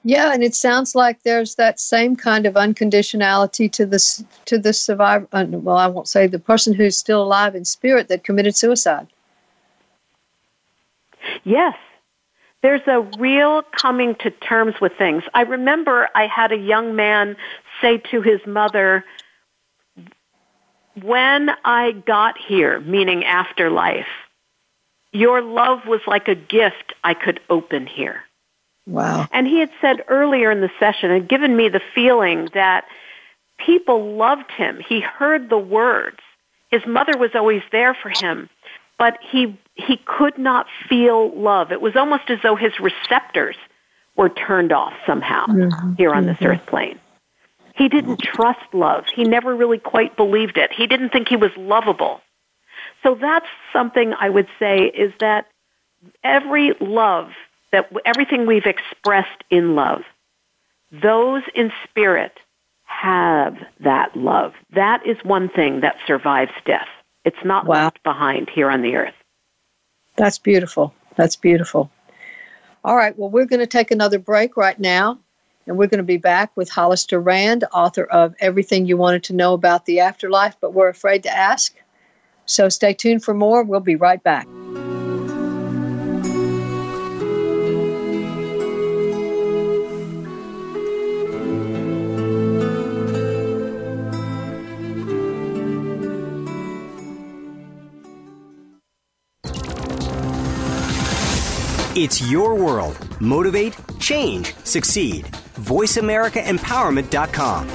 Yeah, 0.07 0.33
and 0.33 0.43
it 0.43 0.53
sounds 0.53 0.93
like 0.93 1.23
there's 1.23 1.55
that 1.55 1.79
same 1.79 2.15
kind 2.15 2.45
of 2.45 2.53
unconditionality 2.53 3.71
to 3.71 3.87
the 3.87 4.25
to 4.45 4.59
the 4.59 4.71
survivor. 4.71 5.27
Uh, 5.31 5.45
well, 5.49 5.77
I 5.77 5.87
won't 5.87 6.07
say 6.07 6.27
the 6.27 6.37
person 6.37 6.75
who's 6.75 6.95
still 6.95 7.23
alive 7.23 7.55
in 7.55 7.65
spirit 7.65 8.07
that 8.09 8.23
committed 8.23 8.55
suicide. 8.55 9.07
Yes, 11.43 11.75
there's 12.65 12.87
a 12.87 13.01
real 13.19 13.61
coming 13.79 14.15
to 14.15 14.31
terms 14.31 14.73
with 14.81 14.91
things. 14.97 15.21
I 15.35 15.41
remember 15.41 16.09
I 16.15 16.25
had 16.25 16.51
a 16.51 16.57
young 16.57 16.95
man 16.95 17.37
say 17.79 17.99
to 18.09 18.23
his 18.23 18.39
mother, 18.47 19.05
when 20.99 21.51
I 21.63 21.91
got 21.91 22.39
here, 22.39 22.79
meaning 22.79 23.23
afterlife, 23.23 24.07
your 25.11 25.43
love 25.43 25.85
was 25.85 26.01
like 26.07 26.27
a 26.27 26.33
gift 26.33 26.93
I 27.03 27.13
could 27.13 27.39
open 27.51 27.85
here. 27.85 28.23
Wow. 28.87 29.27
And 29.31 29.45
he 29.45 29.59
had 29.59 29.69
said 29.79 30.03
earlier 30.07 30.49
in 30.49 30.61
the 30.61 30.71
session, 30.79 31.11
had 31.11 31.29
given 31.29 31.55
me 31.55 31.69
the 31.69 31.81
feeling 31.93 32.49
that 32.55 32.85
people 33.59 34.15
loved 34.15 34.49
him. 34.49 34.79
He 34.79 35.01
heard 35.01 35.51
the 35.51 35.59
words. 35.59 36.17
His 36.71 36.81
mother 36.87 37.15
was 37.15 37.29
always 37.35 37.61
there 37.71 37.93
for 37.93 38.09
him 38.09 38.49
but 38.97 39.17
he 39.21 39.57
he 39.75 39.97
could 39.97 40.37
not 40.37 40.67
feel 40.89 41.31
love. 41.35 41.71
It 41.71 41.81
was 41.81 41.95
almost 41.95 42.29
as 42.29 42.39
though 42.41 42.55
his 42.55 42.73
receptors 42.79 43.55
were 44.15 44.29
turned 44.29 44.71
off 44.71 44.93
somehow 45.05 45.45
mm-hmm. 45.47 45.93
here 45.95 46.13
on 46.13 46.25
this 46.25 46.37
mm-hmm. 46.37 46.47
earth 46.47 46.65
plane. 46.65 46.99
He 47.75 47.89
didn't 47.89 48.21
trust 48.21 48.73
love. 48.73 49.03
He 49.13 49.25
never 49.25 49.53
really 49.53 49.79
quite 49.79 50.15
believed 50.15 50.57
it. 50.57 50.71
He 50.71 50.87
didn't 50.87 51.09
think 51.09 51.27
he 51.27 51.35
was 51.35 51.51
lovable. 51.57 52.21
So 53.03 53.15
that's 53.15 53.47
something 53.73 54.13
I 54.13 54.29
would 54.29 54.47
say 54.59 54.85
is 54.85 55.11
that 55.19 55.47
every 56.23 56.73
love 56.79 57.31
that 57.75 57.91
everything 58.05 58.45
we've 58.45 58.65
expressed 58.65 59.43
in 59.49 59.75
love, 59.75 60.03
those 60.91 61.43
in 61.53 61.73
spirit 61.83 62.31
have 62.85 63.57
that 63.81 64.15
love. 64.15 64.53
That 64.73 65.05
is 65.05 65.17
one 65.23 65.49
thing 65.49 65.81
that 65.81 65.97
survives 66.07 66.53
death. 66.65 66.87
It's 67.25 67.43
not 67.43 67.65
wow. 67.65 67.85
left 67.85 68.01
behind 68.03 68.49
here 68.49 68.69
on 68.69 68.81
the 68.81 68.95
earth. 68.95 69.13
That's 70.15 70.37
beautiful. 70.37 70.93
That's 71.15 71.35
beautiful. 71.35 71.89
All 72.83 72.95
right. 72.95 73.17
Well, 73.17 73.29
we're 73.29 73.45
going 73.45 73.59
to 73.59 73.67
take 73.67 73.91
another 73.91 74.19
break 74.19 74.57
right 74.57 74.79
now, 74.79 75.19
and 75.65 75.77
we're 75.77 75.87
going 75.87 75.97
to 75.97 76.03
be 76.03 76.17
back 76.17 76.55
with 76.55 76.69
Hollister 76.69 77.19
Rand, 77.19 77.63
author 77.73 78.05
of 78.05 78.35
Everything 78.39 78.85
You 78.85 78.97
Wanted 78.97 79.23
to 79.25 79.33
Know 79.33 79.53
About 79.53 79.85
the 79.85 79.99
Afterlife, 79.99 80.55
but 80.61 80.73
We're 80.73 80.89
Afraid 80.89 81.23
to 81.23 81.35
Ask. 81.35 81.75
So 82.45 82.69
stay 82.69 82.93
tuned 82.93 83.23
for 83.23 83.33
more. 83.33 83.63
We'll 83.63 83.79
be 83.79 83.95
right 83.95 84.21
back. 84.21 84.47
It's 102.05 102.21
your 102.29 102.53
world. 102.53 102.95
Motivate, 103.19 103.75
change, 103.99 104.53
succeed. 104.63 105.25
VoiceAmericaEmpowerment.com. 105.69 107.69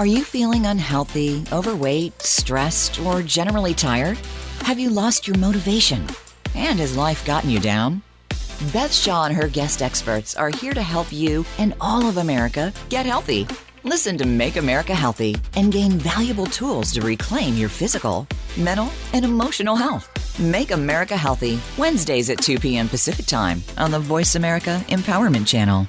Are 0.00 0.06
you 0.06 0.24
feeling 0.24 0.66
unhealthy, 0.66 1.44
overweight, 1.52 2.20
stressed, 2.20 2.98
or 3.02 3.22
generally 3.22 3.74
tired? 3.74 4.18
Have 4.62 4.80
you 4.80 4.90
lost 4.90 5.28
your 5.28 5.38
motivation? 5.38 6.04
And 6.56 6.80
has 6.80 6.96
life 6.96 7.24
gotten 7.24 7.48
you 7.48 7.60
down? 7.60 8.02
Beth 8.72 8.92
Shaw 8.92 9.26
and 9.26 9.36
her 9.36 9.46
guest 9.46 9.82
experts 9.82 10.34
are 10.34 10.50
here 10.50 10.72
to 10.72 10.82
help 10.82 11.12
you 11.12 11.44
and 11.58 11.74
all 11.80 12.08
of 12.08 12.16
America 12.16 12.72
get 12.88 13.06
healthy. 13.06 13.46
Listen 13.84 14.18
to 14.18 14.26
Make 14.26 14.56
America 14.56 14.96
Healthy 14.96 15.36
and 15.54 15.72
gain 15.72 15.92
valuable 15.92 16.46
tools 16.46 16.90
to 16.94 17.02
reclaim 17.02 17.54
your 17.54 17.68
physical, 17.68 18.26
mental, 18.58 18.90
and 19.12 19.24
emotional 19.24 19.76
health. 19.76 20.11
Make 20.38 20.70
America 20.70 21.14
Healthy, 21.14 21.60
Wednesdays 21.76 22.30
at 22.30 22.38
2 22.38 22.58
p.m. 22.58 22.88
Pacific 22.88 23.26
Time 23.26 23.62
on 23.76 23.90
the 23.90 23.98
Voice 23.98 24.34
America 24.34 24.82
Empowerment 24.88 25.46
Channel. 25.46 25.86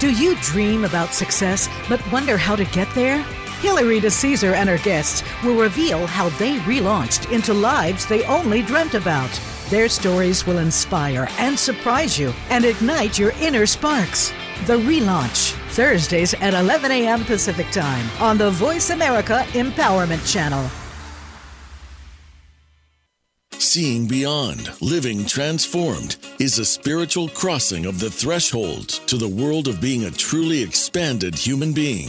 Do 0.00 0.10
you 0.10 0.36
dream 0.36 0.84
about 0.84 1.12
success 1.12 1.68
but 1.88 2.00
wonder 2.10 2.38
how 2.38 2.56
to 2.56 2.64
get 2.66 2.92
there? 2.94 3.22
Hilary 3.60 4.00
DeCesare 4.00 4.54
and 4.54 4.68
her 4.68 4.78
guests 4.78 5.22
will 5.44 5.60
reveal 5.60 6.06
how 6.06 6.30
they 6.30 6.56
relaunched 6.60 7.30
into 7.30 7.52
lives 7.52 8.06
they 8.06 8.24
only 8.24 8.62
dreamt 8.62 8.94
about. 8.94 9.38
Their 9.68 9.90
stories 9.90 10.46
will 10.46 10.58
inspire 10.58 11.28
and 11.38 11.58
surprise 11.58 12.18
you 12.18 12.32
and 12.48 12.64
ignite 12.64 13.18
your 13.18 13.32
inner 13.32 13.66
sparks. 13.66 14.30
The 14.66 14.78
Relaunch, 14.78 15.52
Thursdays 15.72 16.32
at 16.34 16.54
11 16.54 16.90
a.m. 16.90 17.24
Pacific 17.24 17.70
Time 17.70 18.08
on 18.18 18.38
the 18.38 18.50
Voice 18.50 18.90
America 18.90 19.44
Empowerment 19.48 20.30
Channel. 20.32 20.70
Seeing 23.68 24.06
beyond, 24.06 24.72
living 24.80 25.26
transformed 25.26 26.16
is 26.38 26.58
a 26.58 26.64
spiritual 26.64 27.28
crossing 27.28 27.84
of 27.84 28.00
the 28.00 28.10
threshold 28.10 28.88
to 29.08 29.18
the 29.18 29.28
world 29.28 29.68
of 29.68 29.78
being 29.78 30.06
a 30.06 30.10
truly 30.10 30.62
expanded 30.62 31.34
human 31.34 31.74
being. 31.74 32.08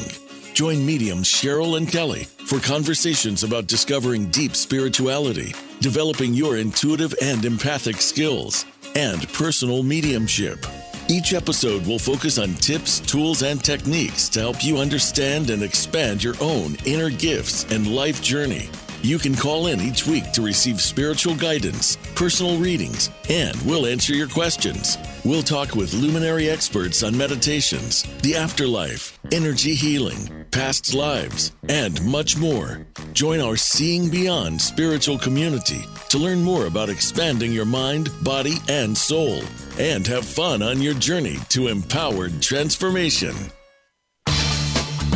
Join 0.54 0.86
mediums 0.86 1.28
Cheryl 1.28 1.76
and 1.76 1.86
Kelly 1.86 2.24
for 2.48 2.62
conversations 2.62 3.44
about 3.44 3.68
discovering 3.68 4.28
deep 4.28 4.56
spirituality, 4.56 5.54
developing 5.82 6.34
your 6.34 6.56
intuitive 6.56 7.14
and 7.22 7.44
empathic 7.44 7.98
skills, 7.98 8.66
and 8.96 9.28
personal 9.34 9.84
mediumship. 9.84 10.66
Each 11.10 11.34
episode 11.34 11.86
will 11.86 12.00
focus 12.00 12.38
on 12.38 12.54
tips, 12.54 13.02
tools, 13.02 13.44
and 13.44 13.62
techniques 13.62 14.30
to 14.30 14.40
help 14.40 14.64
you 14.64 14.78
understand 14.78 15.50
and 15.50 15.62
expand 15.62 16.24
your 16.24 16.36
own 16.40 16.78
inner 16.86 17.10
gifts 17.10 17.70
and 17.70 17.94
life 17.94 18.22
journey. 18.24 18.70
You 19.02 19.18
can 19.18 19.34
call 19.34 19.68
in 19.68 19.80
each 19.80 20.06
week 20.06 20.30
to 20.34 20.42
receive 20.42 20.82
spiritual 20.82 21.34
guidance, 21.34 21.98
personal 22.16 22.58
readings, 22.58 23.10
and 23.30 23.56
we'll 23.62 23.86
answer 23.86 24.14
your 24.14 24.28
questions. 24.28 24.98
We'll 25.24 25.42
talk 25.42 25.74
with 25.74 25.94
luminary 25.94 26.50
experts 26.50 27.02
on 27.02 27.18
meditations, 27.18 28.04
the 28.22 28.36
afterlife, 28.36 29.18
energy 29.32 29.74
healing, 29.74 30.46
past 30.52 30.94
lives, 30.94 31.54
and 31.70 32.04
much 32.04 32.36
more. 32.38 32.86
Join 33.14 33.40
our 33.40 33.56
Seeing 33.56 34.10
Beyond 34.10 34.60
spiritual 34.60 35.18
community 35.18 35.86
to 36.10 36.18
learn 36.18 36.44
more 36.44 36.66
about 36.66 36.90
expanding 36.90 37.54
your 37.54 37.66
mind, 37.66 38.10
body, 38.22 38.56
and 38.68 38.98
soul, 38.98 39.42
and 39.78 40.06
have 40.08 40.26
fun 40.26 40.62
on 40.62 40.82
your 40.82 40.94
journey 40.94 41.38
to 41.50 41.68
empowered 41.68 42.42
transformation. 42.42 43.34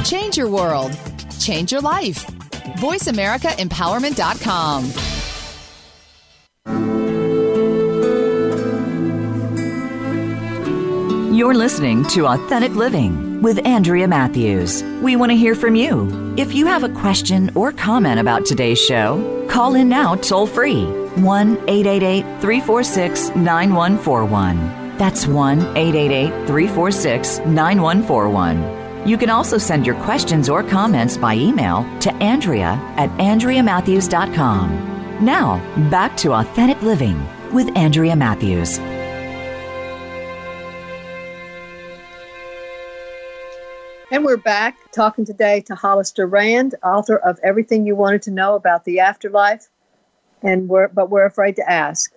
Change 0.06 0.38
your 0.38 0.50
world. 0.50 0.98
Change 1.40 1.74
your 1.74 1.82
life. 1.82 2.26
VoiceAmericaEmpowerment.com. 2.80 4.94
You're 11.34 11.56
listening 11.56 12.06
to 12.10 12.28
Authentic 12.28 12.76
Living 12.76 13.42
with 13.42 13.66
Andrea 13.66 14.08
Matthews. 14.08 14.84
We 15.02 15.16
want 15.16 15.32
to 15.32 15.36
hear 15.36 15.56
from 15.56 15.76
you. 15.76 16.36
If 16.38 16.54
you 16.54 16.68
have 16.68 16.84
a 16.84 16.90
question 16.90 17.52
or 17.56 17.72
comment 17.72 18.20
about 18.20 18.46
today's 18.46 18.80
show, 18.80 19.48
call 19.50 19.74
in 19.74 19.90
now 19.90 20.14
toll 20.16 20.46
free 20.46 20.86
1 20.86 21.58
888 21.68 22.22
346 22.40 23.30
9141. 23.36 24.98
That's 24.98 25.26
1 25.26 25.60
888 25.76 26.30
346 26.48 27.40
9141. 27.40 28.83
You 29.06 29.18
can 29.18 29.30
also 29.30 29.58
send 29.58 29.86
your 29.86 30.02
questions 30.04 30.48
or 30.48 30.64
comments 30.64 31.18
by 31.18 31.36
email 31.36 31.86
to 32.00 32.14
Andrea 32.16 32.80
at 32.96 33.10
AndreaMatthews.com. 33.20 35.26
Now, 35.26 35.58
back 35.90 36.16
to 36.18 36.32
Authentic 36.32 36.82
Living 36.82 37.22
with 37.52 37.78
Andrea 37.78 38.16
Matthews. 38.16 38.80
And 44.10 44.24
we're 44.24 44.38
back 44.38 44.78
talking 44.94 45.26
today 45.26 45.60
to 45.62 45.76
Hollister 45.76 46.26
Rand, 46.26 46.76
author 46.82 47.18
of 47.18 47.38
Everything 47.44 47.86
You 47.86 47.98
Wanted 47.98 48.22
to 48.22 48.32
Know 48.32 48.56
About 48.56 48.86
the 48.86 49.02
Afterlife, 49.02 49.68
and 50.42 50.70
we're 50.70 50.88
but 50.88 51.10
we're 51.10 51.26
afraid 51.26 51.58
to 51.58 51.70
ask. 51.70 52.14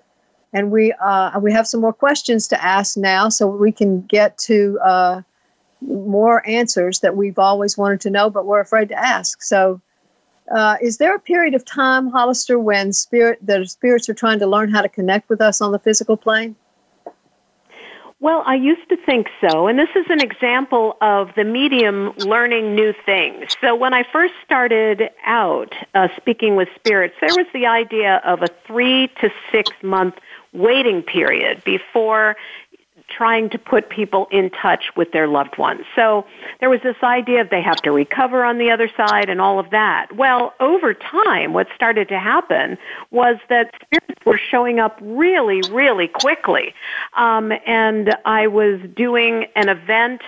And 0.53 0.71
we 0.71 0.95
uh, 1.03 1.41
we 1.41 1.53
have 1.53 1.67
some 1.67 1.81
more 1.81 1.93
questions 1.93 2.47
to 2.49 2.63
ask 2.63 2.97
now, 2.97 3.29
so 3.29 3.49
we 3.49 3.73
can 3.73 4.03
get 4.03 4.39
to 4.39 4.79
uh, 4.85 5.23
more 5.81 6.47
answers 6.49 7.01
that 7.01 7.17
we've 7.17 7.39
always 7.39 7.77
wanted 7.77 8.01
to 8.03 8.11
know, 8.11 8.31
but 8.31 8.47
we're 8.47 8.61
afraid 8.61 8.89
to 8.89 8.99
ask. 8.99 9.43
So, 9.43 9.81
uh, 10.55 10.77
is 10.81 10.99
there 10.99 11.15
a 11.15 11.19
period 11.19 11.55
of 11.55 11.65
time, 11.65 12.09
Hollister, 12.09 12.59
when 12.59 12.93
spirit 12.93 13.39
the 13.45 13.67
spirits 13.67 14.09
are 14.09 14.15
trying 14.15 14.39
to 14.39 14.47
learn 14.47 14.71
how 14.71 14.81
to 14.81 14.89
connect 14.89 15.29
with 15.29 15.41
us 15.41 15.61
on 15.61 15.73
the 15.73 15.79
physical 15.79 16.17
plane? 16.17 16.55
Well, 18.19 18.43
I 18.47 18.55
used 18.55 18.89
to 18.89 18.97
think 18.97 19.29
so, 19.43 19.67
and 19.67 19.79
this 19.79 19.91
is 19.95 20.07
an 20.09 20.23
example 20.23 20.97
of 21.03 21.29
the 21.37 21.45
medium 21.45 22.15
learning 22.17 22.75
new 22.75 22.95
things. 23.05 23.55
So 23.61 23.77
when 23.77 23.93
I 23.93 24.05
first 24.11 24.33
started 24.43 25.11
out 25.27 25.75
uh, 25.95 26.09
speaking 26.17 26.57
with 26.57 26.69
spirits, 26.77 27.15
there 27.21 27.35
was 27.37 27.47
the 27.53 27.67
idea 27.67 28.23
of 28.25 28.43
a 28.43 28.49
three 28.67 29.09
to 29.21 29.31
six 29.53 29.71
month 29.83 30.15
waiting 30.55 31.03
period 31.03 31.63
before 31.65 32.37
trying 33.17 33.49
to 33.51 33.59
put 33.59 33.89
people 33.89 34.27
in 34.31 34.51
touch 34.51 34.85
with 34.97 35.13
their 35.13 35.27
loved 35.27 35.57
ones. 35.59 35.83
So 35.95 36.27
there 36.61 36.69
was 36.69 36.81
this 36.83 36.97
idea 37.03 37.41
of 37.41 37.51
they 37.51 37.63
have 37.63 37.77
to 37.83 37.93
recover 37.93 38.45
on 38.45 38.59
the 38.59 38.71
other 38.71 38.91
side 38.97 39.29
and 39.29 39.41
all 39.41 39.59
of 39.59 39.71
that. 39.71 40.09
Well, 40.15 40.55
over 40.61 40.95
time, 40.95 41.53
what 41.53 41.69
started 41.75 42.09
to 42.09 42.19
happen 42.19 42.77
was 43.11 43.37
that 43.49 43.73
spirits 43.83 44.25
were 44.27 44.39
showing 44.39 44.81
up 44.81 44.99
really, 45.01 45.63
really 45.71 46.09
quickly. 46.09 46.75
Um, 47.17 47.53
and 47.67 48.15
I 48.25 48.47
was 48.49 48.81
doing 48.95 49.47
an 49.55 49.69
event 49.69 50.23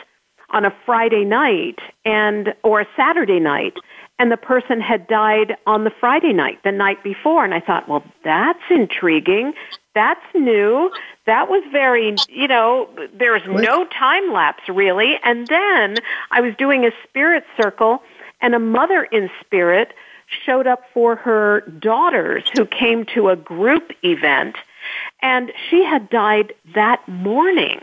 on 0.51 0.65
a 0.65 0.75
Friday 0.87 1.25
night 1.25 1.79
and 2.07 2.55
or 2.63 2.81
a 2.81 2.87
Saturday 2.97 3.41
night 3.41 3.77
and 4.19 4.33
the 4.33 4.37
person 4.37 4.81
had 4.81 5.07
died 5.07 5.57
on 5.67 5.85
the 5.85 5.93
Friday 6.01 6.33
night, 6.33 6.59
the 6.65 6.73
night 6.73 7.03
before. 7.05 7.45
And 7.45 7.55
I 7.55 7.61
thought, 7.61 7.89
well, 7.89 8.03
that's 8.25 8.63
intriguing. 8.69 9.53
That's 9.95 10.25
new. 10.35 10.91
That 11.29 11.51
was 11.51 11.63
very, 11.71 12.17
you 12.31 12.49
know, 12.49 12.89
there's 13.13 13.43
no 13.47 13.85
time 13.85 14.33
lapse 14.33 14.67
really. 14.67 15.21
And 15.23 15.47
then 15.47 15.97
I 16.31 16.41
was 16.41 16.55
doing 16.57 16.87
a 16.87 16.91
spirit 17.07 17.45
circle 17.61 18.03
and 18.41 18.55
a 18.55 18.59
mother 18.59 19.05
in 19.05 19.29
spirit 19.45 19.93
showed 20.47 20.67
up 20.67 20.85
for 20.95 21.17
her 21.17 21.61
daughters 21.81 22.45
who 22.57 22.65
came 22.65 23.05
to 23.15 23.29
a 23.29 23.37
group 23.37 23.93
event 24.03 24.57
and 25.21 25.53
she 25.69 25.85
had 25.85 26.09
died 26.09 26.55
that 26.75 27.07
morning. 27.07 27.83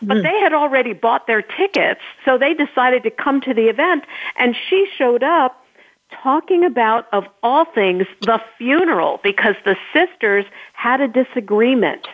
But 0.00 0.16
Hmm. 0.16 0.22
they 0.24 0.40
had 0.40 0.52
already 0.52 0.94
bought 0.94 1.28
their 1.28 1.42
tickets, 1.42 2.00
so 2.24 2.36
they 2.38 2.54
decided 2.54 3.04
to 3.04 3.10
come 3.10 3.40
to 3.42 3.54
the 3.54 3.68
event, 3.68 4.02
and 4.36 4.56
she 4.56 4.88
showed 4.98 5.22
up 5.22 5.64
talking 6.10 6.64
about, 6.64 7.06
of 7.12 7.24
all 7.44 7.64
things, 7.66 8.06
the 8.20 8.40
funeral 8.58 9.20
because 9.22 9.54
the 9.64 9.76
sisters 9.92 10.44
had 10.72 11.00
a 11.00 11.06
disagreement. 11.06 12.08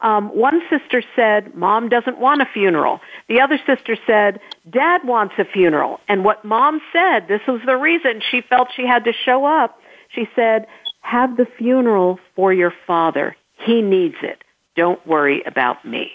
Um, 0.00 0.28
one 0.28 0.60
sister 0.70 1.02
said, 1.16 1.54
Mom 1.56 1.88
doesn't 1.88 2.18
want 2.18 2.40
a 2.40 2.46
funeral. 2.46 3.00
The 3.28 3.40
other 3.40 3.58
sister 3.66 3.96
said, 4.06 4.40
Dad 4.70 5.00
wants 5.04 5.34
a 5.38 5.44
funeral. 5.44 5.98
And 6.08 6.24
what 6.24 6.44
Mom 6.44 6.80
said, 6.92 7.26
this 7.26 7.40
was 7.48 7.60
the 7.66 7.76
reason 7.76 8.20
she 8.30 8.40
felt 8.40 8.68
she 8.74 8.86
had 8.86 9.04
to 9.04 9.12
show 9.12 9.44
up. 9.44 9.80
She 10.10 10.28
said, 10.36 10.66
Have 11.00 11.36
the 11.36 11.46
funeral 11.58 12.20
for 12.36 12.52
your 12.52 12.72
father. 12.86 13.36
He 13.64 13.82
needs 13.82 14.16
it. 14.22 14.44
Don't 14.76 15.04
worry 15.04 15.42
about 15.44 15.84
me. 15.84 16.12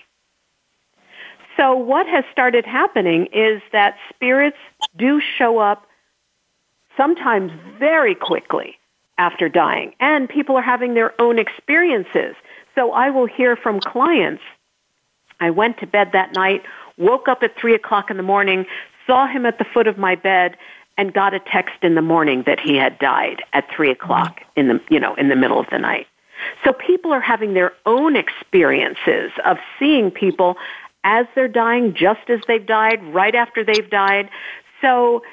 So 1.58 1.76
what 1.76 2.08
has 2.08 2.24
started 2.32 2.66
happening 2.66 3.28
is 3.34 3.62
that 3.74 3.98
spirits 4.10 4.58
do 4.98 5.22
show 5.38 5.60
up 5.60 5.86
sometimes 6.96 7.52
very 7.80 8.16
quickly 8.16 8.78
after 9.18 9.50
dying 9.50 9.94
and 10.00 10.28
people 10.30 10.56
are 10.56 10.62
having 10.62 10.94
their 10.94 11.20
own 11.22 11.40
experiences. 11.40 12.36
So 12.76 12.92
I 12.92 13.10
will 13.10 13.28
hear 13.28 13.56
from 13.56 13.80
clients. 13.80 14.42
I 15.40 15.50
went 15.50 15.78
to 15.80 15.88
bed 15.88 16.12
that 16.14 16.34
night, 16.34 16.64
woke 16.98 17.28
up 17.28 17.44
at 17.44 17.56
three 17.58 17.76
o'clock 17.76 18.10
in 18.10 18.18
the 18.18 18.24
morning, 18.24 18.66
saw 19.06 19.28
him 19.28 19.46
at 19.46 19.58
the 19.58 19.66
foot 19.66 19.88
of 19.88 19.98
my 19.98 20.16
bed, 20.16 20.58
and 20.98 21.14
got 21.14 21.34
a 21.34 21.40
text 21.40 21.76
in 21.82 21.96
the 21.96 22.02
morning 22.02 22.44
that 22.46 22.60
he 22.60 22.76
had 22.76 22.98
died 23.00 23.42
at 23.54 23.70
three 23.76 23.90
o'clock 23.90 24.42
in 24.56 24.68
the 24.68 24.82
you 24.90 25.00
know 25.00 25.16
in 25.16 25.28
the 25.30 25.36
middle 25.36 25.60
of 25.60 25.68
the 25.72 25.80
night. 25.80 26.08
So 26.64 26.74
people 26.74 27.12
are 27.12 27.22
having 27.22 27.54
their 27.54 27.74
own 27.86 28.16
experiences 28.16 29.32
of 29.46 29.58
seeing 29.80 30.12
people 30.12 30.58
as 31.04 31.26
they're 31.36 31.48
dying, 31.48 31.94
just 31.94 32.30
as 32.30 32.40
they've 32.48 32.66
died, 32.66 33.04
right 33.14 33.36
after 33.36 33.64
they've 33.64 33.90
died. 33.90 34.30
So 34.82 35.24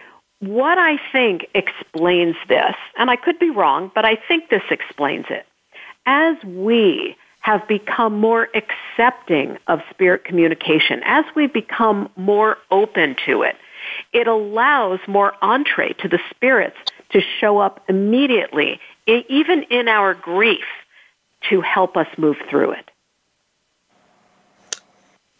what 0.41 0.78
I 0.78 0.99
think 1.12 1.47
explains 1.55 2.36
this, 2.49 2.74
and 2.99 3.11
I 3.11 3.16
could 3.16 3.38
be 3.38 3.51
wrong, 3.51 3.91
but 3.95 4.05
I 4.05 4.16
think 4.16 4.49
this 4.49 4.62
explains 4.70 5.26
it. 5.28 5.47
As 6.07 6.36
we 6.45 7.16
have 7.41 7.66
become 7.68 8.18
more 8.18 8.49
accepting 8.55 9.59
of 9.66 9.80
spirit 9.91 10.24
communication, 10.24 11.03
as 11.05 11.24
we 11.34 11.47
become 11.47 12.11
more 12.16 12.59
open 12.70 13.16
to 13.26 13.43
it, 13.43 13.57
it 14.12 14.26
allows 14.26 14.99
more 15.07 15.34
entree 15.43 15.93
to 15.95 16.09
the 16.09 16.20
spirits 16.30 16.76
to 17.11 17.20
show 17.41 17.59
up 17.59 17.82
immediately, 17.88 18.80
even 19.07 19.62
in 19.64 19.88
our 19.88 20.14
grief, 20.14 20.64
to 21.49 21.61
help 21.61 21.97
us 21.97 22.07
move 22.18 22.36
through 22.49 22.72
it. 22.72 22.91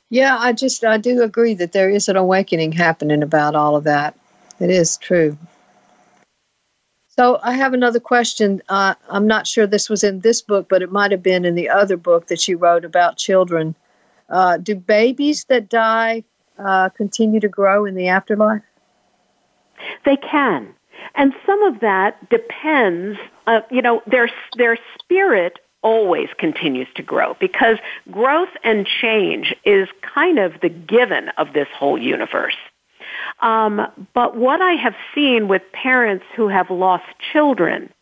Yeah, 0.09 0.37
I 0.39 0.53
just 0.53 0.85
I 0.85 0.99
do 0.99 1.23
agree 1.23 1.55
that 1.55 1.73
there 1.73 1.89
is 1.89 2.09
an 2.09 2.17
awakening 2.17 2.73
happening 2.73 3.23
about 3.23 3.55
all 3.55 3.77
of 3.77 3.85
that. 3.85 4.17
It 4.61 4.71
is 4.71 4.97
true. 4.99 5.37
So 7.09 7.41
I 7.43 7.53
have 7.53 7.75
another 7.75 8.01
question. 8.01 8.63
Uh, 8.69 8.95
I'm 9.09 9.27
not 9.27 9.47
sure 9.47 9.67
this 9.67 9.91
was 9.91 10.05
in 10.05 10.21
this 10.21 10.41
book, 10.41 10.69
but 10.69 10.81
it 10.83 10.93
might 10.93 11.11
have 11.11 11.23
been 11.23 11.45
in 11.45 11.55
the 11.55 11.69
other 11.69 11.97
book 11.97 12.29
that 12.29 12.47
you 12.47 12.57
wrote 12.57 12.85
about 12.85 13.17
children. 13.17 13.75
Uh, 14.29 14.59
do 14.59 14.75
babies 14.75 15.45
that 15.49 15.69
die 15.69 16.23
uh, 16.59 16.89
continue 16.91 17.41
to 17.41 17.49
grow 17.49 17.85
in 17.85 17.95
the 17.95 18.09
afterlife? 18.09 18.63
They 20.05 20.17
can, 20.17 20.69
and 21.15 21.35
some 21.45 21.63
of 21.63 21.81
that 21.81 22.29
depends. 22.31 23.19
Uh, 23.47 23.61
you 23.71 23.83
know, 23.83 24.03
their 24.07 24.31
their 24.57 24.79
spirit 24.99 25.59
always 25.83 26.29
continues 26.39 26.89
to 26.95 27.03
grow 27.03 27.35
because 27.41 27.79
growth 28.11 28.51
and 28.63 28.87
change 28.87 29.55
is 29.65 29.89
kind 30.03 30.39
of 30.39 30.61
the 30.61 30.69
given 30.69 31.31
of 31.39 31.55
this 31.55 31.69
whole 31.75 31.99
universe. 31.99 32.57
Um, 33.41 33.87
but 34.15 34.37
what 34.37 34.61
I 34.61 34.73
have 34.73 34.95
seen 35.15 35.49
with 35.49 35.63
parents 35.73 36.25
who 36.37 36.49
have 36.49 36.71
lost 36.71 37.05
children 37.33 37.93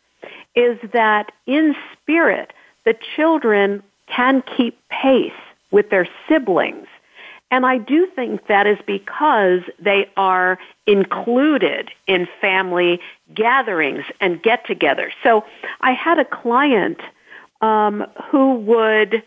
is 0.55 0.79
that 0.93 1.31
in 1.47 1.75
spirit, 1.93 2.53
the 2.85 2.95
children 3.17 3.83
can 4.07 4.43
keep 4.57 4.79
pace 4.89 5.33
with 5.71 5.91
their 5.91 6.09
siblings. 6.29 6.87
And 7.51 7.65
I 7.65 7.79
do 7.79 8.07
think 8.15 8.47
that 8.49 8.67
is 8.67 8.79
because 8.87 9.61
they 9.79 10.11
are 10.17 10.59
included 10.87 11.91
in 12.07 12.29
family 12.41 13.01
gatherings 13.35 14.05
and 14.21 14.43
get 14.43 14.67
togethers. 14.67 15.13
So 15.23 15.45
I 15.81 15.93
had 15.93 16.19
a 16.19 16.25
client 16.25 17.01
um, 17.61 18.05
who 18.31 18.55
would 18.57 19.23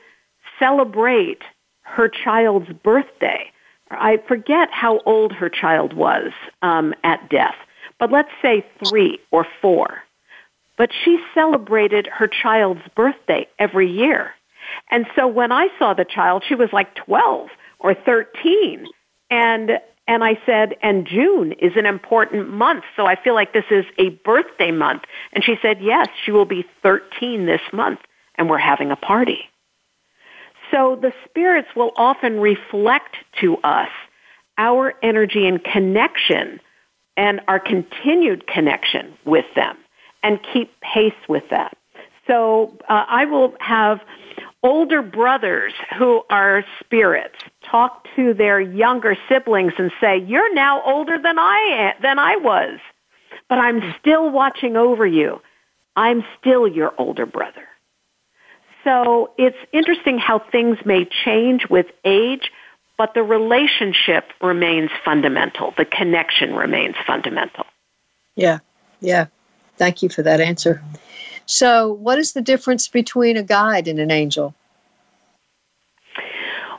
celebrate 0.59 1.41
her 1.81 2.07
child's 2.07 2.69
birthday. 2.83 3.51
I 3.91 4.17
forget 4.27 4.69
how 4.71 4.99
old 5.05 5.31
her 5.33 5.49
child 5.49 5.93
was 5.93 6.31
um, 6.61 6.93
at 7.03 7.29
death, 7.29 7.55
but 7.99 8.11
let's 8.11 8.31
say 8.41 8.65
three 8.87 9.19
or 9.31 9.45
four. 9.61 10.03
But 10.77 10.91
she 11.03 11.19
celebrated 11.33 12.07
her 12.07 12.27
child's 12.27 12.81
birthday 12.95 13.47
every 13.59 13.91
year. 13.91 14.31
And 14.89 15.05
so 15.15 15.27
when 15.27 15.51
I 15.51 15.67
saw 15.77 15.93
the 15.93 16.05
child, 16.05 16.43
she 16.47 16.55
was 16.55 16.69
like 16.71 16.95
12 16.95 17.49
or 17.79 17.93
13. 17.93 18.87
And 19.29 19.71
and 20.07 20.23
I 20.23 20.37
said, 20.45 20.75
and 20.81 21.05
June 21.05 21.53
is 21.53 21.73
an 21.77 21.85
important 21.85 22.49
month, 22.49 22.83
so 22.97 23.05
I 23.05 23.15
feel 23.15 23.33
like 23.33 23.53
this 23.53 23.65
is 23.69 23.85
a 23.97 24.09
birthday 24.09 24.71
month. 24.71 25.03
And 25.31 25.43
she 25.43 25.55
said, 25.61 25.77
yes, 25.79 26.07
she 26.25 26.31
will 26.31 26.45
be 26.45 26.65
13 26.81 27.45
this 27.45 27.61
month 27.71 27.99
and 28.35 28.49
we're 28.49 28.57
having 28.57 28.91
a 28.91 28.95
party. 28.95 29.50
So 30.71 30.97
the 30.99 31.13
spirits 31.25 31.67
will 31.75 31.91
often 31.97 32.39
reflect 32.39 33.15
to 33.41 33.57
us 33.57 33.89
our 34.57 34.93
energy 35.03 35.47
and 35.47 35.63
connection 35.63 36.59
and 37.17 37.41
our 37.47 37.59
continued 37.59 38.47
connection 38.47 39.13
with 39.25 39.45
them 39.55 39.77
and 40.23 40.39
keep 40.53 40.71
pace 40.81 41.13
with 41.27 41.43
that. 41.49 41.77
So 42.27 42.77
uh, 42.87 43.05
I 43.07 43.25
will 43.25 43.53
have 43.59 43.99
older 44.63 45.01
brothers 45.01 45.73
who 45.97 46.21
are 46.29 46.63
spirits 46.79 47.35
talk 47.69 48.07
to 48.15 48.33
their 48.33 48.61
younger 48.61 49.17
siblings 49.27 49.73
and 49.77 49.91
say, 49.99 50.19
"You're 50.19 50.53
now 50.53 50.81
older 50.83 51.17
than 51.17 51.37
I 51.39 51.93
am, 51.95 52.01
than 52.01 52.19
I 52.19 52.35
was, 52.37 52.79
but 53.49 53.57
I'm 53.57 53.93
still 53.99 54.29
watching 54.29 54.77
over 54.77 55.05
you. 55.05 55.41
I'm 55.95 56.23
still 56.39 56.67
your 56.67 56.93
older 56.97 57.25
brother." 57.25 57.67
So 58.83 59.31
it's 59.37 59.57
interesting 59.71 60.17
how 60.17 60.39
things 60.39 60.77
may 60.85 61.07
change 61.23 61.67
with 61.69 61.87
age, 62.03 62.51
but 62.97 63.13
the 63.13 63.23
relationship 63.23 64.25
remains 64.41 64.89
fundamental. 65.05 65.73
The 65.77 65.85
connection 65.85 66.55
remains 66.55 66.95
fundamental. 67.05 67.65
Yeah, 68.35 68.59
yeah. 68.99 69.27
Thank 69.77 70.03
you 70.03 70.09
for 70.09 70.21
that 70.23 70.41
answer. 70.41 70.81
So, 71.45 71.93
what 71.93 72.17
is 72.19 72.33
the 72.33 72.41
difference 72.41 72.87
between 72.87 73.37
a 73.37 73.43
guide 73.43 73.87
and 73.87 73.99
an 73.99 74.11
angel? 74.11 74.53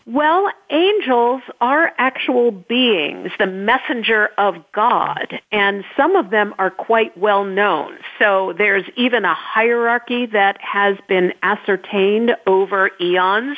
Well, 0.05 0.50
angels 0.68 1.42
are 1.61 1.92
actual 1.96 2.50
beings, 2.50 3.30
the 3.38 3.46
messenger 3.46 4.30
of 4.36 4.57
God, 4.72 5.40
and 5.53 5.84
some 5.96 6.16
of 6.16 6.30
them 6.30 6.55
are 6.59 6.70
quite 6.70 7.16
well 7.16 7.44
known. 7.44 7.98
So 8.18 8.53
there's 8.59 8.84
even 8.96 9.24
a 9.24 9.34
hierarchy 9.34 10.26
that 10.26 10.61
has 10.61 10.96
been 11.09 11.32
ascertained 11.44 12.34
over 12.48 12.90
eons. 13.00 13.57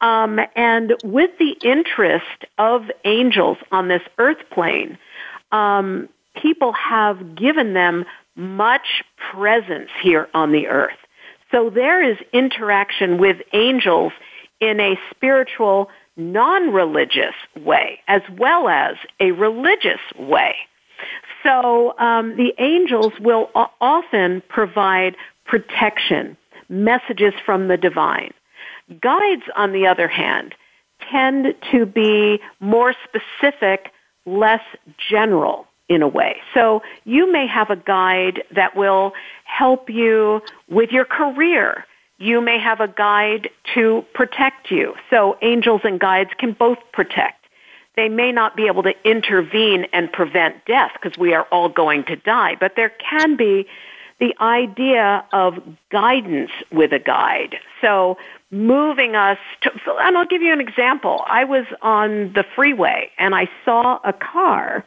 Um, 0.00 0.38
and 0.54 0.94
with 1.02 1.30
the 1.38 1.56
interest 1.64 2.44
of 2.56 2.82
angels 3.04 3.58
on 3.72 3.88
this 3.88 4.02
earth 4.18 4.48
plane, 4.52 4.96
um, 5.50 6.08
people 6.40 6.72
have 6.72 7.34
given 7.34 7.74
them 7.74 8.04
much 8.36 9.02
presence 9.32 9.90
here 10.00 10.28
on 10.34 10.52
the 10.52 10.68
earth. 10.68 10.96
So 11.50 11.68
there 11.68 12.00
is 12.00 12.16
interaction 12.32 13.18
with 13.18 13.38
angels 13.52 14.12
in 14.60 14.80
a 14.80 14.98
spiritual, 15.10 15.88
non-religious 16.16 17.34
way 17.56 18.00
as 18.08 18.22
well 18.38 18.68
as 18.68 18.96
a 19.18 19.32
religious 19.32 20.00
way. 20.18 20.54
So 21.42 21.98
um, 21.98 22.36
the 22.36 22.52
angels 22.58 23.12
will 23.20 23.50
often 23.80 24.42
provide 24.48 25.16
protection, 25.46 26.36
messages 26.68 27.32
from 27.44 27.68
the 27.68 27.76
divine. 27.76 28.32
Guides, 29.00 29.42
on 29.56 29.72
the 29.72 29.86
other 29.86 30.08
hand, 30.08 30.54
tend 31.10 31.54
to 31.72 31.86
be 31.86 32.40
more 32.60 32.94
specific, 33.04 33.92
less 34.26 34.62
general 35.08 35.66
in 35.88 36.02
a 36.02 36.08
way. 36.08 36.36
So 36.54 36.82
you 37.04 37.32
may 37.32 37.46
have 37.46 37.70
a 37.70 37.76
guide 37.76 38.42
that 38.54 38.76
will 38.76 39.12
help 39.44 39.88
you 39.88 40.42
with 40.68 40.90
your 40.90 41.04
career 41.04 41.84
you 42.20 42.42
may 42.42 42.58
have 42.58 42.80
a 42.80 42.86
guide 42.86 43.48
to 43.74 44.04
protect 44.14 44.70
you. 44.70 44.94
So 45.08 45.38
angels 45.40 45.80
and 45.84 45.98
guides 45.98 46.30
can 46.38 46.52
both 46.52 46.78
protect. 46.92 47.46
They 47.96 48.08
may 48.08 48.30
not 48.30 48.56
be 48.56 48.66
able 48.66 48.82
to 48.84 48.92
intervene 49.04 49.86
and 49.92 50.12
prevent 50.12 50.64
death 50.66 50.92
because 51.00 51.18
we 51.18 51.34
are 51.34 51.44
all 51.50 51.70
going 51.70 52.04
to 52.04 52.16
die, 52.16 52.56
but 52.60 52.76
there 52.76 52.92
can 53.10 53.36
be 53.36 53.66
the 54.20 54.34
idea 54.38 55.24
of 55.32 55.54
guidance 55.90 56.50
with 56.70 56.92
a 56.92 56.98
guide. 56.98 57.56
So 57.80 58.18
moving 58.50 59.16
us 59.16 59.38
to, 59.62 59.70
and 60.00 60.18
I'll 60.18 60.26
give 60.26 60.42
you 60.42 60.52
an 60.52 60.60
example. 60.60 61.24
I 61.26 61.44
was 61.44 61.64
on 61.80 62.34
the 62.34 62.44
freeway 62.54 63.10
and 63.18 63.34
I 63.34 63.48
saw 63.64 63.98
a 64.04 64.12
car 64.12 64.84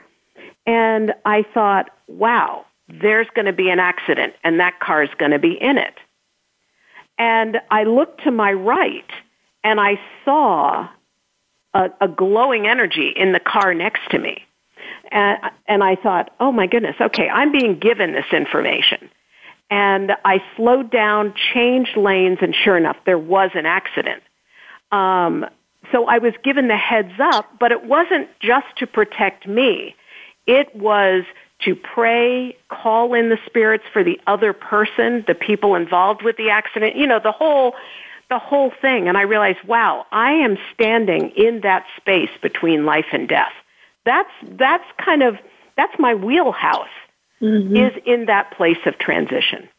and 0.67 1.13
I 1.25 1.43
thought, 1.51 1.89
wow, 2.07 2.65
there's 2.87 3.27
going 3.33 3.47
to 3.47 3.53
be 3.53 3.69
an 3.69 3.79
accident 3.79 4.33
and 4.43 4.59
that 4.59 4.79
car 4.79 5.01
is 5.01 5.09
going 5.17 5.31
to 5.31 5.39
be 5.39 5.53
in 5.59 5.79
it. 5.79 5.95
And 7.23 7.61
I 7.71 7.85
looked 7.85 8.25
to 8.25 8.31
my 8.31 8.51
right 8.51 9.09
and 9.63 9.79
I 9.79 9.97
saw 10.25 10.89
a, 11.73 11.89
a 12.01 12.07
glowing 12.09 12.67
energy 12.67 13.13
in 13.15 13.31
the 13.31 13.39
car 13.39 13.73
next 13.73 14.01
to 14.11 14.19
me. 14.19 14.43
And, 15.09 15.37
and 15.65 15.83
I 15.85 15.95
thought, 15.95 16.31
oh 16.41 16.51
my 16.51 16.67
goodness, 16.67 16.97
okay, 16.99 17.29
I'm 17.29 17.53
being 17.53 17.79
given 17.79 18.11
this 18.11 18.25
information. 18.33 19.09
And 19.71 20.11
I 20.25 20.43
slowed 20.57 20.91
down, 20.91 21.33
changed 21.53 21.95
lanes, 21.95 22.39
and 22.41 22.53
sure 22.53 22.75
enough, 22.75 22.97
there 23.05 23.17
was 23.17 23.51
an 23.55 23.65
accident. 23.65 24.21
Um, 24.91 25.45
so 25.93 26.05
I 26.07 26.17
was 26.17 26.33
given 26.43 26.67
the 26.67 26.75
heads 26.75 27.13
up, 27.21 27.57
but 27.57 27.71
it 27.71 27.85
wasn't 27.85 28.27
just 28.41 28.67
to 28.79 28.85
protect 28.85 29.47
me. 29.47 29.95
It 30.45 30.75
was 30.75 31.23
to 31.65 31.75
pray, 31.75 32.57
call 32.69 33.13
in 33.13 33.29
the 33.29 33.37
spirits 33.45 33.83
for 33.91 34.03
the 34.03 34.19
other 34.27 34.53
person, 34.53 35.23
the 35.27 35.35
people 35.35 35.75
involved 35.75 36.23
with 36.23 36.37
the 36.37 36.49
accident, 36.49 36.95
you 36.95 37.07
know, 37.07 37.19
the 37.19 37.31
whole 37.31 37.75
the 38.29 38.39
whole 38.39 38.71
thing 38.81 39.07
and 39.07 39.17
I 39.17 39.23
realized, 39.23 39.59
wow, 39.67 40.05
I 40.11 40.31
am 40.31 40.57
standing 40.73 41.31
in 41.31 41.61
that 41.61 41.85
space 41.97 42.31
between 42.41 42.85
life 42.85 43.05
and 43.11 43.27
death. 43.27 43.53
That's 44.05 44.31
that's 44.43 44.85
kind 44.97 45.23
of 45.23 45.37
that's 45.75 45.93
my 45.99 46.15
wheelhouse 46.15 46.87
mm-hmm. 47.41 47.75
is 47.75 47.93
in 48.05 48.25
that 48.25 48.51
place 48.51 48.77
of 48.85 48.97
transition. 48.97 49.69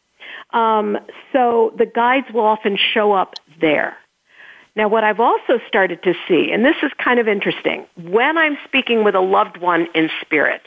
Um, 0.51 0.97
so 1.33 1.73
the 1.77 1.85
guides 1.85 2.27
will 2.33 2.45
often 2.45 2.77
show 2.77 3.13
up 3.13 3.35
there. 3.59 3.97
Now, 4.75 4.89
what 4.89 5.03
I've 5.03 5.21
also 5.21 5.59
started 5.67 6.03
to 6.03 6.13
see, 6.27 6.51
and 6.51 6.63
this 6.63 6.75
is 6.83 6.91
kind 6.97 7.19
of 7.19 7.27
interesting, 7.27 7.85
when 7.97 8.37
I'm 8.37 8.57
speaking 8.65 9.03
with 9.03 9.15
a 9.15 9.21
loved 9.21 9.57
one 9.57 9.87
in 9.95 10.09
spirit, 10.21 10.61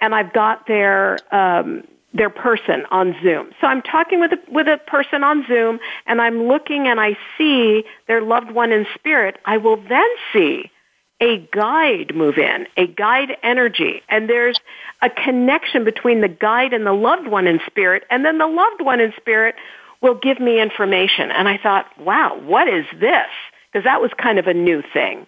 and 0.00 0.14
I've 0.14 0.32
got 0.32 0.66
their 0.66 1.18
um, 1.34 1.84
their 2.14 2.30
person 2.30 2.84
on 2.90 3.14
Zoom. 3.22 3.50
So 3.60 3.66
I'm 3.66 3.82
talking 3.82 4.20
with 4.20 4.32
a, 4.32 4.38
with 4.50 4.68
a 4.68 4.78
person 4.86 5.22
on 5.22 5.44
Zoom 5.46 5.78
and 6.06 6.20
I'm 6.20 6.44
looking 6.44 6.88
and 6.88 6.98
I 6.98 7.16
see 7.36 7.84
their 8.08 8.22
loved 8.22 8.50
one 8.50 8.72
in 8.72 8.86
spirit. 8.94 9.36
I 9.44 9.58
will 9.58 9.76
then 9.76 10.08
see 10.32 10.70
a 11.20 11.38
guide 11.52 12.14
move 12.14 12.38
in, 12.38 12.66
a 12.76 12.86
guide 12.86 13.36
energy. 13.42 14.02
And 14.08 14.28
there's 14.28 14.58
a 15.02 15.10
connection 15.10 15.84
between 15.84 16.20
the 16.20 16.28
guide 16.28 16.72
and 16.72 16.86
the 16.86 16.92
loved 16.92 17.26
one 17.26 17.46
in 17.46 17.60
spirit. 17.66 18.04
And 18.10 18.24
then 18.24 18.38
the 18.38 18.46
loved 18.46 18.82
one 18.82 19.00
in 19.00 19.12
spirit 19.16 19.54
will 20.02 20.14
give 20.14 20.40
me 20.40 20.60
information. 20.60 21.30
And 21.30 21.48
I 21.48 21.58
thought, 21.58 21.86
wow, 21.98 22.38
what 22.38 22.68
is 22.68 22.84
this? 22.98 23.28
Because 23.72 23.84
that 23.84 24.00
was 24.00 24.10
kind 24.16 24.38
of 24.38 24.46
a 24.46 24.54
new 24.54 24.82
thing. 24.92 25.26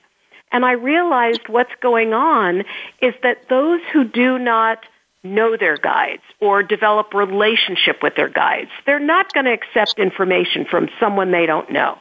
And 0.52 0.64
I 0.64 0.72
realized 0.72 1.48
what's 1.48 1.74
going 1.80 2.12
on 2.12 2.64
is 3.00 3.14
that 3.22 3.48
those 3.48 3.80
who 3.92 4.04
do 4.04 4.38
not 4.38 4.84
know 5.22 5.56
their 5.56 5.76
guides 5.76 6.22
or 6.40 6.62
develop 6.62 7.12
relationship 7.12 8.02
with 8.02 8.14
their 8.14 8.28
guides. 8.28 8.70
They're 8.86 8.98
not 8.98 9.32
going 9.32 9.46
to 9.46 9.52
accept 9.52 9.98
information 9.98 10.64
from 10.64 10.88
someone 11.00 11.30
they 11.30 11.46
don't 11.46 11.70
know, 11.70 11.98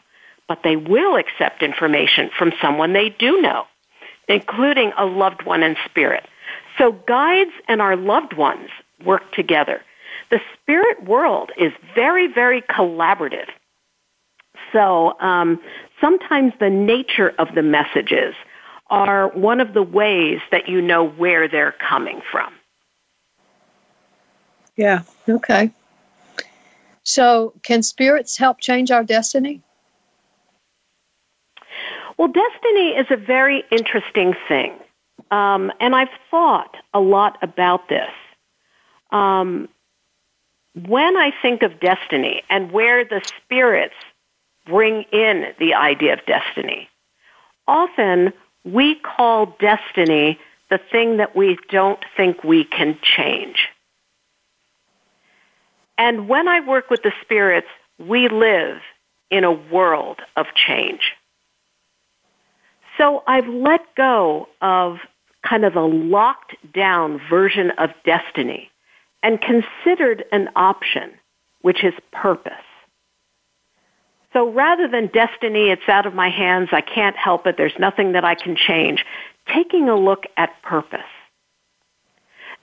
but 0.48 0.60
they 0.64 0.76
will 0.76 1.16
accept 1.16 1.64
information 1.64 2.30
from 2.38 2.54
someone 2.62 2.94
they 2.94 3.10
do 3.10 3.42
know, 3.42 3.66
including 4.28 4.92
a 4.98 5.06
loved 5.06 5.44
one 5.44 5.64
in 5.64 5.76
spirit. 5.86 6.26
So 6.78 6.92
guides 7.08 7.52
and 7.68 7.82
our 7.82 7.96
loved 7.96 8.34
ones 8.34 8.70
work 9.04 9.32
together. 9.34 9.82
The 10.30 10.40
spirit 10.62 11.04
world 11.04 11.52
is 11.58 11.72
very, 11.96 12.28
very 12.32 12.62
collaborative. 12.62 13.48
So 14.72 15.20
um, 15.20 15.60
sometimes 16.02 16.54
the 16.60 16.70
nature 16.70 17.34
of 17.40 17.54
the 17.56 17.62
messages 17.62 18.36
are 18.90 19.30
one 19.30 19.60
of 19.60 19.74
the 19.74 19.84
ways 19.84 20.40
that 20.52 20.68
you 20.70 20.82
know 20.82 21.08
where 21.08 21.48
they're 21.48 21.76
coming 21.90 22.22
from. 22.32 22.54
Yeah. 24.76 25.02
Okay. 25.28 25.72
So, 27.04 27.54
can 27.64 27.84
spirits 27.84 28.38
help 28.38 28.60
change 28.60 28.92
our 28.92 29.04
destiny? 29.04 29.62
Well, 32.18 32.28
destiny 32.28 32.90
is 32.90 33.08
a 33.10 33.16
very 33.16 33.64
interesting 33.72 34.36
thing. 34.48 34.74
Um, 35.32 35.72
and 35.80 35.96
I've 35.96 36.10
thought 36.30 36.76
a 36.94 37.00
lot 37.00 37.38
about 37.42 37.90
this. 37.90 38.10
Um, 39.12 39.70
when 40.86 41.18
I 41.18 41.32
think 41.42 41.64
of 41.64 41.80
destiny 41.80 42.44
and 42.50 42.72
where 42.72 43.04
the 43.04 43.22
spirits 43.38 43.96
bring 44.68 45.04
in 45.12 45.54
the 45.60 45.74
idea 45.74 46.14
of 46.14 46.26
destiny, 46.26 46.90
often 47.68 48.34
we 48.64 48.96
call 48.96 49.56
destiny 49.60 50.40
the 50.70 50.80
thing 50.92 51.18
that 51.18 51.36
we 51.36 51.58
don't 51.70 52.04
think 52.16 52.44
we 52.44 52.64
can 52.64 52.98
change. 53.02 53.70
And 55.98 56.28
when 56.28 56.48
I 56.48 56.60
work 56.60 56.90
with 56.90 57.02
the 57.02 57.14
spirits, 57.22 57.68
we 57.98 58.30
live 58.30 58.78
in 59.32 59.44
a 59.44 59.52
world 59.52 60.20
of 60.36 60.46
change. 60.56 61.14
So 62.98 63.24
I've 63.28 63.48
let 63.48 63.82
go 63.96 64.48
of 64.62 64.98
kind 65.48 65.66
of 65.66 65.76
a 65.76 65.86
locked 65.86 66.56
down 66.74 67.22
version 67.30 67.72
of 67.78 67.92
destiny 68.06 68.70
and 69.24 69.40
considered 69.42 70.26
an 70.32 70.50
option, 70.56 71.12
which 71.62 71.84
is 71.84 71.94
purpose. 72.12 72.54
So 74.34 74.52
rather 74.52 74.88
than 74.88 75.08
destiny, 75.08 75.70
it's 75.70 75.88
out 75.88 76.06
of 76.06 76.14
my 76.14 76.30
hands, 76.30 76.70
I 76.72 76.82
can't 76.82 77.16
help 77.16 77.48
it, 77.48 77.56
there's 77.58 77.78
nothing 77.80 78.12
that 78.14 78.26
I 78.26 78.36
can 78.36 78.56
change, 78.56 79.06
taking 79.54 79.90
a 79.90 79.96
look 79.96 80.26
at 80.36 80.62
purpose. 80.62 81.00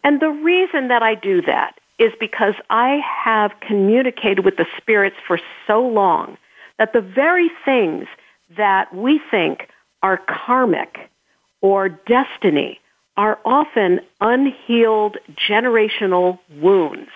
And 0.03 0.21
the 0.21 0.29
reason 0.29 0.89
that 0.89 1.03
I 1.03 1.15
do 1.15 1.41
that 1.43 1.79
is 1.99 2.13
because 2.21 2.55
I 2.69 3.01
have 3.25 3.53
communicated 3.61 4.45
with 4.45 4.57
the 4.57 4.67
spirits 4.77 5.17
for 5.27 5.39
so 5.67 5.81
long 5.81 6.37
that 6.79 6.93
the 6.93 7.01
very 7.01 7.51
things 7.65 8.07
that 8.57 8.95
we 8.95 9.21
think 9.31 9.69
are 10.03 10.19
karmic 10.19 11.11
or 11.63 11.89
destiny 11.89 12.81
are 13.17 13.39
often 13.45 14.01
unhealed 14.21 15.17
generational 15.49 16.39
wounds 16.61 17.11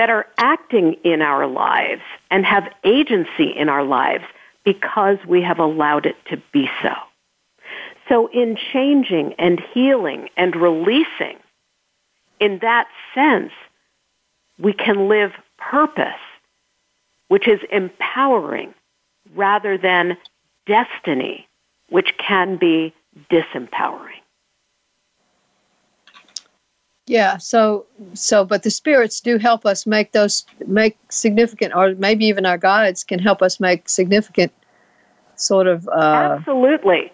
that 0.00 0.08
are 0.08 0.24
acting 0.38 0.96
in 1.04 1.20
our 1.20 1.46
lives 1.46 2.00
and 2.30 2.46
have 2.46 2.72
agency 2.84 3.52
in 3.54 3.68
our 3.68 3.84
lives 3.84 4.24
because 4.64 5.18
we 5.28 5.42
have 5.42 5.58
allowed 5.58 6.06
it 6.06 6.16
to 6.30 6.42
be 6.54 6.70
so. 6.82 6.94
So 8.08 8.28
in 8.28 8.56
changing 8.72 9.34
and 9.34 9.60
healing 9.74 10.30
and 10.38 10.56
releasing, 10.56 11.36
in 12.40 12.60
that 12.62 12.88
sense, 13.14 13.52
we 14.58 14.72
can 14.72 15.06
live 15.06 15.32
purpose, 15.58 16.22
which 17.28 17.46
is 17.46 17.60
empowering 17.70 18.72
rather 19.34 19.76
than 19.76 20.16
destiny, 20.64 21.46
which 21.90 22.14
can 22.16 22.56
be 22.56 22.94
disempowering. 23.30 24.19
Yeah, 27.10 27.38
so 27.38 27.86
so 28.14 28.44
but 28.44 28.62
the 28.62 28.70
spirits 28.70 29.20
do 29.20 29.36
help 29.36 29.66
us 29.66 29.84
make 29.84 30.12
those 30.12 30.46
make 30.68 30.96
significant 31.08 31.74
or 31.74 31.96
maybe 31.96 32.24
even 32.26 32.46
our 32.46 32.56
guides 32.56 33.02
can 33.02 33.18
help 33.18 33.42
us 33.42 33.58
make 33.58 33.88
significant 33.88 34.52
sort 35.34 35.66
of 35.66 35.88
uh 35.88 36.36
Absolutely. 36.38 37.10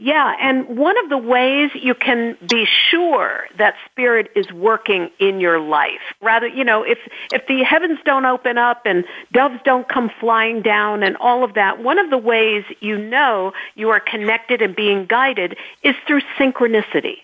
Yeah, 0.00 0.34
and 0.40 0.76
one 0.76 0.96
of 0.98 1.08
the 1.08 1.18
ways 1.18 1.70
you 1.74 1.94
can 1.94 2.36
be 2.48 2.66
sure 2.66 3.46
that 3.58 3.74
spirit 3.86 4.28
is 4.34 4.52
working 4.52 5.10
in 5.20 5.38
your 5.38 5.60
life, 5.60 6.14
rather, 6.20 6.48
you 6.48 6.64
know, 6.64 6.82
if 6.82 6.98
if 7.32 7.46
the 7.46 7.62
heavens 7.62 8.00
don't 8.04 8.24
open 8.24 8.58
up 8.58 8.86
and 8.86 9.04
doves 9.32 9.60
don't 9.64 9.88
come 9.88 10.10
flying 10.18 10.62
down 10.62 11.04
and 11.04 11.16
all 11.18 11.44
of 11.44 11.54
that, 11.54 11.80
one 11.80 12.00
of 12.00 12.10
the 12.10 12.18
ways 12.18 12.64
you 12.80 12.98
know 12.98 13.52
you 13.76 13.88
are 13.90 14.00
connected 14.00 14.62
and 14.62 14.74
being 14.74 15.06
guided 15.06 15.56
is 15.84 15.94
through 16.08 16.22
synchronicity 16.36 17.18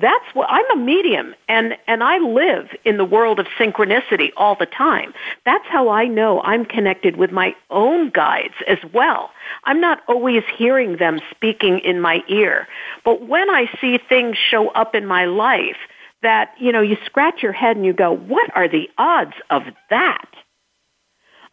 that's 0.00 0.34
what 0.34 0.48
I'm 0.50 0.70
a 0.72 0.76
medium 0.76 1.34
and 1.48 1.76
and 1.86 2.02
I 2.02 2.18
live 2.18 2.68
in 2.84 2.98
the 2.98 3.04
world 3.04 3.38
of 3.38 3.46
synchronicity 3.58 4.30
all 4.36 4.54
the 4.54 4.66
time. 4.66 5.14
That's 5.44 5.66
how 5.66 5.88
I 5.88 6.06
know 6.06 6.42
I'm 6.42 6.64
connected 6.64 7.16
with 7.16 7.32
my 7.32 7.54
own 7.70 8.10
guides 8.10 8.54
as 8.68 8.78
well. 8.92 9.30
I'm 9.64 9.80
not 9.80 10.02
always 10.06 10.42
hearing 10.56 10.96
them 10.96 11.20
speaking 11.30 11.78
in 11.80 12.00
my 12.00 12.22
ear, 12.28 12.68
but 13.04 13.26
when 13.26 13.48
I 13.48 13.70
see 13.80 13.98
things 13.98 14.36
show 14.36 14.68
up 14.68 14.94
in 14.94 15.06
my 15.06 15.24
life 15.24 15.78
that, 16.22 16.54
you 16.58 16.72
know, 16.72 16.80
you 16.80 16.96
scratch 17.04 17.42
your 17.42 17.52
head 17.52 17.76
and 17.76 17.86
you 17.86 17.92
go, 17.92 18.12
"What 18.12 18.50
are 18.54 18.68
the 18.68 18.90
odds 18.98 19.34
of 19.50 19.64
that?" 19.90 20.28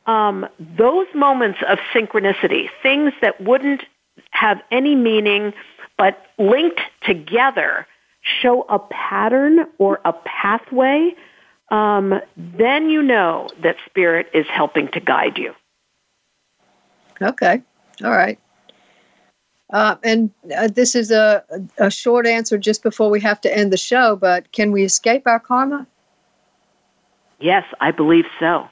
Um, 0.05 0.47
those 0.59 1.07
moments 1.13 1.59
of 1.67 1.79
synchronicity, 1.93 2.69
things 2.81 3.13
that 3.21 3.39
wouldn't 3.39 3.83
have 4.31 4.61
any 4.69 4.95
meaning 4.95 5.53
but 5.97 6.25
linked 6.37 6.81
together 7.03 7.87
show 8.23 8.63
a 8.69 8.79
pattern 8.79 9.65
or 9.77 9.99
a 10.05 10.13
pathway, 10.13 11.13
um, 11.69 12.19
then 12.37 12.89
you 12.89 13.01
know 13.01 13.49
that 13.61 13.75
spirit 13.85 14.27
is 14.33 14.45
helping 14.47 14.87
to 14.89 14.99
guide 14.99 15.37
you. 15.37 15.53
Okay. 17.21 17.61
All 18.03 18.11
right. 18.11 18.39
Uh, 19.71 19.95
and 20.03 20.29
uh, 20.55 20.67
this 20.67 20.93
is 20.93 21.09
a, 21.09 21.43
a 21.77 21.89
short 21.89 22.27
answer 22.27 22.57
just 22.57 22.83
before 22.83 23.09
we 23.09 23.19
have 23.19 23.41
to 23.41 23.57
end 23.57 23.73
the 23.73 23.77
show, 23.77 24.15
but 24.15 24.51
can 24.51 24.71
we 24.71 24.83
escape 24.83 25.23
our 25.25 25.39
karma? 25.39 25.87
Yes, 27.39 27.63
I 27.81 27.91
believe 27.91 28.25
so. 28.39 28.67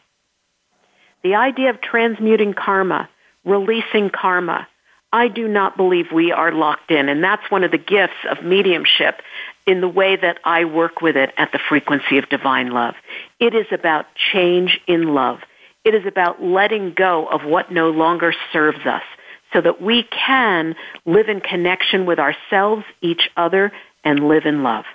The 1.24 1.36
idea 1.36 1.72
of 1.72 1.82
transmuting 1.82 2.54
karma, 2.54 3.10
releasing 3.46 4.10
karma, 4.10 4.68
I 5.14 5.28
do 5.28 5.48
not 5.48 5.76
believe 5.78 6.12
we 6.12 6.32
are 6.32 6.52
locked 6.52 6.92
in. 6.92 7.10
And 7.10 7.24
that's 7.24 7.52
one 7.52 7.64
of 7.64 7.72
the 7.72 7.78
gifts 7.78 8.26
of 8.30 8.44
mediumship 8.44 9.22
in 9.68 9.82
the 9.82 9.88
way 9.88 10.16
that 10.16 10.40
I 10.44 10.66
work 10.66 11.02
with 11.02 11.18
it 11.18 11.34
at 11.38 11.52
the 11.52 11.60
frequency 11.60 12.18
of 12.18 12.30
divine 12.30 12.72
love. 12.72 12.96
It 13.40 13.54
is 13.54 13.68
about 13.72 14.06
change 14.32 14.80
in 14.88 15.14
love. 15.14 15.40
It 15.84 15.96
is 15.96 16.06
about 16.06 16.42
letting 16.42 16.94
go 16.94 17.28
of 17.28 17.44
what 17.44 17.72
no 17.72 17.90
longer 17.90 18.34
serves 18.54 18.86
us 18.86 19.04
so 19.52 19.60
that 19.62 19.82
we 19.82 20.04
can 20.04 20.76
live 21.06 21.28
in 21.28 21.42
connection 21.42 22.06
with 22.06 22.20
ourselves, 22.20 22.86
each 23.02 23.30
other, 23.36 23.72
and 24.04 24.28
live 24.28 24.46
in 24.46 24.64
love. 24.64 24.86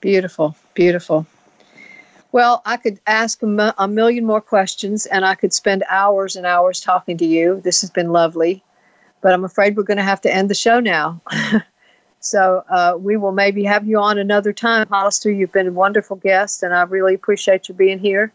Beautiful, 0.00 0.56
beautiful. 0.74 1.26
Well, 2.32 2.62
I 2.64 2.78
could 2.78 2.98
ask 3.06 3.42
a 3.42 3.88
million 3.88 4.24
more 4.24 4.40
questions 4.40 5.04
and 5.04 5.24
I 5.24 5.34
could 5.34 5.52
spend 5.52 5.84
hours 5.90 6.34
and 6.34 6.46
hours 6.46 6.80
talking 6.80 7.18
to 7.18 7.26
you. 7.26 7.60
This 7.62 7.82
has 7.82 7.90
been 7.90 8.10
lovely, 8.10 8.64
but 9.22 9.32
I'm 9.32 9.44
afraid 9.44 9.76
we're 9.76 9.84
going 9.84 9.96
to 9.96 10.02
have 10.02 10.20
to 10.22 10.34
end 10.34 10.50
the 10.50 10.54
show 10.54 10.80
now. 10.80 11.22
So 12.24 12.64
uh, 12.70 12.94
we 12.98 13.16
will 13.16 13.32
maybe 13.32 13.64
have 13.64 13.84
you 13.84 13.98
on 13.98 14.16
another 14.16 14.52
time, 14.52 14.86
Hollister. 14.88 15.28
You've 15.28 15.50
been 15.50 15.66
a 15.66 15.72
wonderful 15.72 16.16
guest, 16.16 16.62
and 16.62 16.72
I 16.72 16.82
really 16.82 17.14
appreciate 17.14 17.68
you 17.68 17.74
being 17.74 17.98
here. 17.98 18.32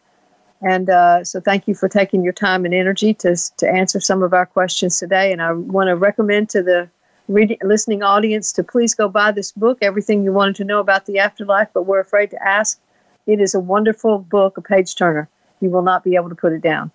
And 0.62 0.90
uh, 0.90 1.24
so 1.24 1.40
thank 1.40 1.70
you 1.70 1.74
for 1.74 1.88
taking 1.88 2.22
your 2.22 2.34
time 2.34 2.66
and 2.66 2.74
energy 2.74 3.14
to, 3.16 3.38
to 3.58 3.70
answer 3.70 4.02
some 4.02 4.24
of 4.24 4.34
our 4.34 4.46
questions 4.46 5.00
today. 5.00 5.32
And 5.32 5.42
I 5.42 5.54
want 5.54 5.88
to 5.88 5.96
recommend 5.96 6.50
to 6.50 6.62
the 6.62 6.90
reading, 7.30 7.60
listening 7.64 8.04
audience 8.04 8.52
to 8.54 8.64
please 8.64 8.94
go 8.94 9.08
buy 9.08 9.32
this 9.32 9.54
book, 9.54 9.78
Everything 9.82 10.22
You 10.26 10.34
Wanted 10.34 10.58
to 10.58 10.66
Know 10.66 10.82
About 10.82 11.06
the 11.06 11.20
Afterlife, 11.20 11.70
but 11.74 11.84
we're 11.84 12.02
afraid 12.02 12.30
to 12.32 12.44
ask. 12.44 12.82
It 13.26 13.40
is 13.40 13.56
a 13.56 13.60
wonderful 13.60 14.20
book, 14.20 14.58
a 14.58 14.62
page 14.62 14.96
turner. 14.96 15.30
You 15.62 15.70
will 15.70 15.82
not 15.82 16.04
be 16.04 16.16
able 16.16 16.30
to 16.30 16.36
put 16.36 16.52
it 16.52 16.62
down. 16.62 16.92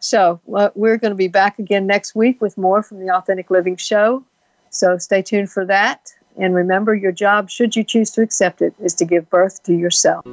So, 0.00 0.40
we're 0.46 0.96
going 0.96 1.10
to 1.10 1.14
be 1.14 1.28
back 1.28 1.58
again 1.58 1.86
next 1.86 2.14
week 2.14 2.40
with 2.40 2.56
more 2.56 2.82
from 2.82 3.00
the 3.04 3.14
Authentic 3.14 3.50
Living 3.50 3.76
Show. 3.76 4.24
So, 4.70 4.98
stay 4.98 5.22
tuned 5.22 5.50
for 5.50 5.64
that. 5.66 6.12
And 6.38 6.54
remember, 6.54 6.94
your 6.94 7.12
job, 7.12 7.50
should 7.50 7.76
you 7.76 7.84
choose 7.84 8.10
to 8.12 8.22
accept 8.22 8.62
it, 8.62 8.72
is 8.80 8.94
to 8.94 9.04
give 9.04 9.28
birth 9.28 9.62
to 9.64 9.74
yourself. 9.74 10.24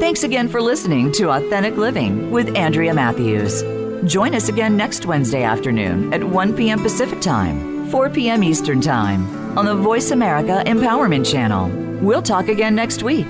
Thanks 0.00 0.24
again 0.24 0.48
for 0.48 0.60
listening 0.62 1.12
to 1.12 1.30
Authentic 1.30 1.76
Living 1.76 2.30
with 2.30 2.56
Andrea 2.56 2.94
Matthews. 2.94 3.62
Join 4.10 4.34
us 4.34 4.48
again 4.48 4.76
next 4.76 5.06
Wednesday 5.06 5.42
afternoon 5.42 6.12
at 6.14 6.24
1 6.24 6.56
p.m. 6.56 6.80
Pacific 6.80 7.20
Time, 7.20 7.88
4 7.90 8.08
p.m. 8.10 8.42
Eastern 8.42 8.80
Time 8.80 9.58
on 9.58 9.66
the 9.66 9.74
Voice 9.74 10.10
America 10.10 10.62
Empowerment 10.66 11.30
Channel. 11.30 11.68
We'll 12.00 12.22
talk 12.22 12.48
again 12.48 12.74
next 12.74 13.02
week. 13.02 13.26